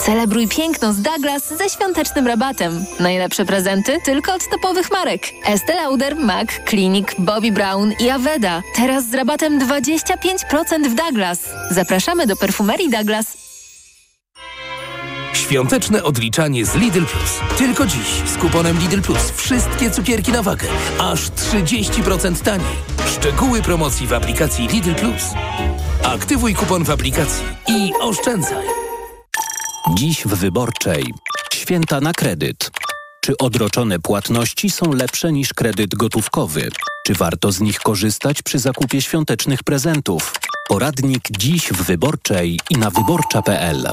Celebruj 0.08 0.48
piękno 0.48 0.92
z 0.92 1.02
Douglas 1.02 1.48
ze 1.58 1.68
świątecznym 1.68 2.26
rabatem. 2.26 2.84
Najlepsze 3.00 3.44
prezenty 3.44 3.98
tylko 4.04 4.34
od 4.34 4.50
topowych 4.50 4.90
marek. 4.90 5.22
Estée 5.46 5.74
Lauder, 5.74 6.16
MAC, 6.16 6.48
Clinic, 6.68 7.08
Bobbi 7.18 7.52
Brown 7.52 7.92
i 8.00 8.10
Aveda. 8.10 8.62
Teraz 8.76 9.10
z 9.10 9.14
rabatem 9.14 9.58
25% 9.58 10.88
w 10.88 10.94
Douglas. 10.94 11.38
Zapraszamy 11.70 12.26
do 12.26 12.36
perfumerii 12.36 12.90
Douglas. 12.90 13.36
Świąteczne 15.32 16.02
odliczanie 16.02 16.66
z 16.66 16.74
Lidl 16.74 17.04
Plus. 17.04 17.40
Tylko 17.58 17.86
dziś 17.86 18.22
z 18.26 18.36
kuponem 18.36 18.78
Lidl 18.78 19.00
Plus 19.00 19.30
wszystkie 19.36 19.90
cukierki 19.90 20.32
na 20.32 20.42
wagę. 20.42 20.68
Aż 21.00 21.20
30% 21.20 22.42
taniej. 22.44 22.76
Szczegóły 23.06 23.62
promocji 23.62 24.06
w 24.06 24.12
aplikacji 24.12 24.68
Lidl 24.68 24.94
Plus. 24.94 25.22
Aktywuj 26.04 26.54
kupon 26.54 26.84
w 26.84 26.90
aplikacji 26.90 27.44
i 27.68 27.92
oszczędzaj. 28.00 28.77
Dziś 29.86 30.24
w 30.24 30.34
Wyborczej. 30.34 31.14
Święta 31.54 32.00
na 32.00 32.12
kredyt. 32.12 32.70
Czy 33.20 33.36
odroczone 33.36 33.98
płatności 33.98 34.70
są 34.70 34.92
lepsze 34.92 35.32
niż 35.32 35.54
kredyt 35.54 35.94
gotówkowy? 35.94 36.68
Czy 37.06 37.14
warto 37.14 37.52
z 37.52 37.60
nich 37.60 37.78
korzystać 37.78 38.42
przy 38.42 38.58
zakupie 38.58 39.02
świątecznych 39.02 39.62
prezentów? 39.62 40.32
Poradnik 40.68 41.28
dziś 41.30 41.68
w 41.68 41.82
Wyborczej 41.82 42.60
i 42.70 42.74
na 42.78 42.90
wyborcza.pl. 42.90 43.92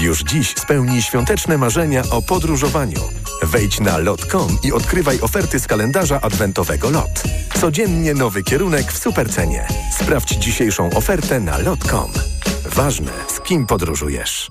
Już 0.00 0.22
dziś 0.22 0.54
spełnij 0.56 1.02
świąteczne 1.02 1.58
marzenia 1.58 2.02
o 2.10 2.22
podróżowaniu. 2.22 3.00
Wejdź 3.42 3.80
na 3.80 3.98
lot.com 3.98 4.58
i 4.62 4.72
odkrywaj 4.72 5.20
oferty 5.20 5.60
z 5.60 5.66
kalendarza 5.66 6.20
adwentowego 6.20 6.90
LOT. 6.90 7.22
Codziennie 7.60 8.14
nowy 8.14 8.42
kierunek 8.42 8.92
w 8.92 8.98
supercenie. 8.98 9.68
Sprawdź 10.00 10.28
dzisiejszą 10.28 10.90
ofertę 10.90 11.40
na 11.40 11.58
lot.com. 11.58 12.12
Ważne, 12.66 13.12
z 13.28 13.40
kim 13.40 13.66
podróżujesz. 13.66 14.50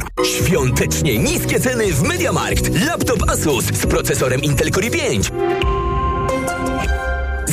Świątecznie 0.23 1.17
niskie 1.17 1.59
ceny 1.59 1.93
w 1.93 2.03
MediaMarkt. 2.03 2.85
Laptop 2.85 3.29
Asus 3.29 3.65
z 3.65 3.85
procesorem 3.85 4.41
Intel 4.41 4.71
Core 4.71 4.87
i5. 4.87 5.31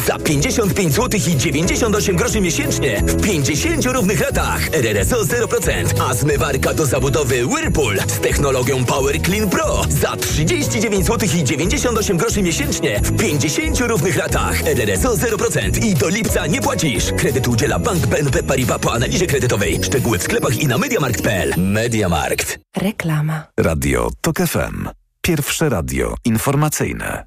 Za 0.08 0.18
55 0.18 0.94
zł 0.94 1.20
i 1.28 1.36
98 1.36 2.16
groszy 2.16 2.40
miesięcznie 2.40 3.02
w 3.06 3.22
50 3.22 3.86
równych 3.86 4.20
latach. 4.20 4.68
RRSO 4.72 5.16
0%, 5.22 6.02
a 6.08 6.14
zmywarka 6.14 6.74
do 6.74 6.86
zabudowy 6.86 7.46
Whirlpool 7.46 7.98
z 8.06 8.20
technologią 8.20 8.84
Power 8.84 9.22
Clean 9.22 9.50
Pro 9.50 9.84
za 9.88 10.16
39 10.16 11.06
zł 11.06 11.28
i 11.36 11.44
98 11.44 12.16
groszy 12.16 12.42
miesięcznie 12.42 13.00
w 13.00 13.16
50 13.16 13.80
równych 13.80 14.16
latach. 14.16 14.66
RRSO 14.66 15.14
0% 15.14 15.84
i 15.84 15.94
do 15.94 16.08
lipca 16.08 16.46
nie 16.46 16.60
płacisz. 16.60 17.12
Kredyt 17.16 17.48
udziela 17.48 17.78
Bank 17.78 18.06
BNP 18.06 18.42
Paribas 18.42 18.78
po 18.78 18.92
analizie 18.92 19.26
kredytowej. 19.26 19.80
Szczegóły 19.84 20.18
w 20.18 20.22
sklepach 20.22 20.58
i 20.58 20.66
na 20.66 20.78
mediamarkt.pl. 20.78 21.54
Mediamarkt. 21.56 22.58
Reklama. 22.76 23.46
Radio 23.60 24.10
TOK 24.20 24.36
FM. 24.38 24.88
Pierwsze 25.22 25.68
radio 25.68 26.14
informacyjne. 26.24 27.24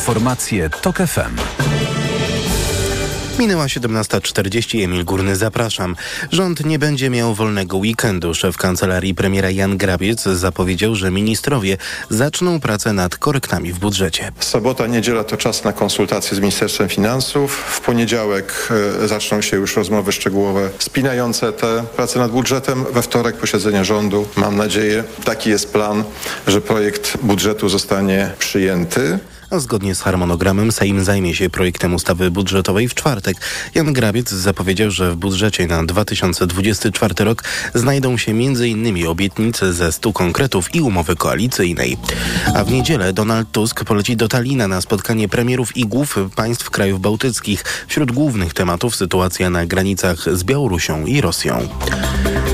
Informacje 0.00 0.70
TOK 0.70 0.96
FM. 0.96 1.36
Minęła 3.38 3.66
17.40. 3.66 4.84
Emil 4.84 5.04
Górny, 5.04 5.36
zapraszam. 5.36 5.96
Rząd 6.32 6.64
nie 6.64 6.78
będzie 6.78 7.10
miał 7.10 7.34
wolnego 7.34 7.76
weekendu. 7.76 8.34
Szef 8.34 8.56
kancelarii 8.56 9.14
premiera 9.14 9.50
Jan 9.50 9.76
Grabiec 9.76 10.22
zapowiedział, 10.22 10.94
że 10.94 11.10
ministrowie 11.10 11.76
zaczną 12.10 12.60
pracę 12.60 12.92
nad 12.92 13.16
korektami 13.16 13.72
w 13.72 13.78
budżecie. 13.78 14.32
Sobota, 14.40 14.86
niedziela 14.86 15.24
to 15.24 15.36
czas 15.36 15.64
na 15.64 15.72
konsultacje 15.72 16.36
z 16.36 16.40
Ministerstwem 16.40 16.88
Finansów. 16.88 17.56
W 17.56 17.80
poniedziałek 17.80 18.68
e, 19.04 19.08
zaczną 19.08 19.40
się 19.40 19.56
już 19.56 19.76
rozmowy 19.76 20.12
szczegółowe 20.12 20.70
spinające 20.78 21.52
te 21.52 21.84
prace 21.96 22.18
nad 22.18 22.30
budżetem. 22.30 22.84
We 22.92 23.02
wtorek 23.02 23.36
posiedzenie 23.36 23.84
rządu. 23.84 24.26
Mam 24.36 24.56
nadzieję, 24.56 25.04
taki 25.24 25.50
jest 25.50 25.72
plan, 25.72 26.04
że 26.46 26.60
projekt 26.60 27.16
budżetu 27.22 27.68
zostanie 27.68 28.30
przyjęty 28.38 29.18
zgodnie 29.58 29.94
z 29.94 30.00
harmonogramem 30.00 30.72
Sejm 30.72 31.04
zajmie 31.04 31.34
się 31.34 31.50
projektem 31.50 31.94
ustawy 31.94 32.30
budżetowej 32.30 32.88
w 32.88 32.94
czwartek. 32.94 33.36
Jan 33.74 33.92
Grabiec 33.92 34.30
zapowiedział, 34.30 34.90
że 34.90 35.12
w 35.12 35.16
budżecie 35.16 35.66
na 35.66 35.84
2024 35.84 37.14
rok 37.24 37.44
znajdą 37.74 38.16
się 38.16 38.32
m.in. 38.32 39.06
obietnice 39.06 39.72
ze 39.72 39.92
100 39.92 40.12
konkretów 40.12 40.74
i 40.74 40.80
umowy 40.80 41.16
koalicyjnej. 41.16 41.96
A 42.54 42.64
w 42.64 42.72
niedzielę 42.72 43.12
Donald 43.12 43.52
Tusk 43.52 43.84
poleci 43.84 44.16
do 44.16 44.28
Talina 44.28 44.68
na 44.68 44.80
spotkanie 44.80 45.28
premierów 45.28 45.76
i 45.76 45.86
głów 45.86 46.18
państw 46.36 46.70
krajów 46.70 47.00
bałtyckich. 47.00 47.64
Wśród 47.88 48.12
głównych 48.12 48.54
tematów 48.54 48.96
sytuacja 48.96 49.50
na 49.50 49.66
granicach 49.66 50.36
z 50.36 50.44
Białorusią 50.44 51.06
i 51.06 51.20
Rosją. 51.20 51.68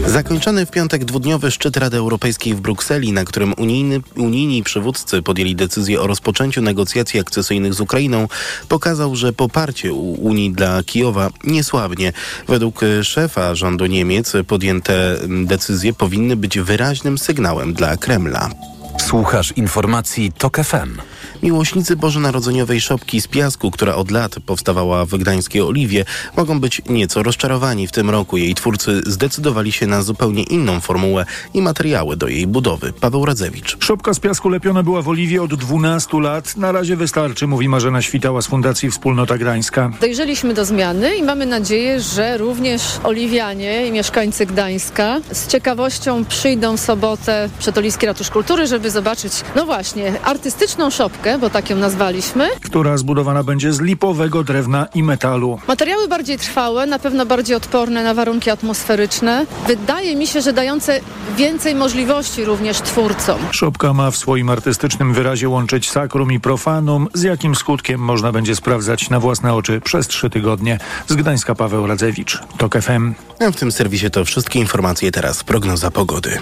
Zakończony 0.06 0.66
w 0.66 0.70
piątek 0.70 1.04
dwudniowy 1.04 1.50
szczyt 1.50 1.76
Rady 1.76 1.96
Europejskiej 1.96 2.54
w 2.54 2.60
Brukseli, 2.60 3.12
na 3.12 3.24
którym 3.24 3.54
unijny, 3.58 4.00
unijni 4.16 4.62
przywódcy 4.62 5.22
podjęli 5.22 5.56
decyzję 5.56 6.00
o 6.00 6.06
rozpoczęciu 6.06 6.62
negocjacji 6.62 6.85
akcesyjnych 7.20 7.74
z 7.74 7.80
Ukrainą, 7.80 8.28
pokazał, 8.68 9.16
że 9.16 9.32
poparcie 9.32 9.92
Unii 9.92 10.52
dla 10.52 10.82
Kijowa 10.82 11.30
nie 11.44 11.64
słabnie. 11.64 12.12
Według 12.48 12.80
szefa 13.02 13.54
rządu 13.54 13.86
Niemiec 13.86 14.32
podjęte 14.46 15.16
decyzje 15.28 15.92
powinny 15.92 16.36
być 16.36 16.58
wyraźnym 16.58 17.18
sygnałem 17.18 17.74
dla 17.74 17.96
Kremla. 17.96 18.50
Słuchasz 18.98 19.52
informacji 19.56 20.32
TOK 20.32 20.56
FM. 20.56 21.00
Miłośnicy 21.42 21.96
bożonarodzeniowej 21.96 22.80
szopki 22.80 23.20
z 23.20 23.26
piasku, 23.26 23.70
która 23.70 23.94
od 23.94 24.10
lat 24.10 24.36
powstawała 24.46 25.04
w 25.04 25.16
gdańskiej 25.16 25.62
Oliwie, 25.62 26.04
mogą 26.36 26.60
być 26.60 26.82
nieco 26.88 27.22
rozczarowani. 27.22 27.86
W 27.86 27.92
tym 27.92 28.10
roku 28.10 28.36
jej 28.36 28.54
twórcy 28.54 29.02
zdecydowali 29.06 29.72
się 29.72 29.86
na 29.86 30.02
zupełnie 30.02 30.42
inną 30.42 30.80
formułę 30.80 31.26
i 31.54 31.62
materiały 31.62 32.16
do 32.16 32.28
jej 32.28 32.46
budowy. 32.46 32.92
Paweł 32.92 33.24
Radzewicz. 33.24 33.76
Szopka 33.80 34.14
z 34.14 34.20
piasku 34.20 34.48
lepiona 34.48 34.82
była 34.82 35.02
w 35.02 35.08
Oliwie 35.08 35.42
od 35.42 35.54
12 35.54 36.20
lat. 36.20 36.56
Na 36.56 36.72
razie 36.72 36.96
wystarczy, 36.96 37.46
mówi 37.46 37.68
Marzena 37.68 38.02
Świtała 38.02 38.42
z 38.42 38.46
Fundacji 38.46 38.90
Wspólnota 38.90 39.38
Gdańska. 39.38 39.90
Dojrzeliśmy 40.00 40.54
do 40.54 40.64
zmiany 40.64 41.16
i 41.16 41.22
mamy 41.22 41.46
nadzieję, 41.46 42.00
że 42.00 42.38
również 42.38 42.82
oliwianie 43.04 43.86
i 43.86 43.92
mieszkańcy 43.92 44.46
Gdańska 44.46 45.20
z 45.32 45.46
ciekawością 45.46 46.24
przyjdą 46.24 46.76
w 46.76 46.80
sobotę 46.80 47.48
przed 47.58 47.78
Oliwski 47.78 48.06
Ratusz 48.06 48.30
Kultury, 48.30 48.66
żeby 48.66 48.90
zobaczyć, 48.90 49.32
no 49.56 49.66
właśnie, 49.66 50.12
artystyczną 50.24 50.90
szopkę, 50.90 51.25
bo 51.40 51.50
tak 51.50 51.70
ją 51.70 51.76
nazwaliśmy. 51.76 52.48
Która 52.64 52.96
zbudowana 52.96 53.42
będzie 53.42 53.72
z 53.72 53.80
lipowego 53.80 54.44
drewna 54.44 54.86
i 54.94 55.02
metalu. 55.02 55.58
Materiały 55.68 56.08
bardziej 56.08 56.38
trwałe, 56.38 56.86
na 56.86 56.98
pewno 56.98 57.26
bardziej 57.26 57.56
odporne 57.56 58.04
na 58.04 58.14
warunki 58.14 58.50
atmosferyczne. 58.50 59.46
Wydaje 59.66 60.16
mi 60.16 60.26
się, 60.26 60.40
że 60.40 60.52
dające 60.52 61.00
więcej 61.36 61.74
możliwości 61.74 62.44
również 62.44 62.80
twórcom. 62.80 63.38
Szopka 63.50 63.92
ma 63.92 64.10
w 64.10 64.16
swoim 64.16 64.50
artystycznym 64.50 65.14
wyrazie 65.14 65.48
łączyć 65.48 65.90
sakrum 65.90 66.32
i 66.32 66.40
profanum, 66.40 67.08
z 67.14 67.22
jakim 67.22 67.54
skutkiem 67.54 68.00
można 68.00 68.32
będzie 68.32 68.56
sprawdzać 68.56 69.10
na 69.10 69.20
własne 69.20 69.54
oczy 69.54 69.80
przez 69.80 70.08
trzy 70.08 70.30
tygodnie. 70.30 70.78
Z 71.06 71.14
Gdańska 71.14 71.54
Paweł 71.54 71.86
Radzewicz, 71.86 72.42
TOK 72.58 72.82
FM. 72.82 73.14
A 73.46 73.50
w 73.50 73.56
tym 73.56 73.72
serwisie 73.72 74.10
to 74.10 74.24
wszystkie 74.24 74.58
informacje 74.58 75.12
teraz. 75.12 75.44
Prognoza 75.44 75.90
pogody. 75.90 76.38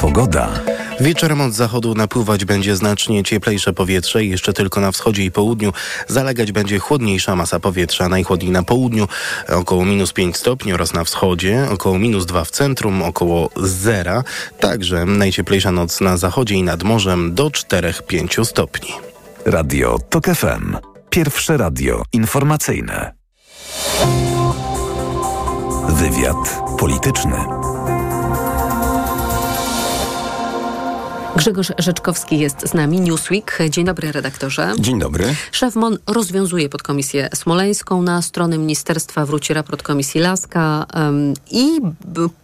Pogoda. 0.00 0.48
Wieczorem 1.00 1.40
od 1.40 1.52
zachodu 1.54 1.94
napływać 1.94 2.44
będzie 2.44 2.76
znacznie 2.76 3.22
cieplejsze 3.24 3.72
powietrze. 3.72 4.24
Jeszcze 4.24 4.52
tylko 4.52 4.80
na 4.80 4.92
wschodzie 4.92 5.24
i 5.24 5.30
południu 5.30 5.72
zalegać 6.08 6.52
będzie 6.52 6.78
chłodniejsza 6.78 7.36
masa 7.36 7.60
powietrza. 7.60 8.08
Najchłodniej 8.08 8.50
na 8.50 8.62
południu 8.62 9.08
około 9.48 9.84
minus 9.84 10.12
5 10.12 10.36
stopni 10.36 10.72
oraz 10.72 10.92
na 10.92 11.04
wschodzie 11.04 11.66
około 11.70 11.98
minus 11.98 12.26
2 12.26 12.44
w 12.44 12.50
centrum, 12.50 13.02
około 13.02 13.50
zera. 13.56 14.24
Także 14.60 15.04
najcieplejsza 15.04 15.72
noc 15.72 16.00
na 16.00 16.16
zachodzie 16.16 16.54
i 16.54 16.62
nad 16.62 16.82
morzem 16.82 17.34
do 17.34 17.48
4-5 17.48 18.44
stopni. 18.44 18.92
Radio 19.46 19.98
TOK 20.10 20.24
FM. 20.24 20.76
Pierwsze 21.10 21.56
radio 21.56 22.02
informacyjne. 22.12 23.12
Wywiad 25.88 26.60
polityczny. 26.78 27.61
Grzegorz 31.36 31.72
Rzeczkowski 31.78 32.38
jest 32.38 32.68
z 32.68 32.74
nami, 32.74 33.00
Newsweek. 33.00 33.58
Dzień 33.70 33.84
dobry, 33.84 34.12
redaktorze. 34.12 34.72
Dzień 34.78 34.98
dobry. 34.98 35.34
Szef 35.52 35.74
MON 35.76 35.98
rozwiązuje 36.06 36.68
podkomisję 36.68 37.28
smoleńską. 37.34 38.02
Na 38.02 38.22
stronę 38.22 38.58
ministerstwa 38.58 39.26
wróci 39.26 39.54
raport 39.54 39.82
komisji 39.82 40.20
Laska 40.20 40.86
um, 40.94 41.34
i 41.50 41.80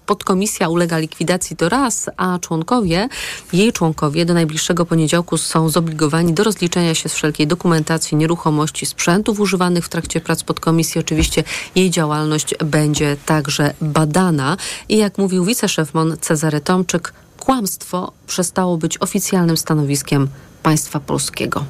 podkomisja 0.07 0.69
ulega 0.69 0.99
likwidacji 0.99 1.57
to 1.57 1.69
raz, 1.69 2.11
a 2.17 2.39
członkowie, 2.39 3.09
jej 3.53 3.73
członkowie 3.73 4.25
do 4.25 4.35
najbliższego 4.35 4.87
poniedziałku 4.87 5.37
są 5.37 5.69
zobligowani 5.69 6.33
do 6.33 6.45
rozliczenia 6.45 6.95
się 6.95 7.09
z 7.09 7.15
wszelkiej 7.15 7.47
dokumentacji, 7.47 8.17
nieruchomości, 8.17 8.87
sprzętów 8.87 9.41
używanych 9.41 9.85
w 9.85 9.89
trakcie 9.89 10.21
prac 10.21 10.43
podkomisji. 10.43 11.01
Oczywiście 11.01 11.45
jej 11.75 11.91
działalność 11.91 12.55
będzie 12.65 13.17
także 13.27 13.75
badana. 13.81 14.57
I 14.89 14.97
jak 14.97 15.19
mówił 15.19 15.45
wiceszef 15.45 15.95
MON 15.95 16.17
Cezary 16.21 16.61
Tomczyk, 16.61 17.13
kłamstwo 17.41 18.13
przestało 18.27 18.77
być 18.77 18.99
oficjalnym 18.99 19.57
stanowiskiem 19.57 20.29
państwa 20.63 21.01
polskiego. 21.01 21.65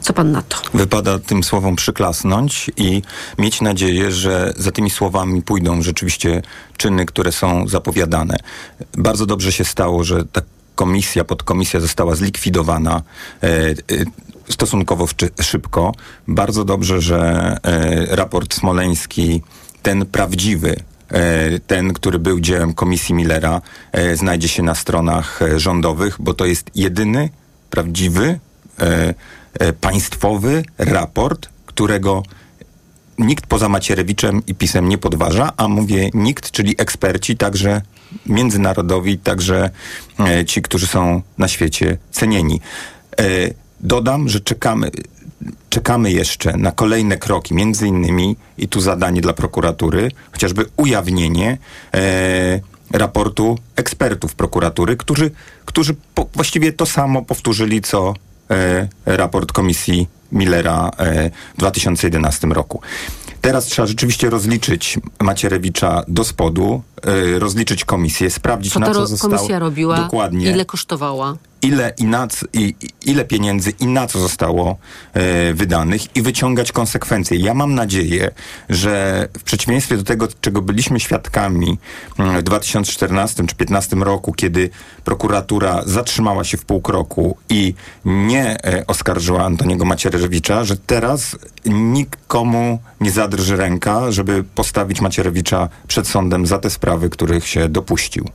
Co 0.00 0.12
pan 0.12 0.32
na 0.32 0.42
to? 0.42 0.56
Wypada 0.74 1.18
tym 1.18 1.44
słowom 1.44 1.76
przyklasnąć 1.76 2.70
i 2.76 3.02
mieć 3.38 3.60
nadzieję, 3.60 4.12
że 4.12 4.52
za 4.56 4.72
tymi 4.72 4.90
słowami 4.90 5.42
pójdą 5.42 5.82
rzeczywiście 5.82 6.42
czyny, 6.76 7.06
które 7.06 7.32
są 7.32 7.68
zapowiadane. 7.68 8.36
Bardzo 8.98 9.26
dobrze 9.26 9.52
się 9.52 9.64
stało, 9.64 10.04
że 10.04 10.24
ta 10.24 10.42
komisja, 10.74 11.24
podkomisja 11.24 11.80
została 11.80 12.14
zlikwidowana. 12.14 13.02
E, 13.42 13.46
e, 13.48 13.74
stosunkowo 14.48 15.06
szybko. 15.40 15.94
Bardzo 16.28 16.64
dobrze, 16.64 17.00
że 17.00 17.20
e, 17.62 18.16
raport 18.16 18.54
smoleński, 18.54 19.42
ten 19.82 20.06
prawdziwy, 20.06 20.76
ten, 21.66 21.92
który 21.92 22.18
był 22.18 22.40
dziełem 22.40 22.74
Komisji 22.74 23.14
Millera, 23.14 23.62
znajdzie 24.14 24.48
się 24.48 24.62
na 24.62 24.74
stronach 24.74 25.40
rządowych, 25.56 26.16
bo 26.18 26.34
to 26.34 26.46
jest 26.46 26.70
jedyny 26.74 27.28
prawdziwy, 27.70 28.38
państwowy 29.80 30.62
raport, 30.78 31.48
którego 31.66 32.22
nikt 33.18 33.46
poza 33.46 33.68
Macierewiczem 33.68 34.42
i 34.46 34.54
PiSem 34.54 34.88
nie 34.88 34.98
podważa, 34.98 35.52
a 35.56 35.68
mówię 35.68 36.10
nikt, 36.14 36.50
czyli 36.50 36.74
eksperci, 36.78 37.36
także 37.36 37.82
międzynarodowi, 38.26 39.18
także 39.18 39.70
ci, 40.46 40.62
którzy 40.62 40.86
są 40.86 41.22
na 41.38 41.48
świecie 41.48 41.98
cenieni. 42.10 42.60
Dodam, 43.80 44.28
że 44.28 44.40
czekamy, 44.40 44.90
czekamy 45.70 46.12
jeszcze 46.12 46.56
na 46.56 46.72
kolejne 46.72 47.16
kroki, 47.16 47.54
między 47.54 47.86
innymi, 47.86 48.36
i 48.58 48.68
tu 48.68 48.80
zadanie 48.80 49.20
dla 49.20 49.32
prokuratury, 49.32 50.10
chociażby 50.32 50.66
ujawnienie 50.76 51.58
e, 51.94 52.60
raportu 52.92 53.58
ekspertów 53.76 54.34
prokuratury, 54.34 54.96
którzy, 54.96 55.30
którzy 55.64 55.94
po, 56.14 56.26
właściwie 56.34 56.72
to 56.72 56.86
samo 56.86 57.22
powtórzyli, 57.22 57.80
co 57.80 58.14
e, 58.50 58.88
raport 59.06 59.52
komisji 59.52 60.08
Millera 60.32 60.90
e, 60.98 61.30
w 61.54 61.58
2011 61.58 62.46
roku. 62.46 62.80
Teraz 63.40 63.64
trzeba 63.66 63.86
rzeczywiście 63.86 64.30
rozliczyć 64.30 64.98
Macierewicza 65.20 66.02
do 66.08 66.24
spodu, 66.24 66.82
y, 67.34 67.38
rozliczyć 67.38 67.84
komisję, 67.84 68.30
sprawdzić 68.30 68.72
co 68.72 68.80
na 68.80 68.94
co 68.94 69.06
zostało. 69.06 69.32
komisja 69.34 69.58
robiła? 69.58 69.96
Dokładnie. 69.96 70.50
Ile 70.50 70.64
kosztowała? 70.64 71.36
Ile, 71.62 71.92
i 71.98 72.04
na, 72.04 72.28
i, 72.52 72.74
ile 73.06 73.24
pieniędzy 73.24 73.70
i 73.70 73.86
na 73.86 74.06
co 74.06 74.20
zostało 74.20 74.76
e, 75.12 75.54
wydanych 75.54 76.16
i 76.16 76.22
wyciągać 76.22 76.72
konsekwencje. 76.72 77.38
Ja 77.38 77.54
mam 77.54 77.74
nadzieję, 77.74 78.30
że 78.68 79.28
w 79.38 79.42
przeciwieństwie 79.42 79.96
do 79.96 80.02
tego, 80.02 80.28
czego 80.40 80.62
byliśmy 80.62 81.00
świadkami 81.00 81.78
w 82.38 82.42
2014 82.42 83.34
czy 83.34 83.54
2015 83.54 83.96
roku, 83.96 84.32
kiedy 84.32 84.70
prokuratura 85.04 85.82
zatrzymała 85.86 86.44
się 86.44 86.56
w 86.56 86.64
pół 86.64 86.80
kroku 86.80 87.36
i 87.48 87.74
nie 88.04 88.64
e, 88.64 88.86
oskarżyła 88.86 89.44
Antoniego 89.44 89.84
Macierewicza, 89.84 90.64
że 90.64 90.76
teraz 90.76 91.36
nikomu 91.66 92.78
nie 93.00 93.10
zadrży 93.10 93.56
ręka, 93.56 94.12
żeby 94.12 94.44
postawić 94.54 95.00
Macierewicza 95.00 95.68
przed 95.88 96.08
sądem 96.08 96.46
za 96.46 96.58
te 96.58 96.70
sprawy, 96.70 97.10
których 97.10 97.48
się 97.48 97.68
dopuścił. 97.68 98.28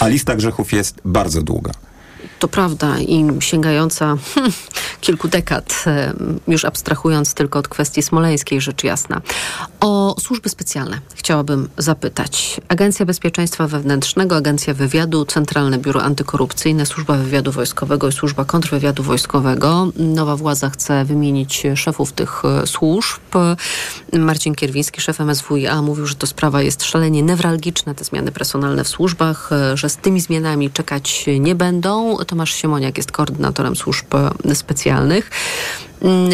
A 0.00 0.08
lista 0.08 0.34
grzechów 0.34 0.72
jest 0.72 1.00
bardzo 1.04 1.42
długa 1.42 1.72
to 2.42 2.48
prawda 2.48 3.00
i 3.00 3.26
sięgająca 3.40 4.16
kilku 5.00 5.28
dekad, 5.28 5.84
już 6.48 6.64
abstrahując 6.64 7.34
tylko 7.34 7.58
od 7.58 7.68
kwestii 7.68 8.02
smoleńskiej, 8.02 8.60
rzecz 8.60 8.84
jasna. 8.84 9.20
O 9.80 10.16
służby 10.20 10.48
specjalne 10.48 11.00
chciałabym 11.14 11.68
zapytać. 11.78 12.60
Agencja 12.68 13.06
Bezpieczeństwa 13.06 13.66
Wewnętrznego, 13.66 14.36
Agencja 14.36 14.74
Wywiadu, 14.74 15.24
Centralne 15.24 15.78
Biuro 15.78 16.02
Antykorupcyjne, 16.02 16.86
Służba 16.86 17.16
Wywiadu 17.16 17.52
Wojskowego 17.52 18.08
i 18.08 18.12
Służba 18.12 18.44
Kontrwywiadu 18.44 19.02
Wojskowego. 19.02 19.88
Nowa 19.96 20.36
władza 20.36 20.70
chce 20.70 21.04
wymienić 21.04 21.62
szefów 21.74 22.12
tych 22.12 22.42
e, 22.44 22.66
służb. 22.66 23.20
Marcin 24.12 24.54
Kierwiński, 24.54 25.00
szef 25.00 25.20
MSWiA, 25.20 25.82
mówił, 25.82 26.06
że 26.06 26.14
to 26.14 26.26
sprawa 26.26 26.62
jest 26.62 26.84
szalenie 26.84 27.22
newralgiczna, 27.22 27.94
te 27.94 28.04
zmiany 28.04 28.32
personalne 28.32 28.84
w 28.84 28.88
służbach, 28.88 29.50
e, 29.52 29.76
że 29.76 29.88
z 29.88 29.96
tymi 29.96 30.20
zmianami 30.20 30.70
czekać 30.70 31.24
nie 31.40 31.54
będą 31.54 32.18
Tomasz 32.32 32.54
Siemoniak 32.54 32.96
jest 32.96 33.12
koordynatorem 33.12 33.76
służb 33.76 34.14
e, 34.44 34.54
specjalnych. 34.54 35.30
Mm, 36.02 36.30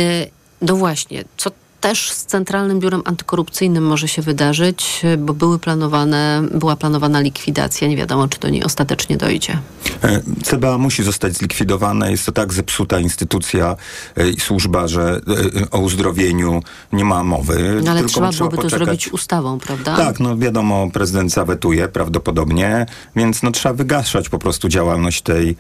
no 0.63 0.77
właśnie, 0.77 1.25
co 1.37 1.51
też 1.81 2.13
z 2.13 2.27
Centralnym 2.27 2.81
Biurem 2.81 3.03
Antykorupcyjnym 3.05 3.87
może 3.87 4.09
się 4.09 4.23
wydarzyć, 4.23 5.03
bo 5.19 5.35
były 5.35 5.59
planowane, 5.59 6.43
była 6.55 6.77
planowana 6.77 7.21
likwidacja. 7.21 7.89
Nie 7.89 7.97
wiadomo, 7.97 8.29
czy 8.29 8.41
do 8.41 8.49
niej 8.49 8.65
ostatecznie 8.65 9.17
dojdzie. 9.17 9.59
E, 10.05 10.21
CBA 10.45 10.79
musi 10.79 11.03
zostać 11.03 11.37
zlikwidowane. 11.37 12.11
Jest 12.11 12.27
to 12.27 12.33
tak 12.33 12.53
zepsuta 12.53 12.99
instytucja 13.01 13.77
e, 14.17 14.29
i 14.29 14.41
służba, 14.41 14.89
że 14.89 15.21
e, 15.63 15.71
o 15.71 15.79
uzdrowieniu 15.79 16.63
nie 16.93 17.05
ma 17.05 17.25
mowy. 17.25 17.81
No 17.85 17.91
ale 17.91 18.01
Tylko 18.01 18.13
trzeba 18.13 18.33
byłoby 18.33 18.57
poczekać. 18.57 18.79
to 18.79 18.85
zrobić 18.85 19.13
ustawą, 19.13 19.59
prawda? 19.59 19.97
Tak, 19.97 20.21
no 20.21 20.37
wiadomo, 20.39 20.91
prezydent 20.93 21.33
zawetuje 21.33 21.89
prawdopodobnie, 21.89 22.87
więc 23.17 23.43
no 23.43 23.51
trzeba 23.51 23.75
wygaszać 23.75 24.29
po 24.29 24.39
prostu 24.39 24.69
działalność 24.69 25.23
tej, 25.23 25.57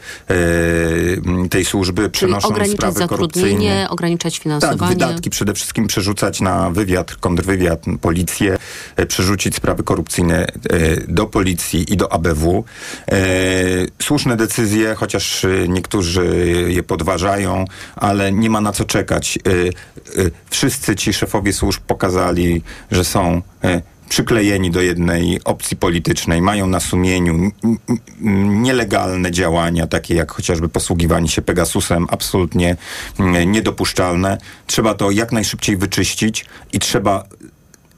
tej 1.50 1.64
służby, 1.64 2.02
Czyli 2.02 2.10
przenosząc 2.12 2.44
ograniczać 2.52 2.76
sprawy 2.94 3.08
korupcyjne. 3.08 3.48
zatrudnienie, 3.48 3.86
ograniczać 3.90 4.34
Tak, 4.34 4.42
finansowanie. 4.42 4.92
wydatki 4.94 5.30
przede 5.30 5.54
wszystkim 5.54 5.86
przerzucać 5.86 6.40
na 6.40 6.70
wywiad, 6.70 7.14
kontrwywiad, 7.16 7.84
policję, 8.00 8.58
przerzucić 9.08 9.56
sprawy 9.56 9.82
korupcyjne 9.82 10.46
do 11.08 11.26
policji 11.26 11.92
i 11.92 11.96
do 11.96 12.12
ABW. 12.12 12.64
E, 13.08 13.14
Słuszne 14.28 14.46
decyzje, 14.46 14.94
chociaż 14.94 15.44
e, 15.44 15.68
niektórzy 15.68 16.54
je 16.68 16.82
podważają, 16.82 17.64
ale 17.96 18.32
nie 18.32 18.50
ma 18.50 18.60
na 18.60 18.72
co 18.72 18.84
czekać. 18.84 19.38
E, 19.46 19.50
e, 19.50 20.30
Wszyscy 20.50 20.96
ci 20.96 21.12
szefowie 21.12 21.52
służb 21.52 21.82
pokazali, 21.86 22.62
że 22.90 23.04
są 23.04 23.42
przyklejeni 24.08 24.70
do 24.70 24.80
jednej 24.80 25.40
opcji 25.44 25.76
politycznej, 25.76 26.42
mają 26.42 26.66
na 26.66 26.80
sumieniu 26.80 27.50
nielegalne 28.62 29.30
działania, 29.30 29.86
takie 29.86 30.14
jak 30.14 30.32
chociażby 30.32 30.68
posługiwanie 30.68 31.28
się 31.28 31.42
Pegasusem, 31.42 32.06
absolutnie 32.10 32.76
niedopuszczalne. 33.46 34.38
Trzeba 34.66 34.94
to 34.94 35.10
jak 35.10 35.32
najszybciej 35.32 35.76
wyczyścić 35.76 36.46
i 36.72 36.78
trzeba 36.78 37.24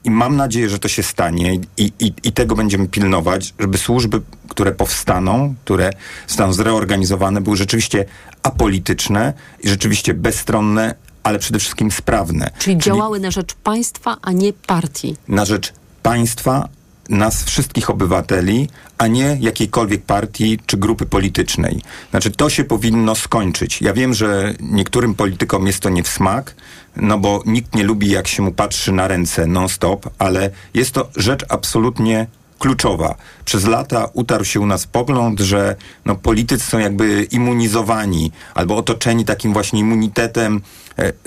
i 0.03 0.11
mam 0.11 0.35
nadzieję, 0.35 0.69
że 0.69 0.79
to 0.79 0.87
się 0.87 1.03
stanie 1.03 1.59
i, 1.77 1.91
i, 1.99 2.13
i 2.23 2.31
tego 2.31 2.55
będziemy 2.55 2.87
pilnować, 2.87 3.53
żeby 3.59 3.77
służby, 3.77 4.21
które 4.47 4.71
powstaną, 4.71 5.55
które 5.65 5.89
zostaną 6.27 6.53
zreorganizowane, 6.53 7.41
były 7.41 7.57
rzeczywiście 7.57 8.05
apolityczne 8.43 9.33
i 9.63 9.69
rzeczywiście 9.69 10.13
bezstronne, 10.13 10.95
ale 11.23 11.39
przede 11.39 11.59
wszystkim 11.59 11.91
sprawne. 11.91 12.51
Czyli 12.59 12.77
działały 12.77 13.19
na 13.19 13.31
rzecz 13.31 13.53
państwa, 13.53 14.17
a 14.21 14.31
nie 14.31 14.53
partii. 14.53 15.15
Na 15.27 15.45
rzecz 15.45 15.73
państwa, 16.03 16.69
nas 17.09 17.43
wszystkich 17.43 17.89
obywateli, 17.89 18.69
a 18.97 19.07
nie 19.07 19.37
jakiejkolwiek 19.39 20.01
partii 20.01 20.59
czy 20.65 20.77
grupy 20.77 21.05
politycznej. 21.05 21.81
Znaczy, 22.11 22.31
to 22.31 22.49
się 22.49 22.63
powinno 22.63 23.15
skończyć. 23.15 23.81
Ja 23.81 23.93
wiem, 23.93 24.13
że 24.13 24.53
niektórym 24.59 25.15
politykom 25.15 25.67
jest 25.67 25.79
to 25.79 25.89
nie 25.89 26.03
w 26.03 26.07
smak, 26.07 26.55
no 26.95 27.17
bo 27.17 27.43
nikt 27.45 27.75
nie 27.75 27.83
lubi, 27.83 28.09
jak 28.09 28.27
się 28.27 28.43
mu 28.43 28.51
patrzy 28.51 28.91
na 28.91 29.07
ręce 29.07 29.47
non-stop, 29.47 30.09
ale 30.19 30.49
jest 30.73 30.91
to 30.91 31.09
rzecz 31.15 31.45
absolutnie 31.49 32.27
kluczowa. 32.59 33.15
Przez 33.45 33.65
lata 33.65 34.09
utarł 34.13 34.45
się 34.45 34.59
u 34.59 34.65
nas 34.65 34.87
pogląd, 34.87 35.39
że 35.39 35.75
no, 36.05 36.15
politycy 36.15 36.65
są 36.65 36.79
jakby 36.79 37.27
immunizowani 37.31 38.31
albo 38.53 38.77
otoczeni 38.77 39.25
takim 39.25 39.53
właśnie 39.53 39.79
immunitetem 39.79 40.61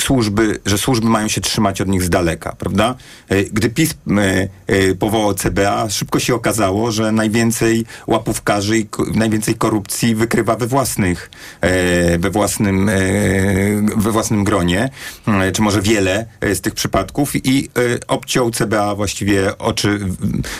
służby, 0.00 0.58
że 0.66 0.78
służby 0.78 1.08
mają 1.08 1.28
się 1.28 1.40
trzymać 1.40 1.80
od 1.80 1.88
nich 1.88 2.02
z 2.02 2.10
daleka, 2.10 2.54
prawda? 2.58 2.94
E, 3.28 3.44
gdy 3.44 3.70
PiS 3.70 3.90
e, 4.08 4.48
e, 4.66 4.94
powołał 4.94 5.34
CBA, 5.34 5.90
szybko 5.90 6.18
się 6.20 6.34
okazało, 6.34 6.92
że 6.92 7.12
najwięcej 7.12 7.84
łapówkarzy 8.06 8.78
i 8.78 8.86
najwięcej 9.14 9.54
korupcji 9.54 10.14
wykrywa 10.14 10.56
we 10.56 10.66
własnych, 10.66 11.30
e, 11.60 12.18
we 12.18 12.30
własnym, 12.30 12.88
e, 12.88 12.92
we 13.96 14.12
własnym 14.12 14.44
gronie, 14.44 14.90
e, 15.26 15.52
czy 15.52 15.62
może 15.62 15.82
wiele 15.82 16.26
e, 16.40 16.54
z 16.54 16.60
tych 16.60 16.74
przypadków 16.74 17.46
i 17.46 17.68
e, 17.68 18.06
obciął 18.08 18.50
CBA 18.50 18.94
właściwie 18.94 19.58
oczy, 19.58 20.00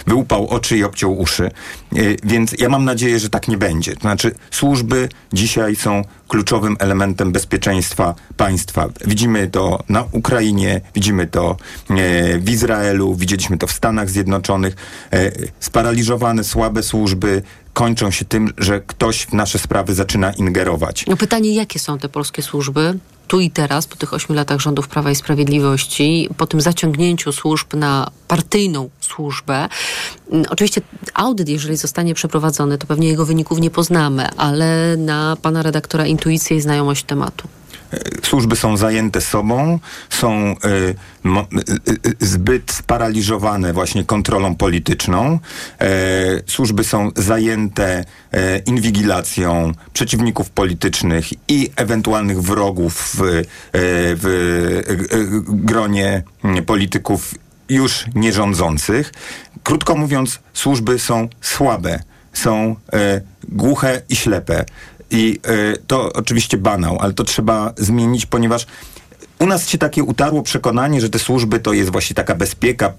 wyłupał 0.06 0.48
oczy 0.48 0.76
i 0.78 0.84
obciął 0.84 1.18
uszy. 1.18 1.44
E, 1.44 1.50
Więc 2.24 2.54
ja 2.58 2.68
mam 2.68 2.84
nadzieję, 2.84 3.18
że 3.18 3.30
tak 3.30 3.48
nie 3.48 3.56
będzie. 3.58 3.94
To 3.94 4.00
znaczy 4.00 4.34
służby 4.50 5.08
dzisiaj 5.32 5.76
są 5.76 6.02
kluczowym 6.28 6.76
elementem 6.78 7.32
bezpieczeństwa 7.32 8.14
państwa. 8.36 8.88
Widzimy 9.06 9.48
to 9.48 9.84
na 9.88 10.04
Ukrainie, 10.12 10.80
widzimy 10.94 11.26
to 11.26 11.56
e, 11.90 12.38
w 12.38 12.50
Izraelu, 12.50 13.14
widzieliśmy 13.14 13.58
to 13.58 13.66
w 13.66 13.72
Stanach 13.72 14.10
Zjednoczonych. 14.10 14.76
E, 15.12 15.32
Sparaliżowane, 15.60 16.44
słabe 16.44 16.82
służby 16.82 17.42
kończą 17.72 18.10
się 18.10 18.24
tym, 18.24 18.52
że 18.58 18.80
ktoś 18.80 19.22
w 19.22 19.32
nasze 19.32 19.58
sprawy 19.58 19.94
zaczyna 19.94 20.32
ingerować. 20.32 21.06
No 21.06 21.16
pytanie, 21.16 21.54
jakie 21.54 21.78
są 21.78 21.98
te 21.98 22.08
polskie 22.08 22.42
służby? 22.42 22.98
Tu 23.28 23.40
i 23.40 23.50
teraz, 23.50 23.86
po 23.86 23.96
tych 23.96 24.14
ośmiu 24.14 24.34
latach 24.34 24.60
rządów 24.60 24.88
Prawa 24.88 25.10
i 25.10 25.14
Sprawiedliwości, 25.14 26.28
po 26.36 26.46
tym 26.46 26.60
zaciągnięciu 26.60 27.32
służb 27.32 27.74
na 27.74 28.10
partyjną 28.28 28.90
służbę. 29.00 29.68
Mm, 30.30 30.44
Oczywiście 30.50 30.80
audyt, 31.14 31.48
jeżeli 31.48 31.76
zostanie 31.76 32.14
przeprowadzony, 32.14 32.78
to 32.78 32.86
pewnie 32.86 33.08
jego 33.08 33.26
wyników 33.26 33.58
nie 33.58 33.70
poznamy, 33.70 34.28
ale 34.36 34.96
na 34.96 35.36
pana 35.42 35.62
redaktora 35.62 36.06
intuicję 36.06 36.56
i 36.56 36.60
znajomość 36.60 37.04
tematu. 37.04 37.48
Służby 38.22 38.56
są 38.56 38.76
zajęte 38.76 39.20
sobą, 39.20 39.78
są 40.10 40.56
y, 40.64 40.94
y, 42.06 42.26
zbyt 42.26 42.72
sparaliżowane 42.72 43.72
właśnie 43.72 44.04
kontrolą 44.04 44.54
polityczną. 44.54 45.38
E, 45.80 45.88
służby 46.46 46.84
są 46.84 47.10
zajęte 47.16 48.04
e, 48.32 48.58
inwigilacją 48.58 49.72
przeciwników 49.92 50.50
politycznych 50.50 51.24
i 51.48 51.70
ewentualnych 51.76 52.42
wrogów 52.42 53.16
w, 53.16 53.22
e, 53.22 53.44
w 53.72 54.26
e, 54.86 55.16
e, 55.16 55.26
gronie 55.48 56.22
polityków 56.66 57.34
już 57.68 58.04
nierządzących. 58.14 59.12
Krótko 59.62 59.96
mówiąc, 59.96 60.40
służby 60.54 60.98
są 60.98 61.28
słabe, 61.40 62.02
są 62.32 62.76
e, 62.92 63.20
głuche 63.48 64.02
i 64.08 64.16
ślepe. 64.16 64.64
I 65.14 65.40
e, 65.46 65.76
to 65.86 66.12
oczywiście 66.12 66.58
banał, 66.58 66.98
ale 67.00 67.12
to 67.12 67.24
trzeba 67.24 67.72
zmienić, 67.76 68.26
ponieważ 68.26 68.66
u 69.38 69.46
nas 69.46 69.68
się 69.68 69.78
takie 69.78 70.04
utarło 70.04 70.42
przekonanie, 70.42 71.00
że 71.00 71.10
te 71.10 71.18
służby 71.18 71.60
to 71.60 71.72
jest 71.72 71.92
właśnie 71.92 72.14
taka 72.14 72.34
bezpieka, 72.34 72.92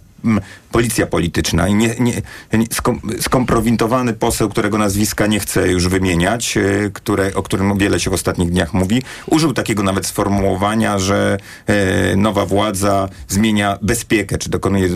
policja 0.76 1.08
polityczna 1.08 1.68
i 1.68 1.74
nie, 1.74 1.96
nie, 2.00 2.22
nie, 2.54 2.66
skom, 2.72 3.02
skompromitowany 3.22 4.14
poseł, 4.14 4.50
którego 4.50 4.78
nazwiska 4.78 5.28
nie 5.28 5.40
chcę 5.40 5.68
już 5.68 5.88
wymieniać, 5.88 6.58
e, 6.58 6.62
które, 6.94 7.34
o 7.34 7.44
którym 7.44 7.78
wiele 7.78 8.00
się 8.00 8.10
w 8.10 8.14
ostatnich 8.14 8.50
dniach 8.50 8.74
mówi, 8.74 9.04
użył 9.26 9.54
takiego 9.54 9.84
nawet 9.84 10.06
sformułowania, 10.06 11.00
że 11.00 11.38
e, 11.68 12.16
nowa 12.16 12.46
władza 12.46 13.10
zmienia 13.28 13.78
bezpiekę, 13.82 14.38
czy 14.38 14.50
dokonuje 14.50 14.90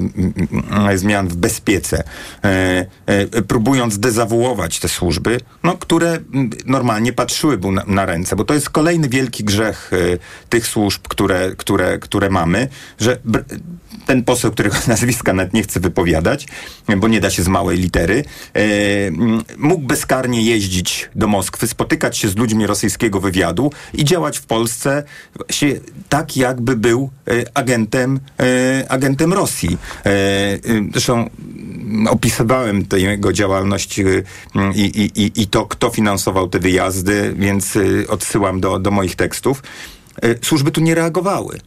zmian 0.96 1.28
w 1.28 1.36
bezpiece, 1.36 2.04
e, 2.44 2.86
próbując 3.48 4.00
dezawuować 4.00 4.80
te 4.80 4.90
służby, 4.90 5.40
no, 5.64 5.78
które 5.78 6.18
normalnie 6.66 7.14
patrzyły 7.14 7.58
mu 7.58 7.72
na, 7.72 7.84
na 7.88 8.06
ręce, 8.06 8.36
bo 8.36 8.44
to 8.44 8.54
jest 8.54 8.70
kolejny 8.70 9.10
wielki 9.10 9.44
grzech 9.44 9.92
tych 10.50 10.68
służb, 10.68 11.02
które, 11.08 11.52
które, 11.58 11.98
które 12.00 12.30
mamy, 12.30 12.68
że 13.00 13.18
ten 14.10 14.24
poseł, 14.24 14.52
którego 14.52 14.76
nazwiska 14.88 15.19
nawet 15.28 15.54
nie 15.54 15.64
chcę 15.64 15.80
wypowiadać, 15.80 16.48
bo 16.98 17.08
nie 17.08 17.22
da 17.22 17.30
się 17.30 17.44
z 17.44 17.48
małej 17.48 17.78
litery, 17.78 18.24
e, 18.54 18.62
mógł 19.58 19.88
bezkarnie 19.88 20.42
jeździć 20.42 21.10
do 21.16 21.28
Moskwy, 21.28 21.68
spotykać 21.68 22.18
się 22.18 22.30
z 22.30 22.38
ludźmi 22.38 22.68
rosyjskiego 22.68 23.20
wywiadu 23.20 23.72
i 23.94 24.06
działać 24.06 24.38
w 24.38 24.46
Polsce 24.46 25.04
właśnie 25.36 25.74
tak, 26.10 26.38
jakby 26.38 26.76
był 26.76 27.10
e, 27.28 27.32
agentem, 27.54 28.20
e, 28.40 28.92
agentem 28.92 29.34
Rosji. 29.34 29.78
Zresztą 30.92 31.30
opisywałem 32.10 32.86
tę 32.86 33.00
jego 33.00 33.34
działalność 33.34 34.00
i, 34.00 34.04
i, 34.76 35.12
i, 35.16 35.42
i 35.42 35.48
to, 35.48 35.66
kto 35.66 35.90
finansował 35.90 36.50
te 36.50 36.60
wyjazdy, 36.60 37.34
więc 37.38 37.78
odsyłam 38.08 38.60
do, 38.60 38.80
do 38.80 38.92
moich 38.92 39.16
tekstów. 39.16 39.64
Służby 40.42 40.72
tu 40.72 40.82
nie 40.82 40.96
reagowały 40.96 41.60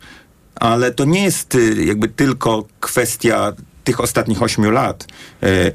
ale 0.54 0.92
to 0.92 1.04
nie 1.04 1.24
jest 1.24 1.54
y, 1.54 1.84
jakby 1.84 2.08
tylko 2.08 2.64
kwestia 2.80 3.52
tych 3.84 4.00
ostatnich 4.00 4.42
ośmiu 4.42 4.70
lat. 4.70 5.06
E, 5.42 5.72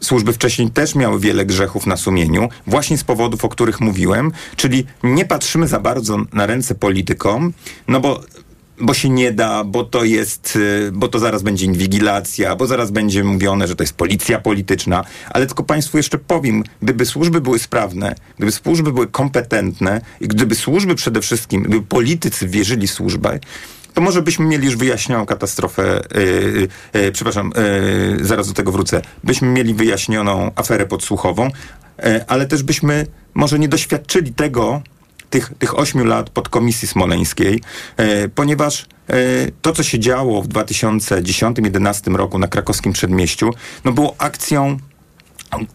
Służby 0.00 0.32
wcześniej 0.32 0.70
też 0.70 0.94
miały 0.94 1.20
wiele 1.20 1.46
grzechów 1.46 1.86
na 1.86 1.96
sumieniu, 1.96 2.48
właśnie 2.66 2.98
z 2.98 3.04
powodów, 3.04 3.44
o 3.44 3.48
których 3.48 3.80
mówiłem, 3.80 4.32
czyli 4.56 4.86
nie 5.02 5.24
patrzymy 5.24 5.68
za 5.68 5.80
bardzo 5.80 6.16
na 6.32 6.46
ręce 6.46 6.74
politykom, 6.74 7.52
no 7.88 8.00
bo 8.00 8.20
bo 8.80 8.94
się 8.94 9.08
nie 9.08 9.32
da, 9.32 9.64
bo 9.64 9.84
to 9.84 10.04
jest, 10.04 10.56
y, 10.56 10.90
bo 10.92 11.08
to 11.08 11.18
zaraz 11.18 11.42
będzie 11.42 11.66
inwigilacja, 11.66 12.56
bo 12.56 12.66
zaraz 12.66 12.90
będzie 12.90 13.24
mówione, 13.24 13.68
że 13.68 13.76
to 13.76 13.82
jest 13.82 13.94
policja 13.94 14.40
polityczna. 14.40 15.04
Ale 15.30 15.46
tylko 15.46 15.62
Państwu 15.62 15.96
jeszcze 15.96 16.18
powiem, 16.18 16.64
gdyby 16.82 17.06
służby 17.06 17.40
były 17.40 17.58
sprawne, 17.58 18.14
gdyby 18.36 18.52
służby 18.52 18.92
były 18.92 19.06
kompetentne 19.06 20.00
i 20.20 20.28
gdyby 20.28 20.54
służby 20.54 20.94
przede 20.94 21.20
wszystkim, 21.20 21.62
gdyby 21.62 21.86
politycy 21.86 22.48
wierzyli 22.48 22.88
służbę, 22.88 23.38
to 23.98 24.02
może 24.02 24.22
byśmy 24.22 24.44
mieli 24.46 24.64
już 24.64 24.76
wyjaśnioną 24.76 25.26
katastrofę, 25.26 26.02
yy, 26.14 26.68
yy, 27.02 27.12
przepraszam, 27.12 27.52
yy, 28.16 28.24
zaraz 28.24 28.48
do 28.48 28.54
tego 28.54 28.72
wrócę, 28.72 29.02
byśmy 29.24 29.48
mieli 29.48 29.74
wyjaśnioną 29.74 30.50
aferę 30.56 30.86
podsłuchową, 30.86 31.44
yy, 31.98 32.24
ale 32.26 32.46
też 32.46 32.62
byśmy 32.62 33.06
może 33.34 33.58
nie 33.58 33.68
doświadczyli 33.68 34.34
tego, 34.34 34.82
tych, 35.30 35.52
tych 35.58 35.78
ośmiu 35.78 36.04
lat 36.04 36.30
podkomisji 36.30 36.88
smoleńskiej, 36.88 37.60
e, 37.96 38.28
ponieważ 38.28 38.86
e, 39.08 39.14
to, 39.62 39.72
co 39.72 39.82
się 39.82 39.98
działo 39.98 40.42
w 40.42 40.48
2010-2011 40.48 42.14
roku 42.16 42.38
na 42.38 42.48
krakowskim 42.48 42.92
przedmieściu, 42.92 43.50
no 43.84 43.92
było 43.92 44.14
akcją 44.18 44.78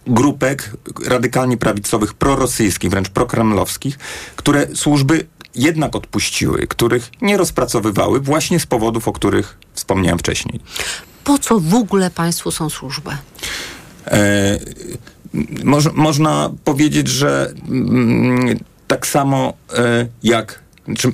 grupek 0.08 0.72
radykalnie 1.06 1.58
prawicowych, 1.58 2.14
prorosyjskich, 2.14 2.90
wręcz 2.90 3.10
prokremlowskich, 3.10 4.00
które 4.36 4.68
służby 4.76 5.26
jednak 5.56 5.96
odpuściły, 5.96 6.68
których 6.68 7.12
nie 7.22 7.38
rozpracowywały 7.38 8.20
właśnie 8.20 8.60
z 8.60 8.66
powodów, 8.66 9.08
o 9.08 9.12
których 9.12 9.58
wspomniałem 9.74 10.20
wcześniej. 10.20 10.60
Po 11.24 11.38
co 11.38 11.60
w 11.60 11.74
ogóle 11.74 12.10
państwu 12.10 12.52
są 12.52 12.70
służby? 12.70 13.10
E, 14.08 14.60
moż, 15.64 15.86
można 15.94 16.52
powiedzieć, 16.64 17.08
że 17.08 17.54
mm, 17.70 18.60
tak 18.88 19.08
samo 19.08 19.54
e, 19.78 20.08
jak 20.24 20.64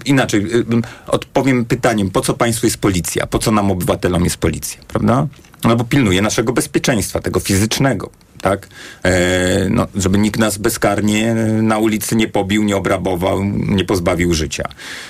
inaczej, 0.05 0.55
y, 0.55 0.65
odpowiem 1.07 1.65
pytaniem, 1.65 2.09
po 2.09 2.21
co 2.21 2.33
państwu 2.33 2.65
jest 2.65 2.77
policja? 2.77 3.27
Po 3.27 3.39
co 3.39 3.51
nam 3.51 3.71
obywatelom 3.71 4.23
jest 4.23 4.37
policja, 4.37 4.81
prawda? 4.87 5.27
No 5.63 5.75
bo 5.75 5.83
pilnuje 5.83 6.21
naszego 6.21 6.53
bezpieczeństwa, 6.53 7.21
tego 7.21 7.39
fizycznego, 7.39 8.09
tak? 8.41 8.67
E, 9.03 9.69
no, 9.69 9.87
żeby 9.95 10.17
nikt 10.17 10.39
nas 10.39 10.57
bezkarnie 10.57 11.35
na 11.61 11.77
ulicy 11.77 12.15
nie 12.15 12.27
pobił, 12.27 12.63
nie 12.63 12.77
obrabował, 12.77 13.43
nie 13.45 13.85
pozbawił 13.85 14.33
życia. 14.33 14.63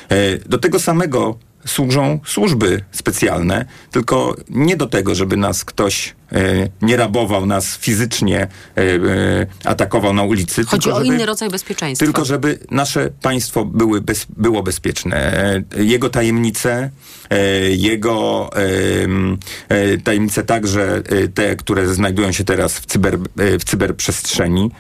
E, 0.10 0.38
do 0.38 0.58
tego 0.58 0.80
samego 0.80 1.49
służą 1.66 2.20
służby 2.26 2.84
specjalne, 2.92 3.66
tylko 3.92 4.36
nie 4.50 4.78
do 4.78 4.88
tego, 4.88 5.16
żeby 5.16 5.38
nas 5.38 5.66
ktoś 5.66 6.16
e, 6.32 6.70
nie 6.82 6.98
rabował, 6.98 7.46
nas 7.46 7.78
fizycznie 7.78 8.40
e, 8.40 8.82
e, 8.82 9.48
atakował 9.64 10.14
na 10.14 10.24
ulicy. 10.24 10.64
Chodzi 10.64 10.84
tylko, 10.84 10.98
o 10.98 11.04
żeby, 11.04 11.16
inny 11.16 11.26
rodzaj 11.26 11.50
bezpieczeństwa. 11.50 12.06
Tylko 12.06 12.26
żeby 12.26 12.60
nasze 12.72 13.10
państwo 13.22 13.66
były 13.66 14.02
bez, 14.02 14.26
było 14.38 14.64
bezpieczne. 14.64 15.34
Jego 15.78 16.10
tajemnice, 16.10 16.90
jego 17.70 18.50
tajemnice 20.04 20.44
także 20.44 21.02
te, 21.34 21.56
które 21.56 21.88
znajdują 21.88 22.32
się 22.32 22.44
teraz 22.44 22.80
w, 22.80 22.86
cyber, 22.86 23.18
w 23.60 23.64
cyberprzestrzeni, 23.64 24.72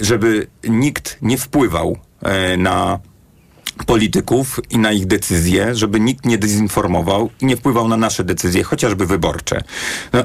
żeby 0.00 0.46
nikt 0.68 1.18
nie 1.22 1.38
wpływał 1.38 1.98
na 2.58 2.98
polityków 3.84 4.60
i 4.70 4.78
na 4.78 4.92
ich 4.92 5.06
decyzje, 5.06 5.74
żeby 5.74 6.00
nikt 6.00 6.24
nie 6.26 6.38
dezinformował 6.38 7.30
i 7.40 7.46
nie 7.46 7.56
wpływał 7.56 7.88
na 7.88 7.96
nasze 7.96 8.24
decyzje, 8.24 8.62
chociażby 8.62 9.06
wyborcze. 9.06 9.62
No, 10.12 10.22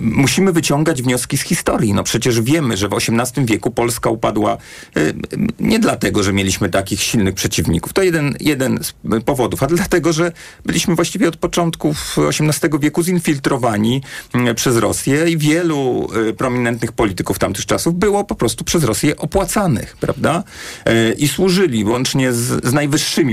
musimy 0.00 0.52
wyciągać 0.52 1.02
wnioski 1.02 1.38
z 1.38 1.42
historii. 1.42 1.94
No 1.94 2.02
przecież 2.02 2.40
wiemy, 2.40 2.76
że 2.76 2.88
w 2.88 2.92
XVIII 2.92 3.46
wieku 3.46 3.70
Polska 3.70 4.10
upadła 4.10 4.56
y, 4.96 5.14
nie 5.60 5.78
dlatego, 5.78 6.22
że 6.22 6.32
mieliśmy 6.32 6.68
takich 6.68 7.02
silnych 7.02 7.34
przeciwników. 7.34 7.92
To 7.92 8.02
jeden, 8.02 8.36
jeden 8.40 8.78
z 8.82 8.94
powodów, 9.24 9.62
a 9.62 9.66
dlatego, 9.66 10.12
że 10.12 10.32
byliśmy 10.66 10.94
właściwie 10.94 11.28
od 11.28 11.36
początków 11.36 12.16
XVIII 12.28 12.80
wieku 12.80 13.02
zinfiltrowani 13.02 14.02
y, 14.50 14.54
przez 14.54 14.76
Rosję 14.76 15.30
i 15.30 15.38
wielu 15.38 16.08
y, 16.28 16.32
prominentnych 16.32 16.92
polityków 16.92 17.38
tamtych 17.38 17.66
czasów 17.66 17.94
było 17.94 18.24
po 18.24 18.34
prostu 18.34 18.64
przez 18.64 18.84
Rosję 18.84 19.16
opłacanych, 19.16 19.96
prawda? 20.00 20.44
Y, 20.88 21.14
I 21.18 21.28
służyli 21.28 21.84
łącznie 21.84 22.32
z, 22.32 22.66
z 22.66 22.72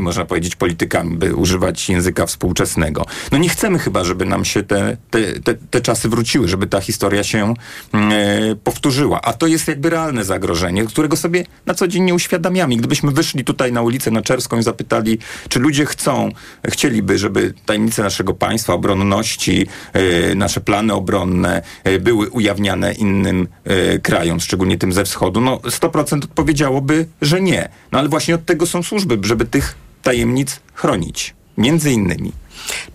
można 0.02 0.26
powiedzieć, 0.26 0.56
politykami, 0.56 1.18
by 1.18 1.36
używać 1.36 1.90
języka 1.90 2.26
współczesnego. 2.26 3.06
No 3.32 3.38
nie 3.38 3.50
chcemy 3.50 3.80
chyba, 3.80 4.04
żeby 4.04 4.26
nam 4.26 4.46
się 4.46 4.64
te, 4.64 4.98
te, 5.10 5.40
te, 5.40 5.54
te 5.54 5.82
czasy 5.82 6.10
wróciły, 6.10 6.48
żeby 6.48 6.68
ta 6.68 6.82
historia 6.82 7.24
się 7.24 7.54
mm, 7.94 8.12
e, 8.12 8.56
powtórzyła. 8.56 9.22
A 9.22 9.34
to 9.34 9.48
jest 9.48 9.68
jakby 9.68 9.90
realne 9.90 10.26
zagrożenie, 10.26 10.86
którego 10.86 11.18
sobie 11.18 11.46
na 11.66 11.74
co 11.74 11.88
dzień 11.88 12.04
nie 12.04 12.14
uświadamiamy. 12.14 12.76
Gdybyśmy 12.76 13.12
wyszli 13.12 13.44
tutaj 13.44 13.72
na 13.72 13.82
ulicę 13.82 14.12
Naczerską 14.12 14.60
i 14.60 14.64
zapytali, 14.64 15.20
czy 15.50 15.60
ludzie 15.60 15.86
chcą, 15.86 16.30
chcieliby, 16.70 17.18
żeby 17.18 17.54
tajemnice 17.66 18.04
naszego 18.04 18.34
państwa, 18.34 18.74
obronności, 18.74 19.68
e, 19.94 20.36
nasze 20.36 20.62
plany 20.62 20.94
obronne 20.94 21.62
e, 21.84 22.00
były 22.00 22.30
ujawniane 22.30 22.94
innym 22.94 23.48
e, 23.64 24.00
krajom, 24.00 24.40
szczególnie 24.40 24.78
tym 24.78 24.94
ze 24.94 25.04
wschodu, 25.04 25.42
no 25.42 25.58
100% 25.58 26.24
odpowiedziałoby, 26.24 27.08
że 27.22 27.42
nie. 27.42 27.70
No 27.92 28.00
ale 28.00 28.10
właśnie 28.10 28.36
od 28.36 28.46
tego 28.46 28.66
są 28.66 28.84
służby, 28.84 29.18
żeby 29.22 29.46
tych 29.52 29.76
tajemnic 30.04 30.60
chronić. 30.74 31.36
Między 31.58 31.92
innymi. 31.92 32.32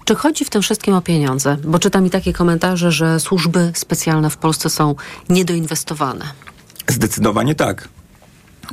Czy 0.05 0.15
chodzi 0.15 0.45
w 0.45 0.51
tym 0.51 0.63
wszystkim 0.63 0.95
o 0.95 1.01
pieniądze? 1.01 1.57
Bo 1.65 1.79
czytam 1.79 2.07
i 2.07 2.11
takie 2.11 2.33
komentarze, 2.33 2.93
że 2.93 3.21
służby 3.21 3.73
specjalne 3.75 4.31
w 4.31 4.37
Polsce 4.37 4.71
są 4.71 4.95
niedoinwestowane. 5.29 6.25
Zdecydowanie 6.89 7.55
tak. 7.55 7.89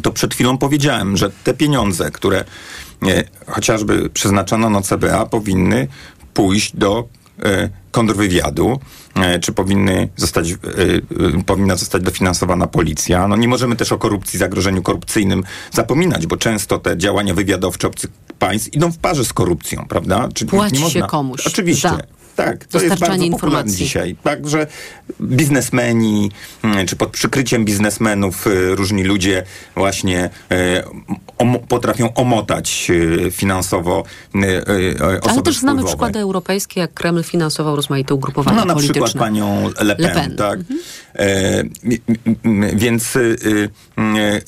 To 0.01 0.11
przed 0.11 0.33
chwilą 0.33 0.57
powiedziałem, 0.57 1.17
że 1.17 1.31
te 1.43 1.53
pieniądze, 1.53 2.11
które 2.11 2.45
e, 3.03 3.23
chociażby 3.47 4.09
przeznaczono 4.09 4.69
na 4.69 4.81
CBA, 4.81 5.25
powinny 5.25 5.87
pójść 6.33 6.75
do 6.75 7.07
kontrwywiadu, 7.91 8.79
e, 9.15 9.39
czy 9.39 9.51
powinny 9.51 10.09
zostać, 10.15 10.51
e, 10.51 10.55
e, 10.55 11.43
powinna 11.45 11.75
zostać 11.75 12.03
dofinansowana 12.03 12.67
policja. 12.67 13.27
No 13.27 13.35
nie 13.35 13.47
możemy 13.47 13.75
też 13.75 13.91
o 13.91 13.97
korupcji, 13.97 14.39
zagrożeniu 14.39 14.81
korupcyjnym 14.81 15.43
zapominać, 15.71 16.27
bo 16.27 16.37
często 16.37 16.79
te 16.79 16.97
działania 16.97 17.33
wywiadowcze 17.33 17.87
obcych 17.87 18.11
państw 18.39 18.73
idą 18.73 18.91
w 18.91 18.97
parze 18.97 19.25
z 19.25 19.33
korupcją, 19.33 19.85
prawda? 19.89 20.29
Czyli 20.33 20.49
Płaci 20.49 20.83
nie 20.83 20.89
się 20.89 21.01
komuś 21.01 21.47
Oczywiście. 21.47 21.89
za 21.89 21.97
Tak, 22.35 22.65
to 22.65 22.77
jest 22.77 22.89
dostarczanie 22.89 23.29
bardzo 23.29 23.37
popularne 23.37 23.71
dzisiaj. 23.71 24.15
Także 24.23 24.67
biznesmeni, 25.21 26.31
mm, 26.63 26.87
czy 26.87 26.95
pod 26.95 27.09
przykryciem 27.09 27.65
biznesmenów 27.65 28.47
y, 28.47 28.75
różni 28.75 29.03
ludzie 29.03 29.43
właśnie 29.75 30.29
y, 30.51 31.57
potrafią 31.67 32.13
omotać 32.13 32.87
y, 32.89 33.31
finansowo 33.31 34.03
osoby 34.33 35.29
Ale 35.29 35.41
też 35.41 35.57
znamy 35.57 35.77
wpływowe. 35.79 35.85
przykłady 35.87 36.19
europejskie, 36.19 36.79
jak 36.81 36.93
Kreml 36.93 37.23
finansował 37.23 37.75
rozmaite 37.75 38.13
ugrupowania 38.13 38.57
No 38.57 38.65
na 38.65 38.73
polityczne. 38.73 39.03
przykład 39.03 39.23
panią 39.23 39.69
Le 39.81 39.95
Pen, 39.95 40.05
Le 40.05 40.13
Pen. 40.13 40.35
tak. 40.35 40.59
E, 41.15 41.59
m- 41.59 41.69
m- 42.25 42.35
m- 42.43 42.77
więc 42.77 43.15
y, 43.15 43.37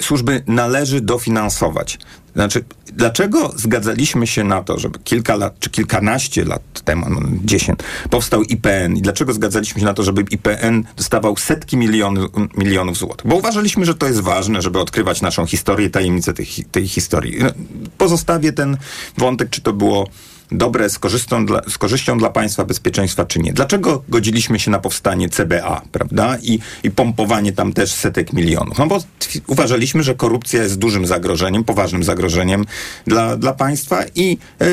służby 0.02 0.44
należy 0.48 1.02
dofinansować. 1.02 2.00
Znaczy, 2.36 2.64
dlaczego 2.94 3.54
zgadzaliśmy 3.56 4.28
się 4.28 4.44
na 4.44 4.64
to, 4.64 4.80
żeby 4.80 5.00
kilka 5.00 5.36
lat, 5.36 5.60
czy 5.60 5.70
kilkanaście 5.70 6.46
lat 6.46 6.82
temu, 6.86 7.06
no, 7.10 7.22
dziesięć, 7.44 7.80
powstał 8.10 8.42
IPN 8.42 8.98
i 8.98 9.02
dlaczego 9.02 9.34
zgadzaliśmy 9.34 9.80
się 9.80 9.86
na 9.86 9.94
to, 9.94 10.04
żeby 10.04 10.26
IPN 10.32 10.84
dostawał 10.98 11.38
setki 11.38 11.78
miliony, 11.78 12.22
milionów 12.58 12.98
złotych? 12.98 13.28
Bo 13.28 13.36
uważaliśmy, 13.36 13.86
że 13.86 13.96
to 13.96 14.08
jest 14.08 14.20
ważne, 14.20 14.62
żeby 14.62 14.80
odkrywać 14.80 15.22
naszą 15.22 15.46
historię, 15.46 15.90
tajemnicę 15.90 16.34
tej, 16.34 16.48
tej 16.72 16.88
historii. 16.88 17.38
No, 17.44 17.50
Pozostawię 17.98 18.54
ten 18.54 18.78
wątek, 19.18 19.50
czy 19.50 19.62
to 19.62 19.74
było 19.74 20.08
dobre 20.52 20.90
z 20.90 21.00
korzyścią, 21.00 21.46
dla, 21.46 21.62
z 21.70 21.78
korzyścią 21.78 22.18
dla 22.18 22.30
państwa 22.30 22.66
bezpieczeństwa, 22.66 23.26
czy 23.26 23.40
nie. 23.40 23.54
Dlaczego 23.54 24.04
godziliśmy 24.10 24.60
się 24.60 24.72
na 24.72 24.80
powstanie 24.80 25.30
CBA, 25.30 25.82
prawda? 25.92 26.38
I, 26.42 26.60
i 26.84 26.92
pompowanie 26.92 27.54
tam 27.54 27.74
też 27.74 27.94
setek 27.94 28.34
milionów. 28.34 28.78
No 28.78 28.88
bo 28.88 29.00
uważaliśmy, 29.48 30.04
że 30.04 30.16
korupcja 30.16 30.64
jest 30.64 30.78
dużym 30.78 31.08
zagrożeniem, 31.08 31.64
poważnym 31.64 32.04
zagrożeniem 32.04 32.66
dla, 33.08 33.38
dla 33.38 33.54
państwa 33.54 34.04
i 34.16 34.38
y, 34.62 34.66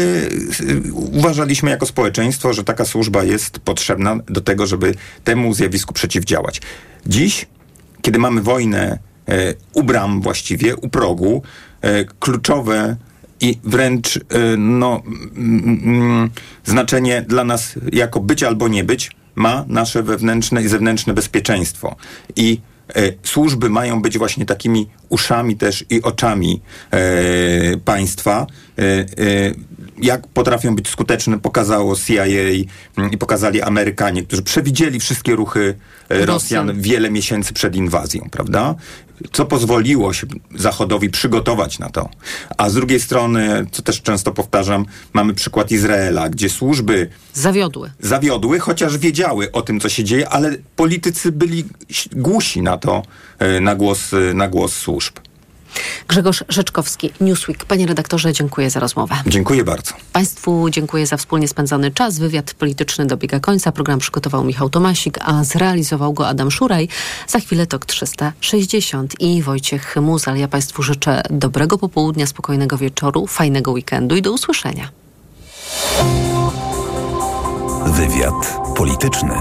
y, 0.61 0.93
uważaliśmy 0.93 1.71
jako 1.71 1.87
społeczeństwo, 1.87 2.53
że 2.53 2.65
taka 2.65 2.85
służba 2.85 3.25
jest 3.25 3.59
potrzebna 3.59 4.17
do 4.27 4.41
tego, 4.41 4.67
żeby 4.67 4.95
temu 5.25 5.55
zjawisku 5.55 5.95
przeciwdziałać. 5.95 6.61
Dziś, 7.07 7.47
kiedy 8.03 8.19
mamy 8.19 8.43
wojnę 8.43 8.99
e, 9.29 9.55
u 9.73 9.83
bram 9.83 10.21
właściwie, 10.21 10.77
u 10.77 10.89
progu, 10.89 11.43
e, 11.81 12.05
kluczowe 12.05 12.97
i 13.43 13.59
wręcz 13.65 14.17
y, 14.17 14.21
no, 14.59 15.03
mm, 15.37 15.81
mm, 15.85 16.31
znaczenie 16.65 17.25
dla 17.29 17.45
nas 17.45 17.75
jako 17.93 18.21
być 18.21 18.43
albo 18.43 18.69
nie 18.69 18.85
być 18.85 19.11
ma 19.35 19.65
nasze 19.69 20.03
wewnętrzne 20.03 20.63
i 20.63 20.69
zewnętrzne 20.69 21.15
bezpieczeństwo. 21.15 21.97
I 22.37 22.61
e, 22.95 23.13
służby 23.23 23.71
mają 23.71 24.03
być 24.03 24.19
właśnie 24.19 24.47
takimi 24.47 24.89
uszami 25.09 25.57
też 25.57 25.85
i 25.91 26.03
oczami 26.03 26.61
e, 26.91 27.77
państwa. 27.77 28.47
E, 28.79 28.83
e, 28.83 29.05
jak 29.99 30.27
potrafią 30.27 30.77
być 30.77 30.89
skuteczne, 30.89 31.39
pokazało 31.39 31.97
CIA 31.97 32.25
mm, 32.25 33.11
i 33.13 33.19
pokazali 33.19 33.63
Amerykanie, 33.63 34.23
którzy 34.23 34.43
przewidzieli 34.43 35.01
wszystkie 35.01 35.37
ruchy 35.37 35.75
Rosjan 36.09 36.81
wiele 36.81 37.11
miesięcy 37.11 37.53
przed 37.53 37.77
inwazją, 37.77 38.29
prawda? 38.31 38.75
Co 39.33 39.45
pozwoliło 39.45 40.13
się 40.13 40.27
Zachodowi 40.55 41.11
przygotować 41.11 41.79
na 41.79 41.89
to. 41.89 42.09
A 42.57 42.71
z 42.71 42.75
drugiej 42.75 43.01
strony, 43.01 43.67
co 43.73 43.83
też 43.83 44.03
często 44.03 44.33
powtarzam, 44.33 44.87
mamy 45.13 45.35
przykład 45.35 45.71
Izraela, 45.71 46.29
gdzie 46.29 46.51
służby 46.51 47.09
Zawiodły. 47.35 47.91
zawiodły, 48.01 48.59
chociaż 48.59 48.99
wiedziały 48.99 49.53
o 49.53 49.63
tym, 49.63 49.81
co 49.81 49.89
się 49.89 50.05
dzieje, 50.05 50.29
ale 50.29 50.57
politycy 50.77 51.33
byli 51.33 51.65
głusi 52.13 52.63
na 52.63 52.77
to, 52.77 53.03
e, 53.39 53.61
na 53.61 53.75
głos, 53.75 54.13
e, 54.15 54.35
na 54.35 54.49
głos 54.49 54.73
służb. 54.75 55.15
Grzegorz 56.09 56.45
Rzeczkowski, 56.49 57.11
Newsweek. 57.21 57.65
Panie 57.65 57.87
redaktorze, 57.87 58.33
dziękuję 58.33 58.71
za 58.71 58.81
rozmowę. 58.81 59.15
Dziękuję 59.27 59.65
bardzo. 59.65 59.93
Państwu 60.13 60.71
dziękuję 60.71 61.07
za 61.07 61.17
wspólnie 61.17 61.49
spędzony 61.49 61.91
czas. 61.91 62.19
Wywiad 62.19 62.55
polityczny 62.55 63.07
dobiega 63.07 63.41
końca. 63.41 63.73
Program 63.73 63.99
przygotował 63.99 64.45
Michał 64.45 64.71
Tomasik, 64.71 65.19
a 65.21 65.45
zrealizował 65.45 66.13
go 66.13 66.29
Adam 66.29 66.51
Szuraj. 66.51 66.89
Za 67.29 67.41
chwilę 67.41 67.67
TOK 67.67 67.87
360 67.87 69.21
i 69.21 69.43
Wojciech 69.43 69.97
Muzal. 69.97 70.37
Ja 70.37 70.49
Państwu 70.49 70.83
życzę 70.83 71.23
dobrego 71.31 71.79
popołudnia, 71.79 72.27
spokojnego 72.27 72.79
wieczoru, 72.79 73.27
fajnego 73.27 73.73
weekendu 73.73 74.17
i 74.17 74.23
do 74.23 74.33
usłyszenia. 74.33 74.91
Wywiad 77.87 78.59
polityczny. 78.77 79.35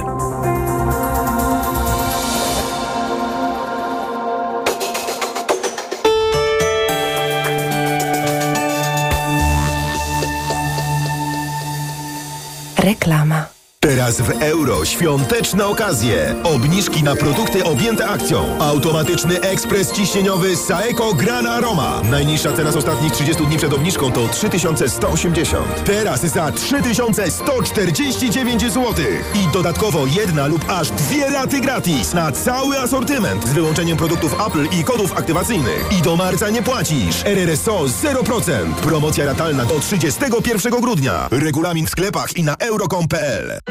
Reklama. 12.78 13.61
Teraz 13.84 14.22
w 14.22 14.30
euro 14.42 14.86
świąteczne 14.86 15.66
okazje. 15.66 16.36
Obniżki 16.44 17.04
na 17.04 17.16
produkty 17.16 17.64
objęte 17.64 18.08
akcją. 18.08 18.58
Automatyczny 18.60 19.42
ekspres 19.42 19.92
ciśnieniowy 19.92 20.58
Saeco 20.58 21.14
Gran 21.14 21.48
Aroma. 21.48 22.02
Najniższa 22.12 22.54
cena 22.54 22.72
z 22.72 22.76
ostatnich 22.76 23.14
30 23.14 23.46
dni 23.46 23.58
przed 23.58 23.74
obniżką 23.74 24.12
to 24.12 24.28
3180. 24.28 25.84
Teraz 25.86 26.22
za 26.22 26.52
3149 26.52 28.62
zł. 28.62 28.94
I 29.36 29.48
dodatkowo 29.54 30.06
jedna 30.06 30.48
lub 30.48 30.66
aż 30.70 30.92
dwie 30.92 31.30
raty 31.30 31.60
gratis 31.60 32.14
na 32.14 32.32
cały 32.32 32.80
asortyment 32.80 33.48
z 33.48 33.54
wyłączeniem 33.54 33.98
produktów 33.98 34.36
Apple 34.48 34.68
i 34.80 34.84
kodów 34.84 35.18
aktywacyjnych. 35.18 35.86
I 36.00 36.02
do 36.02 36.16
marca 36.16 36.50
nie 36.50 36.64
płacisz. 36.64 37.26
RRSO 37.26 37.84
0%. 37.84 38.74
Promocja 38.74 39.26
ratalna 39.26 39.66
do 39.66 39.80
31 39.80 40.82
grudnia. 40.82 41.28
Regulamin 41.32 41.86
w 41.86 41.90
sklepach 41.90 42.38
i 42.38 42.44
na 42.44 42.56
euro.com.pl. 42.56 43.71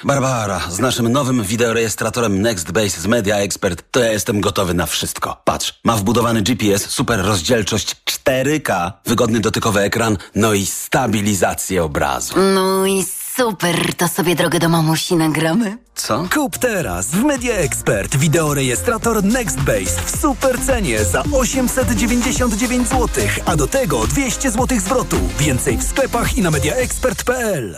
Barbara, 0.03 0.61
z 0.69 0.79
naszym 0.79 1.09
nowym 1.09 1.43
wideorejestratorem 1.43 2.41
NextBase 2.41 3.01
z 3.01 3.07
Media 3.07 3.35
Expert 3.35 3.83
to 3.91 3.99
ja 3.99 4.11
jestem 4.11 4.41
gotowy 4.41 4.73
na 4.73 4.85
wszystko. 4.85 5.41
Patrz, 5.45 5.79
ma 5.83 5.97
wbudowany 5.97 6.41
GPS, 6.41 6.89
super 6.89 7.25
rozdzielczość 7.25 7.95
4K, 8.05 8.91
wygodny 9.05 9.39
dotykowy 9.39 9.79
ekran, 9.79 10.17
no 10.35 10.53
i 10.53 10.65
stabilizację 10.65 11.83
obrazu. 11.83 12.33
No 12.53 12.85
i 12.85 13.05
super, 13.35 13.95
to 13.95 14.07
sobie 14.07 14.35
drogę 14.35 14.59
do 14.59 14.69
mamusi 14.69 15.15
nagramy. 15.15 15.77
Co? 15.95 16.27
Kup 16.33 16.57
teraz 16.57 17.07
w 17.07 17.23
Media 17.23 17.55
Expert 17.55 18.15
wideorejestrator 18.15 19.23
NextBase 19.23 20.01
w 20.05 20.21
super 20.21 20.59
cenie 20.59 21.05
za 21.05 21.23
899 21.31 22.87
zł, 22.87 23.07
a 23.45 23.55
do 23.55 23.67
tego 23.67 24.07
200 24.07 24.51
zł 24.51 24.79
zwrotu. 24.79 25.17
Więcej 25.39 25.77
w 25.77 25.83
sklepach 25.83 26.37
i 26.37 26.41
na 26.41 26.51
mediaexpert.pl. 26.51 27.77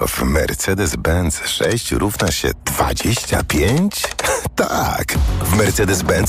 W 0.00 0.22
Mercedes-Benz 0.22 1.46
6 1.46 1.92
równa 1.92 2.30
się 2.32 2.50
25? 2.64 4.02
tak! 4.56 5.14
W 5.40 5.56
Mercedes-Benz 5.56 6.22